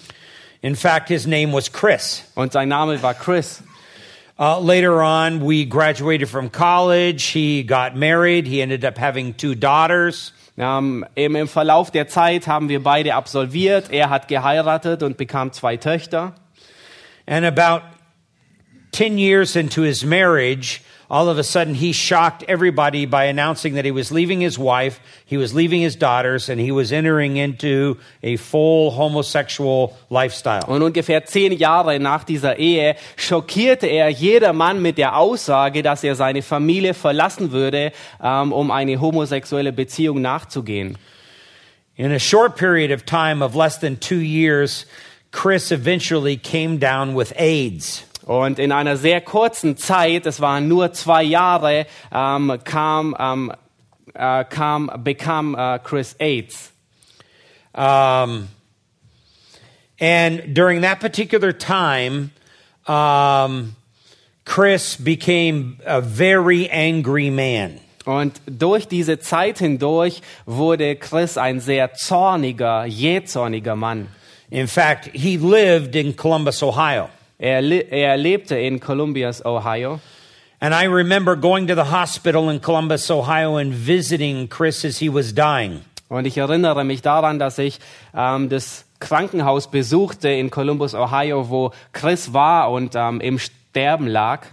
In 0.62 0.76
fact, 0.76 1.09
his 1.09 1.26
name 1.26 1.52
was 1.52 1.70
Chris. 1.72 2.24
Und 2.34 2.52
sein 2.52 2.68
Name 2.68 3.02
war 3.02 3.14
Chris. 3.14 3.62
Uh, 4.38 4.59
later 4.59 5.02
on, 5.02 5.40
we 5.46 5.64
graduated 5.64 6.28
from 6.28 6.50
college. 6.50 7.24
He 7.32 7.62
got 7.62 7.94
married. 7.94 8.48
He 8.48 8.62
ended 8.62 8.84
up 8.84 8.98
having 8.98 9.34
two 9.36 9.55
daughters. 9.55 10.32
Ähm, 10.57 11.05
eben 11.16 11.36
Im 11.36 11.48
Verlauf 11.48 11.90
der 11.90 12.09
Zeit 12.09 12.46
haben 12.46 12.68
wir 12.68 12.82
beide 12.82 13.14
absolviert. 13.14 13.90
Er 13.90 14.11
hat 14.11 14.28
geheiratet 14.28 15.02
und 15.02 15.16
bekam 15.16 15.52
zwei 15.52 15.76
Töchter. 15.76 16.34
And 17.26 17.44
about 17.44 17.82
10 18.92 19.18
years 19.18 19.57
into 19.57 19.82
his 19.82 20.05
marriage, 20.05 20.80
all 21.11 21.28
of 21.28 21.38
a 21.38 21.44
sudden 21.44 21.74
he 21.74 21.92
shocked 21.92 22.44
everybody 22.48 23.07
by 23.07 23.24
announcing 23.24 23.74
that 23.74 23.84
he 23.84 23.90
was 23.90 24.11
leaving 24.11 24.40
his 24.40 24.59
wife, 24.59 25.00
he 25.24 25.36
was 25.36 25.55
leaving 25.55 25.80
his 25.80 25.96
daughters, 25.96 26.48
and 26.48 26.61
he 26.61 26.70
was 26.70 26.92
entering 26.92 27.36
into 27.36 27.96
a 28.22 28.36
full 28.36 28.90
homosexual 28.90 29.96
lifestyle. 30.11 30.64
Und 30.66 30.82
ungefähr 30.82 31.24
zehn 31.26 31.52
Jahre 31.52 31.98
nach 31.98 32.24
dieser 32.24 32.59
Ehe 32.59 32.96
schockierte 33.16 33.86
er 33.86 34.09
jedermann 34.09 34.80
mit 34.80 34.98
der 34.98 35.16
Aussage, 35.16 35.82
dass 35.82 36.05
er 36.05 36.14
seine 36.14 36.42
Familie 36.42 36.94
verlassen 36.94 37.52
würde, 37.52 37.92
ähm, 38.22 38.52
um 38.52 38.70
eine 38.70 39.00
homosexuelle 39.00 39.72
Beziehung 39.72 40.20
nachzugehen. 40.20 40.96
In 41.96 42.11
a 42.11 42.18
short 42.18 42.57
period 42.57 42.90
of 42.90 43.05
time 43.05 43.40
of 43.40 43.55
less 43.55 43.78
than 43.78 44.00
two 44.00 44.18
years, 44.18 44.86
Chris 45.30 45.70
eventually 45.70 46.36
came 46.36 46.78
down 46.78 47.14
with 47.14 47.32
AIDS. 47.36 48.05
Und 48.26 48.58
in 48.58 48.72
einer 48.72 48.96
sehr 48.96 49.20
kurzen 49.20 49.76
Zeit, 49.76 50.24
es 50.26 50.40
waren 50.40 50.66
nur 50.66 50.92
zwei 50.92 51.22
Jahre, 51.22 51.86
ähm, 52.12 52.58
kam, 52.64 53.14
ähm, 53.18 53.52
äh, 54.14 54.44
kam, 54.44 54.90
bekam 54.98 55.54
äh, 55.54 55.78
Chris 55.80 56.16
AIDS. 56.18 56.72
Um, 57.74 58.48
and 60.00 60.54
during 60.54 60.82
that 60.82 61.00
particular 61.00 61.52
time, 61.52 62.30
um, 62.86 63.74
Chris 64.44 64.96
became 64.96 65.78
a 65.84 66.00
very 66.00 66.70
angry 66.70 67.30
man. 67.30 67.80
Und 68.04 68.40
durch 68.46 68.86
diese 68.86 69.18
Zeit 69.18 69.58
hindurch 69.58 70.20
wurde 70.46 70.96
Chris 70.96 71.36
ein 71.36 71.60
sehr 71.60 71.94
zorniger, 71.94 72.84
jähzorniger 72.84 73.76
Mann. 73.76 74.08
In 74.50 74.68
fact, 74.68 75.10
he 75.12 75.36
lived 75.36 75.96
in 75.96 76.14
Columbus, 76.14 76.62
Ohio. 76.62 77.08
Er, 77.45 77.61
le 77.61 77.84
er 77.90 78.16
lebte 78.16 78.57
in 78.59 78.80
Columbus, 78.80 79.45
Ohio. 79.45 80.01
And 80.62 80.72
I 80.72 80.84
remember 80.84 81.36
going 81.36 81.66
to 81.66 81.74
the 81.74 81.84
hospital 81.84 82.49
in 82.49 82.59
Columbus, 82.59 83.11
Ohio, 83.11 83.59
and 83.59 83.70
visiting 83.70 84.49
Chris 84.49 84.82
as 84.82 84.99
he 84.99 85.11
was 85.11 85.34
dying. 85.34 85.82
Und 86.09 86.26
ich 86.26 86.38
erinnere 86.38 86.84
mich 86.84 87.03
daran, 87.03 87.38
dass 87.38 87.59
ich 87.59 87.80
ähm, 88.16 88.49
das 88.49 88.86
Krankenhaus 88.99 89.70
besuchte 89.70 90.30
in 90.30 90.49
Columbus, 90.49 90.95
Ohio, 90.95 91.51
wo 91.51 91.72
Chris 91.92 92.32
war 92.32 92.70
und 92.70 92.95
ähm, 92.95 93.20
im 93.20 93.38
Sterben 93.38 94.07
lag. 94.07 94.47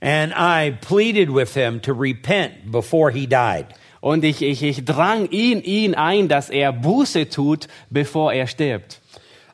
And 0.00 0.32
I 0.36 0.76
pleaded 0.80 1.32
with 1.32 1.54
him 1.54 1.80
to 1.82 1.92
repent 1.92 2.72
before 2.72 3.12
he 3.12 3.28
died. 3.28 3.66
Und 4.00 4.24
ich, 4.24 4.42
ich, 4.42 4.64
ich 4.64 4.84
drang 4.84 5.28
ihn, 5.30 5.62
ihn 5.62 5.94
ein, 5.94 6.26
dass 6.26 6.50
er 6.50 6.72
Buße 6.72 7.28
tut, 7.28 7.68
bevor 7.88 8.32
er 8.32 8.48
stirbt. 8.48 9.00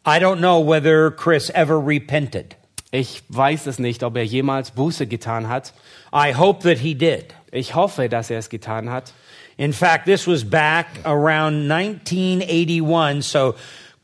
I 0.06 0.18
don't 0.18 0.38
know 0.38 0.58
whether 0.58 1.10
Chris 1.10 1.50
ever 1.50 1.78
repented. 1.78 2.56
Ich 2.94 3.22
weiß 3.30 3.68
es 3.68 3.78
nicht, 3.78 4.02
ob 4.02 4.18
er 4.18 4.24
jemals 4.24 4.72
Buße 4.72 5.06
getan 5.06 5.48
hat. 5.48 5.72
I 6.14 6.34
hope 6.34 6.62
that 6.68 6.78
he 6.78 6.94
did. 6.94 7.34
Ich 7.50 7.74
hoffe, 7.74 8.10
dass 8.10 8.28
er 8.28 8.38
es 8.38 8.50
getan 8.50 8.90
hat. 8.90 9.14
In 9.56 9.72
fact, 9.72 10.04
this 10.04 10.26
was 10.26 10.44
back 10.44 10.86
around 11.04 11.70
1981, 11.70 13.22
so 13.22 13.54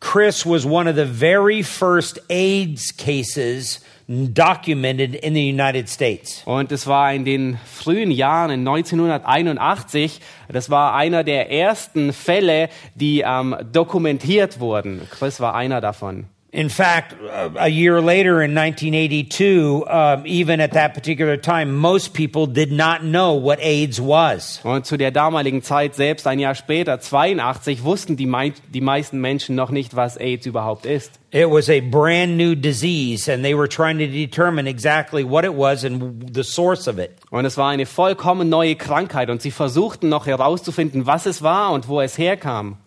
Chris 0.01 0.47
was 0.47 0.64
one 0.64 0.89
of 0.89 0.97
the 0.97 1.05
very 1.05 1.62
first 1.62 2.18
AIDS 2.30 2.91
cases 2.97 3.80
documented 4.09 5.16
in 5.16 5.34
the 5.34 5.43
United 5.43 5.91
States. 5.91 6.43
Und 6.47 6.72
es 6.72 6.86
war 6.86 7.12
in 7.12 7.26
den 7.26 7.59
frühen 7.66 8.11
Jahren, 8.11 8.51
in 8.51 8.66
1981, 8.66 10.20
das 10.49 10.70
war 10.70 10.95
einer 10.95 11.24
der 11.24 11.51
ersten 11.53 12.14
Fälle, 12.14 12.70
die 12.95 13.20
ähm, 13.20 13.55
dokumentiert 13.70 14.61
wurden. 14.61 15.07
Chris 15.11 15.41
war 15.41 15.55
einer 15.55 15.82
davon. 15.82 16.24
In 16.51 16.70
fact, 16.70 17.14
a 17.59 17.68
year 17.68 18.01
later 18.01 18.40
in 18.40 18.55
1982, 18.55 19.84
um, 19.86 20.22
even 20.24 20.61
at 20.62 20.72
that 20.72 20.94
particular 20.94 21.36
time, 21.36 21.76
most 21.76 22.14
people 22.14 22.46
did 22.46 22.72
not 22.72 23.03
know 23.03 23.34
what 23.34 23.59
AIDS 23.61 24.01
was. 24.01 24.59
Und 24.64 24.86
zu 24.86 24.96
der 24.96 25.11
damaligen 25.11 25.62
Zeit, 25.62 25.94
selbst 25.94 26.26
ein 26.26 26.38
Jahr 26.38 26.55
später, 26.55 27.01
82, 27.01 27.84
wussten 27.84 28.16
die, 28.16 28.24
mei 28.24 28.55
die 28.72 28.80
meisten 28.80 29.20
Menschen 29.20 29.57
noch 29.57 29.70
nicht, 29.70 29.94
was 29.94 30.16
AIDS 30.16 30.46
überhaupt 30.46 30.86
ist. 30.86 31.20
It 31.32 31.51
was 31.51 31.68
a 31.68 31.80
brand 31.80 32.38
new 32.38 32.55
disease, 32.55 33.30
and 33.30 33.44
they 33.44 33.55
were 33.55 33.68
trying 33.68 33.99
to 33.99 34.07
determine 34.07 34.66
exactly 34.66 35.22
what 35.22 35.44
it 35.44 35.55
was 35.55 35.84
and 35.84 36.34
the 36.34 36.42
source 36.42 36.88
of 36.88 36.99
it. 36.99 37.11
Und 37.28 37.44
es 37.44 37.59
war 37.59 37.68
eine 37.68 37.84
vollkommen 37.84 38.49
neue 38.49 38.74
Krankheit 38.74 39.28
und 39.28 39.42
sie 39.42 39.51
versuchten 39.51 40.09
noch 40.09 40.24
herauszufinden, 40.24 41.05
was 41.05 41.26
es 41.26 41.42
war 41.42 41.72
und 41.72 41.88
wo 41.88 42.01
es 42.01 42.16
herkam. 42.16 42.78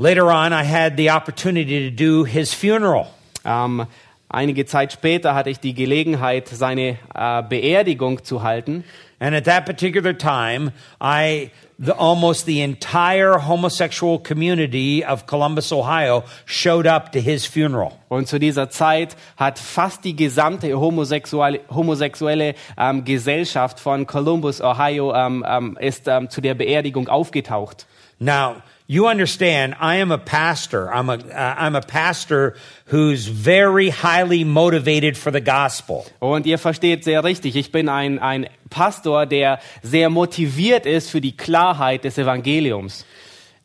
Later 0.00 0.30
on, 0.30 0.54
I 0.54 0.62
had 0.62 0.96
the 0.96 1.10
opportunity 1.10 1.90
to 1.90 1.94
do 1.94 2.24
his 2.24 2.54
funeral. 2.54 3.08
Ähm, 3.44 3.84
einige 4.30 4.64
Zeit 4.64 4.94
später 4.94 5.34
hatte 5.34 5.50
ich 5.50 5.60
die 5.60 5.74
Gelegenheit, 5.74 6.48
seine 6.48 6.96
äh, 7.14 7.42
Beerdigung 7.42 8.24
zu 8.24 8.42
halten. 8.42 8.84
And 9.18 9.34
at 9.36 9.44
that 9.44 9.66
particular 9.66 10.16
time, 10.16 10.72
I, 11.02 11.50
the, 11.78 11.92
almost 11.92 12.46
the 12.46 12.62
entire 12.62 13.46
homosexual 13.46 14.18
community 14.18 15.04
of 15.04 15.26
Columbus, 15.26 15.70
Ohio, 15.70 16.24
showed 16.46 16.86
up 16.86 17.12
to 17.12 17.18
his 17.18 17.44
funeral. 17.44 17.92
Und 18.08 18.26
zu 18.26 18.38
dieser 18.38 18.70
Zeit 18.70 19.18
hat 19.36 19.58
fast 19.58 20.02
die 20.06 20.16
gesamte 20.16 20.80
homosexuelle, 20.80 21.60
homosexuelle 21.68 22.54
ähm, 22.78 23.04
Gesellschaft 23.04 23.78
von 23.78 24.06
Columbus, 24.06 24.62
Ohio, 24.62 25.14
ähm, 25.14 25.44
ähm, 25.46 25.76
ist 25.78 26.08
ähm, 26.08 26.30
zu 26.30 26.40
der 26.40 26.54
Beerdigung 26.54 27.08
aufgetaucht. 27.08 27.86
Now, 28.18 28.56
you 28.90 29.06
understand, 29.06 29.76
I 29.78 29.98
am 29.98 30.10
a 30.10 30.18
pastor. 30.18 30.92
I'm 30.92 31.08
a, 31.08 31.12
uh, 31.12 31.54
I'm 31.56 31.76
a 31.76 31.80
pastor 31.80 32.56
who's 32.86 33.28
very 33.28 33.88
highly 33.88 34.42
motivated 34.42 35.16
for 35.16 35.30
the 35.30 35.40
gospel. 35.40 36.06
Und 36.20 36.44
ihr 36.44 36.58
versteht 36.58 37.04
sehr 37.04 37.22
richtig, 37.22 37.54
ich 37.54 37.70
bin 37.70 37.88
ein, 37.88 38.18
ein 38.18 38.48
Pastor, 38.68 39.26
der 39.26 39.60
sehr 39.84 40.10
motiviert 40.10 40.86
ist 40.86 41.08
für 41.08 41.20
die 41.20 41.36
Klarheit 41.36 42.02
des 42.02 42.18
Evangeliums. 42.18 43.04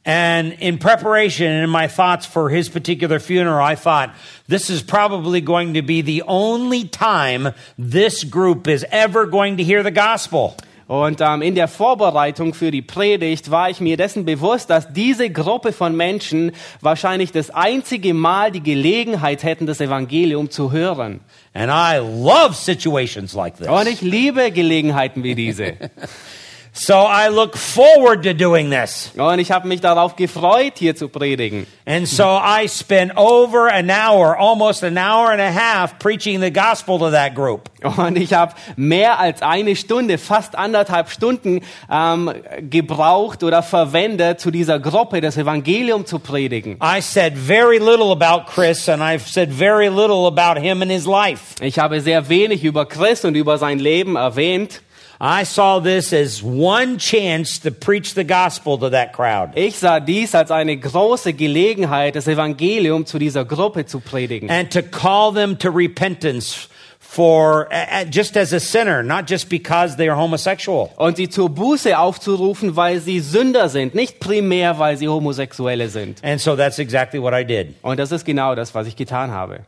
And 0.06 0.54
in 0.60 0.78
preparation 0.78 1.48
and 1.48 1.64
in 1.64 1.72
my 1.72 1.88
thoughts 1.88 2.28
for 2.28 2.52
his 2.52 2.70
particular 2.70 3.20
funeral, 3.20 3.66
I 3.66 3.74
thought 3.74 4.14
this 4.48 4.70
is 4.70 4.84
probably 4.84 5.42
going 5.42 5.74
to 5.74 5.82
be 5.82 6.04
the 6.04 6.22
only 6.28 6.84
time 6.84 7.52
this 7.80 8.24
group 8.24 8.68
is 8.68 8.86
ever 8.92 9.26
going 9.26 9.58
to 9.58 9.64
hear 9.64 9.82
the 9.82 9.90
gospel. 9.90 10.56
Und 10.88 11.20
ähm, 11.20 11.42
in 11.42 11.56
der 11.56 11.68
Vorbereitung 11.68 12.54
für 12.54 12.70
die 12.70 12.84
Predigt 12.84 13.50
war 13.50 13.70
ich 13.72 13.80
mir 13.80 13.98
dessen 13.98 14.24
bewusst, 14.24 14.70
dass 14.70 14.94
diese 14.94 15.32
Gruppe 15.32 15.74
von 15.74 15.96
Menschen 15.96 16.52
wahrscheinlich 16.80 17.32
das 17.32 17.50
einzige 17.50 18.14
Mal 18.14 18.52
die 18.52 18.62
Gelegenheit 18.62 19.44
hätten, 19.44 19.66
das 19.66 19.82
Evangelium 19.82 20.52
zu 20.52 20.72
hören. 20.72 21.22
And 21.54 21.72
I 21.72 21.98
love 21.98 22.54
situations 22.54 23.34
like 23.34 23.58
this. 23.58 23.68
Und 23.68 23.88
ich 23.88 24.02
liebe 24.02 24.52
Gelegenheiten 24.52 25.24
wie 25.24 25.34
diese. 25.34 25.74
So 26.78 26.96
I 26.96 27.30
look 27.30 27.56
forward 27.56 28.24
to 28.24 28.34
doing 28.34 28.70
this. 28.70 29.10
Und 29.16 29.40
ich 29.40 29.50
habe 29.50 29.66
mich 29.66 29.80
darauf 29.80 30.18
gefreut, 30.18 30.74
hier 30.76 30.94
zu 30.94 31.08
predigen. 31.08 31.66
And 31.86 32.06
so 32.06 32.26
I 32.26 32.68
spent 32.68 33.16
over 33.16 33.72
an 33.72 33.90
hour, 33.90 34.38
almost 34.38 34.84
an 34.84 34.98
hour 34.98 35.32
and 35.32 35.40
a 35.40 35.54
half, 35.54 35.98
preaching 36.00 36.42
the 36.42 36.52
gospel 36.52 37.00
to 37.00 37.12
that 37.12 37.34
group. 37.34 37.70
Und 37.98 38.18
ich 38.18 38.34
habe 38.34 38.56
mehr 38.76 39.20
als 39.20 39.42
eine 39.42 39.78
Stunde, 39.78 40.18
fast 40.18 40.58
anderthalb 40.58 41.10
Stunden 41.10 41.62
ähm, 41.90 42.34
gebraucht 42.70 43.44
oder 43.44 43.64
verwendet, 43.64 44.42
zu 44.42 44.52
dieser 44.52 44.78
Gruppe 44.80 45.22
das 45.22 45.38
Evangelium 45.38 46.06
zu 46.06 46.20
predigen. 46.20 46.78
I 46.84 47.00
said 47.00 47.38
very 47.38 47.78
little 47.78 48.12
about 48.12 48.52
Chris, 48.52 48.90
and 48.90 49.02
I've 49.02 49.26
said 49.26 49.50
very 49.50 49.88
little 49.88 50.28
about 50.28 50.60
him 50.60 50.82
and 50.82 50.92
his 50.92 51.06
life. 51.06 51.56
Ich 51.62 51.80
habe 51.80 52.02
sehr 52.02 52.28
wenig 52.28 52.66
über 52.66 52.86
Chris 52.86 53.24
und 53.24 53.36
über 53.36 53.58
sein 53.58 53.80
Leben 53.80 54.18
erwähnt. 54.18 54.82
I 55.20 55.44
saw 55.46 55.80
this 55.80 56.12
as 56.12 56.44
one 56.44 56.98
chance 56.98 57.60
to 57.60 57.72
preach 57.72 58.16
the 58.16 58.24
gospel 58.26 58.78
to 58.80 58.90
that 58.90 59.14
crowd. 59.14 59.52
Ich 59.56 59.78
sah 59.80 60.00
dies 60.00 60.36
als 60.36 60.52
eine 60.52 60.78
große 60.78 61.34
Gelegenheit, 61.34 62.16
das 62.16 62.28
Evangelium 62.28 63.06
zu 63.06 63.18
dieser 63.18 63.46
Gruppe 63.46 63.86
zu 63.86 64.00
predigen. 64.00 64.50
and 64.50 64.70
to 64.72 64.82
call 64.82 65.32
them 65.32 65.58
to 65.58 65.70
repentance 65.70 66.68
for 67.00 67.70
just 68.10 68.36
as 68.36 68.52
a 68.52 68.60
sinner, 68.60 69.02
not 69.02 69.26
just 69.26 69.48
because 69.48 69.96
they 69.96 70.10
are 70.10 70.18
homosexual. 70.18 70.92
Und 70.98 71.16
sie 71.16 71.30
zur 71.30 71.50
Buße 71.50 71.98
aufzurufen, 71.98 72.76
weil 72.76 73.00
sie 73.00 73.22
Sünder 73.22 73.70
sind, 73.70 73.96
nicht 73.96 74.20
primär, 74.20 74.80
weil 74.80 74.98
sie 74.98 75.08
Homosexuelle 75.08 75.88
sind. 75.88 76.22
And 76.26 76.42
so 76.42 76.58
that's 76.58 76.78
exactly 76.78 77.22
what 77.22 77.34
I 77.34 77.46
did. 77.46 77.76
Und 77.84 78.00
das 78.00 78.12
ist 78.12 78.26
genau 78.26 78.54
das, 78.54 78.76
was 78.76 78.86
ich 78.88 78.98
getan 78.98 79.32
habe. 79.32 79.62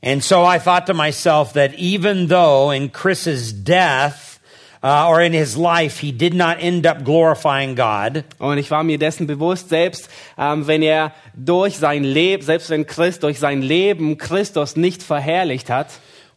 And 0.00 0.22
so 0.22 0.44
I 0.46 0.58
thought 0.60 0.86
to 0.86 0.94
myself 0.94 1.54
that 1.54 1.72
even 1.76 2.28
though 2.28 2.70
in 2.70 2.92
Chris's 2.92 3.52
death 3.52 4.33
uh, 4.84 5.08
or 5.08 5.22
in 5.22 5.32
his 5.32 5.56
life 5.56 6.00
he 6.00 6.12
did 6.12 6.34
not 6.34 6.58
end 6.60 6.86
up 6.86 7.04
glorifying 7.04 7.74
God, 7.74 8.24
Und 8.38 8.58
ich 8.58 8.70
war 8.70 8.84
mir 8.84 8.98
dessen 8.98 9.26
bewusst, 9.26 9.70
selbst 9.70 10.10
ähm, 10.36 10.66
wenn 10.66 10.82
er 10.82 11.12
durch 11.34 11.78
sein 11.78 12.04
Leben, 12.04 12.42
selbst 12.42 12.68
wenn 12.68 12.86
Christ 12.86 13.22
durch 13.22 13.38
sein 13.38 13.62
Leben 13.62 14.18
Christus 14.18 14.76
nicht 14.76 15.02
verherrlicht 15.02 15.70
hat, 15.70 15.88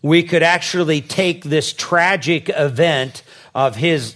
we 0.02 0.24
could 0.24 0.44
actually 0.44 1.02
take 1.02 1.50
this 1.50 1.76
tragic 1.76 2.50
event 2.50 3.24
of 3.54 3.76
his 3.76 4.16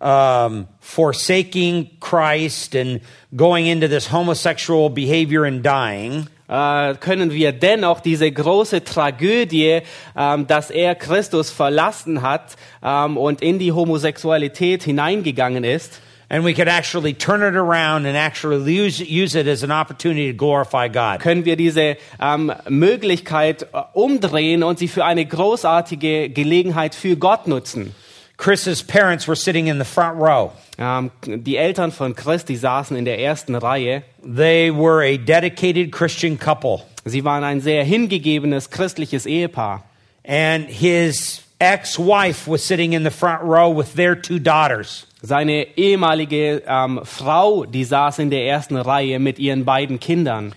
um, 0.00 0.66
forsaking 0.80 1.90
Christ 2.00 2.74
and 2.74 3.00
going 3.36 3.66
into 3.66 3.86
this 3.86 4.08
homosexual 4.08 4.88
behavior 4.90 5.44
and 5.44 5.62
dying. 5.62 6.28
Äh, 6.48 6.94
können 6.94 7.32
wir 7.32 7.52
dennoch 7.52 8.00
diese 8.00 8.30
große 8.30 8.84
Tragödie, 8.84 9.82
ähm, 10.16 10.46
dass 10.46 10.70
er 10.70 10.94
Christus 10.94 11.50
verlassen 11.50 12.22
hat 12.22 12.56
ähm, 12.82 13.16
und 13.16 13.42
in 13.42 13.58
die 13.58 13.72
Homosexualität 13.72 14.82
hineingegangen 14.82 15.64
ist, 15.64 16.00
And 16.30 16.44
we 16.44 16.52
could 16.52 16.68
actually 16.68 17.14
turn 17.14 17.40
it 17.40 17.56
around 17.56 18.06
and 18.06 18.14
actually 18.14 18.58
use, 18.70 19.00
use 19.00 19.34
it 19.34 19.48
as 19.48 19.62
an 19.64 19.70
opportunity 19.70 20.30
to 20.30 20.36
glorify 20.36 20.86
God. 20.86 21.20
können 21.20 21.46
wir 21.46 21.56
diese 21.56 21.96
ähm, 22.20 22.52
Möglichkeit 22.68 23.62
äh, 23.72 23.80
umdrehen 23.94 24.62
und 24.62 24.78
sie 24.78 24.88
für 24.88 25.06
eine 25.06 25.24
großartige 25.24 26.28
Gelegenheit 26.28 26.94
für 26.94 27.16
Gott 27.16 27.46
nutzen. 27.46 27.94
Chris's 28.38 28.82
parents 28.82 29.26
were 29.26 29.34
sitting 29.34 29.66
in 29.66 29.78
the 29.78 29.84
front 29.84 30.16
row. 30.16 30.52
Ähm, 30.78 31.10
die 31.26 31.56
Eltern 31.56 31.90
von 31.90 32.14
Chris, 32.14 32.44
die 32.44 32.56
saßen 32.56 32.96
in 32.96 33.04
der 33.04 33.18
ersten 33.18 33.56
Reihe. 33.56 34.04
They 34.22 34.70
were 34.70 35.02
a 35.02 35.16
dedicated 35.16 35.90
Christian 35.90 36.38
couple. 36.38 36.84
Sie 37.04 37.24
waren 37.24 37.42
ein 37.42 37.60
sehr 37.60 37.84
hingegebenes 37.84 38.70
christliches 38.70 39.26
Ehepaar. 39.26 39.82
And 40.24 40.68
his 40.68 41.42
ex 41.58 41.98
wife 41.98 42.46
was 42.46 42.64
sitting 42.64 42.92
in 42.92 43.02
the 43.02 43.10
front 43.10 43.42
row 43.42 43.68
with 43.70 43.94
their 43.94 44.14
two 44.14 44.38
daughters. 44.38 45.06
Seine 45.20 45.66
ehemalige 45.76 46.62
ähm, 46.64 47.00
Frau, 47.02 47.64
die 47.64 47.84
saß 47.84 48.20
in 48.20 48.30
der 48.30 48.46
ersten 48.46 48.76
Reihe 48.76 49.18
mit 49.18 49.40
ihren 49.40 49.64
beiden 49.64 49.98
Kindern. 49.98 50.54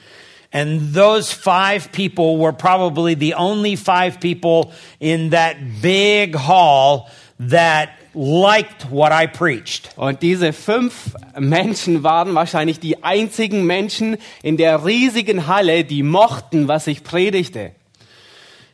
And 0.54 0.94
those 0.94 1.32
five 1.32 1.92
people 1.92 2.38
were 2.38 2.54
probably 2.54 3.16
the 3.16 3.34
only 3.34 3.76
five 3.76 4.20
people 4.20 4.72
in 5.00 5.32
that 5.32 5.56
big 5.82 6.36
hall 6.36 7.08
that 7.50 7.90
liked 8.14 8.92
what 8.92 9.12
I 9.12 9.28
preached. 9.28 9.90
Und 9.96 10.22
diese 10.22 10.54
fünf 10.54 11.16
Menschen 11.40 12.04
waren 12.04 12.36
wahrscheinlich 12.36 12.80
die 12.80 13.04
einzigen 13.04 13.66
Menschen 13.66 14.18
in 14.44 14.58
der 14.58 14.86
riesigen 14.86 15.48
Halle, 15.48 15.84
die 15.84 16.04
mochten, 16.04 16.68
was 16.68 16.88
ich 16.88 17.04
predigte. 17.04 17.72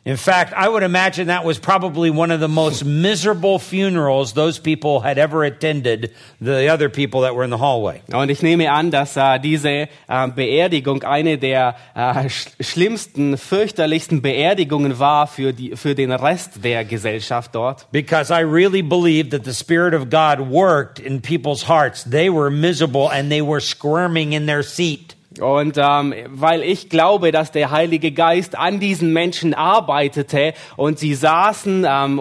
In 0.08 0.16
fact, 0.16 0.54
I 0.54 0.70
would 0.70 0.84
imagine 0.84 1.26
that 1.26 1.44
was 1.44 1.58
probably 1.58 2.08
one 2.08 2.30
of 2.30 2.40
the 2.40 2.48
most 2.48 2.82
miserable 2.86 3.58
funerals 3.58 4.32
those 4.32 4.58
people 4.58 5.00
had 5.00 5.18
ever 5.18 5.44
attended, 5.44 6.14
the 6.40 6.68
other 6.68 6.88
people 6.88 7.20
that 7.20 7.34
were 7.34 7.44
in 7.44 7.50
the 7.50 7.58
hallway. 7.58 8.00
Und 8.10 8.30
ich 8.30 8.40
nehme 8.40 8.70
an, 8.70 8.90
dass 8.90 9.18
äh, 9.18 9.38
diese 9.38 9.68
äh, 9.68 10.28
Beerdigung 10.34 11.02
eine 11.02 11.36
der 11.36 11.76
äh, 11.94 12.26
sch 12.30 12.48
schlimmsten, 12.58 13.36
fürchterlichsten 13.36 14.22
Beerdigungen 14.22 14.98
war 14.98 15.26
für, 15.26 15.52
die, 15.52 15.76
für 15.76 15.94
den 15.94 16.10
Rest 16.10 16.64
der 16.64 16.86
Gesellschaft 16.86 17.54
dort. 17.54 17.86
Because 17.92 18.32
I 18.32 18.40
really 18.40 18.80
believe 18.80 19.28
that 19.36 19.44
the 19.44 19.52
Spirit 19.52 19.92
of 19.92 20.08
God 20.08 20.40
worked 20.40 20.98
in 20.98 21.20
people's 21.20 21.68
hearts. 21.68 22.04
They 22.04 22.30
were 22.30 22.48
miserable 22.48 23.10
and 23.10 23.30
they 23.30 23.42
were 23.42 23.60
squirming 23.60 24.32
in 24.32 24.46
their 24.46 24.62
seat. 24.62 25.17
Und 25.40 25.76
ähm, 25.76 26.14
weil 26.28 26.62
ich 26.62 26.88
glaube, 26.88 27.32
dass 27.32 27.52
der 27.52 27.70
Heilige 27.70 28.12
Geist 28.12 28.56
an 28.56 28.80
diesen 28.80 29.12
Menschen 29.12 29.54
arbeitete 29.54 30.54
und 30.76 30.98
sie 30.98 31.14
saßen 31.14 31.86
ähm, 31.88 32.20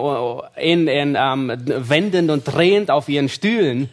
in, 0.55 0.87
in 0.87 1.17
ähm, 1.19 1.51
wendend 1.65 2.29
und 2.31 2.43
drehend 2.43 2.91
auf 2.91 3.09
ihren 3.09 3.29
Stühlen. 3.29 3.89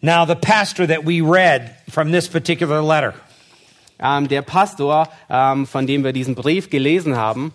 Now, 0.00 0.26
the 0.26 0.34
pastor 0.34 0.86
that 0.86 1.06
we 1.06 1.22
read 1.22 1.70
from 1.88 2.12
this 2.12 2.28
particular 2.28 2.82
letter, 2.82 3.14
Ähm, 4.00 4.26
der 4.28 4.42
Pastor, 4.42 5.08
ähm, 5.30 5.66
von 5.66 5.86
dem 5.86 6.02
wir 6.02 6.12
diesen 6.12 6.34
Brief 6.34 6.68
gelesen 6.68 7.16
haben, 7.16 7.52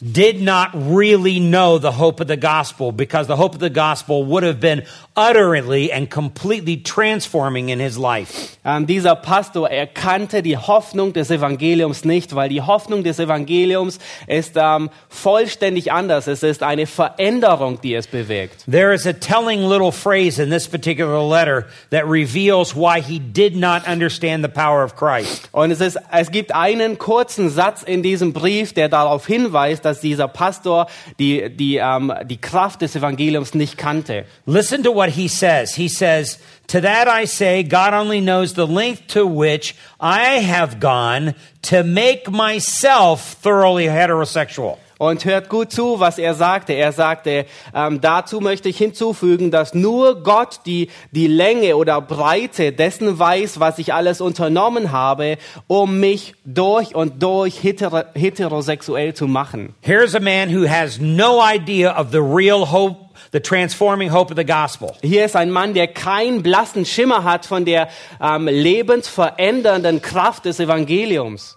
did 0.00 0.40
not 0.40 0.70
really 0.74 1.38
know 1.38 1.78
the 1.78 1.92
hope 1.92 2.20
of 2.20 2.28
the 2.28 2.36
gospel 2.36 2.92
because 2.92 3.26
the 3.26 3.36
hope 3.36 3.54
of 3.54 3.60
the 3.60 3.70
gospel 3.70 4.24
would 4.24 4.42
have 4.42 4.60
been 4.60 4.84
utterly 5.16 5.92
and 5.92 6.10
completely 6.10 6.76
transforming 6.78 7.68
in 7.68 7.78
his 7.78 7.98
life. 7.98 8.58
Ähm, 8.64 8.86
dieser 8.86 9.16
Pastor 9.16 9.70
erkannte 9.70 10.42
die 10.42 10.56
Hoffnung 10.56 11.12
des 11.12 11.30
Evangeliums 11.30 12.04
nicht, 12.04 12.34
weil 12.34 12.48
die 12.48 12.62
Hoffnung 12.62 13.04
des 13.04 13.18
Evangeliums 13.18 13.98
ist 14.26 14.54
ähm, 14.56 14.90
vollständig 15.08 15.92
anders. 15.92 16.26
Es 16.26 16.42
ist 16.42 16.62
eine 16.62 16.86
Veränderung, 16.86 17.80
die 17.82 17.94
es 17.94 18.06
bewirkt. 18.06 18.64
There 18.70 18.94
is 18.94 19.06
a 19.06 19.12
telling 19.12 19.68
little 19.68 19.92
phrase 19.92 20.42
in 20.42 20.50
this 20.50 20.66
particular 20.66 21.22
letter 21.22 21.66
that 21.90 22.04
reveals 22.06 22.74
why 22.74 23.00
he 23.00 23.18
did 23.18 23.56
not 23.56 23.86
understand 23.86 24.44
the 24.44 24.50
power 24.50 24.82
of 24.82 24.96
Christ. 24.96 25.48
Und 25.52 25.70
es, 25.70 25.80
ist, 25.80 25.98
es 26.12 26.30
gibt 26.30 26.54
einen 26.54 26.98
kurzen 26.98 27.50
Satz 27.50 27.82
in 27.82 28.02
diesem 28.02 28.32
Brief, 28.32 28.72
der 28.72 28.88
darauf 28.88 29.26
hinweist, 29.26 29.84
dass 29.90 30.00
dieser 30.00 30.28
Pastor 30.28 30.86
die, 31.18 31.50
die, 31.50 31.76
ähm, 31.76 32.12
die 32.24 32.40
Kraft 32.40 32.82
des 32.82 32.96
Evangeliums 32.96 33.54
nicht 33.54 33.76
kannte. 33.76 34.24
Listen 34.46 34.82
to 34.82 34.94
what 34.94 35.10
he 35.10 35.28
says. 35.28 35.74
He 35.74 35.88
says, 35.88 36.38
To 36.68 36.80
that 36.80 37.08
I 37.08 37.26
say, 37.26 37.64
God 37.64 37.92
only 37.92 38.20
knows 38.20 38.54
the 38.54 38.66
length 38.66 39.08
to 39.14 39.26
which 39.26 39.74
I 40.00 40.40
have 40.40 40.78
gone 40.78 41.34
to 41.62 41.82
make 41.82 42.30
myself 42.30 43.36
thoroughly 43.42 43.88
heterosexual. 43.88 44.78
Und 45.00 45.24
hört 45.24 45.48
gut 45.48 45.72
zu, 45.72 45.98
was 45.98 46.18
er 46.18 46.34
sagte. 46.34 46.74
Er 46.74 46.92
sagte, 46.92 47.46
ähm, 47.74 48.02
dazu 48.02 48.40
möchte 48.40 48.68
ich 48.68 48.76
hinzufügen, 48.76 49.50
dass 49.50 49.72
nur 49.72 50.22
Gott 50.22 50.60
die, 50.66 50.90
die 51.10 51.26
Länge 51.26 51.78
oder 51.78 52.02
Breite 52.02 52.70
dessen 52.72 53.18
weiß, 53.18 53.60
was 53.60 53.78
ich 53.78 53.94
alles 53.94 54.20
unternommen 54.20 54.92
habe, 54.92 55.38
um 55.68 56.00
mich 56.00 56.34
durch 56.44 56.94
und 56.94 57.22
durch 57.22 57.62
hetero, 57.62 58.02
heterosexuell 58.14 59.14
zu 59.14 59.26
machen. 59.26 59.74
Here's 59.80 60.14
a 60.14 60.20
man 60.20 60.54
who 60.54 60.68
has 60.68 61.00
no 61.00 61.40
idea 61.42 61.98
of 61.98 62.08
the 62.12 62.18
real 62.18 62.70
hope, 62.70 62.98
the 63.32 63.40
transforming 63.40 64.12
hope 64.12 64.30
of 64.30 64.36
the 64.36 64.44
gospel. 64.44 64.92
Hier 65.00 65.24
ist 65.24 65.34
ein 65.34 65.50
Mann, 65.50 65.72
der 65.72 65.88
keinen 65.88 66.42
blassen 66.42 66.84
Schimmer 66.84 67.24
hat 67.24 67.46
von 67.46 67.64
der 67.64 67.88
ähm, 68.20 68.48
lebensverändernden 68.48 70.02
Kraft 70.02 70.44
des 70.44 70.60
Evangeliums. 70.60 71.56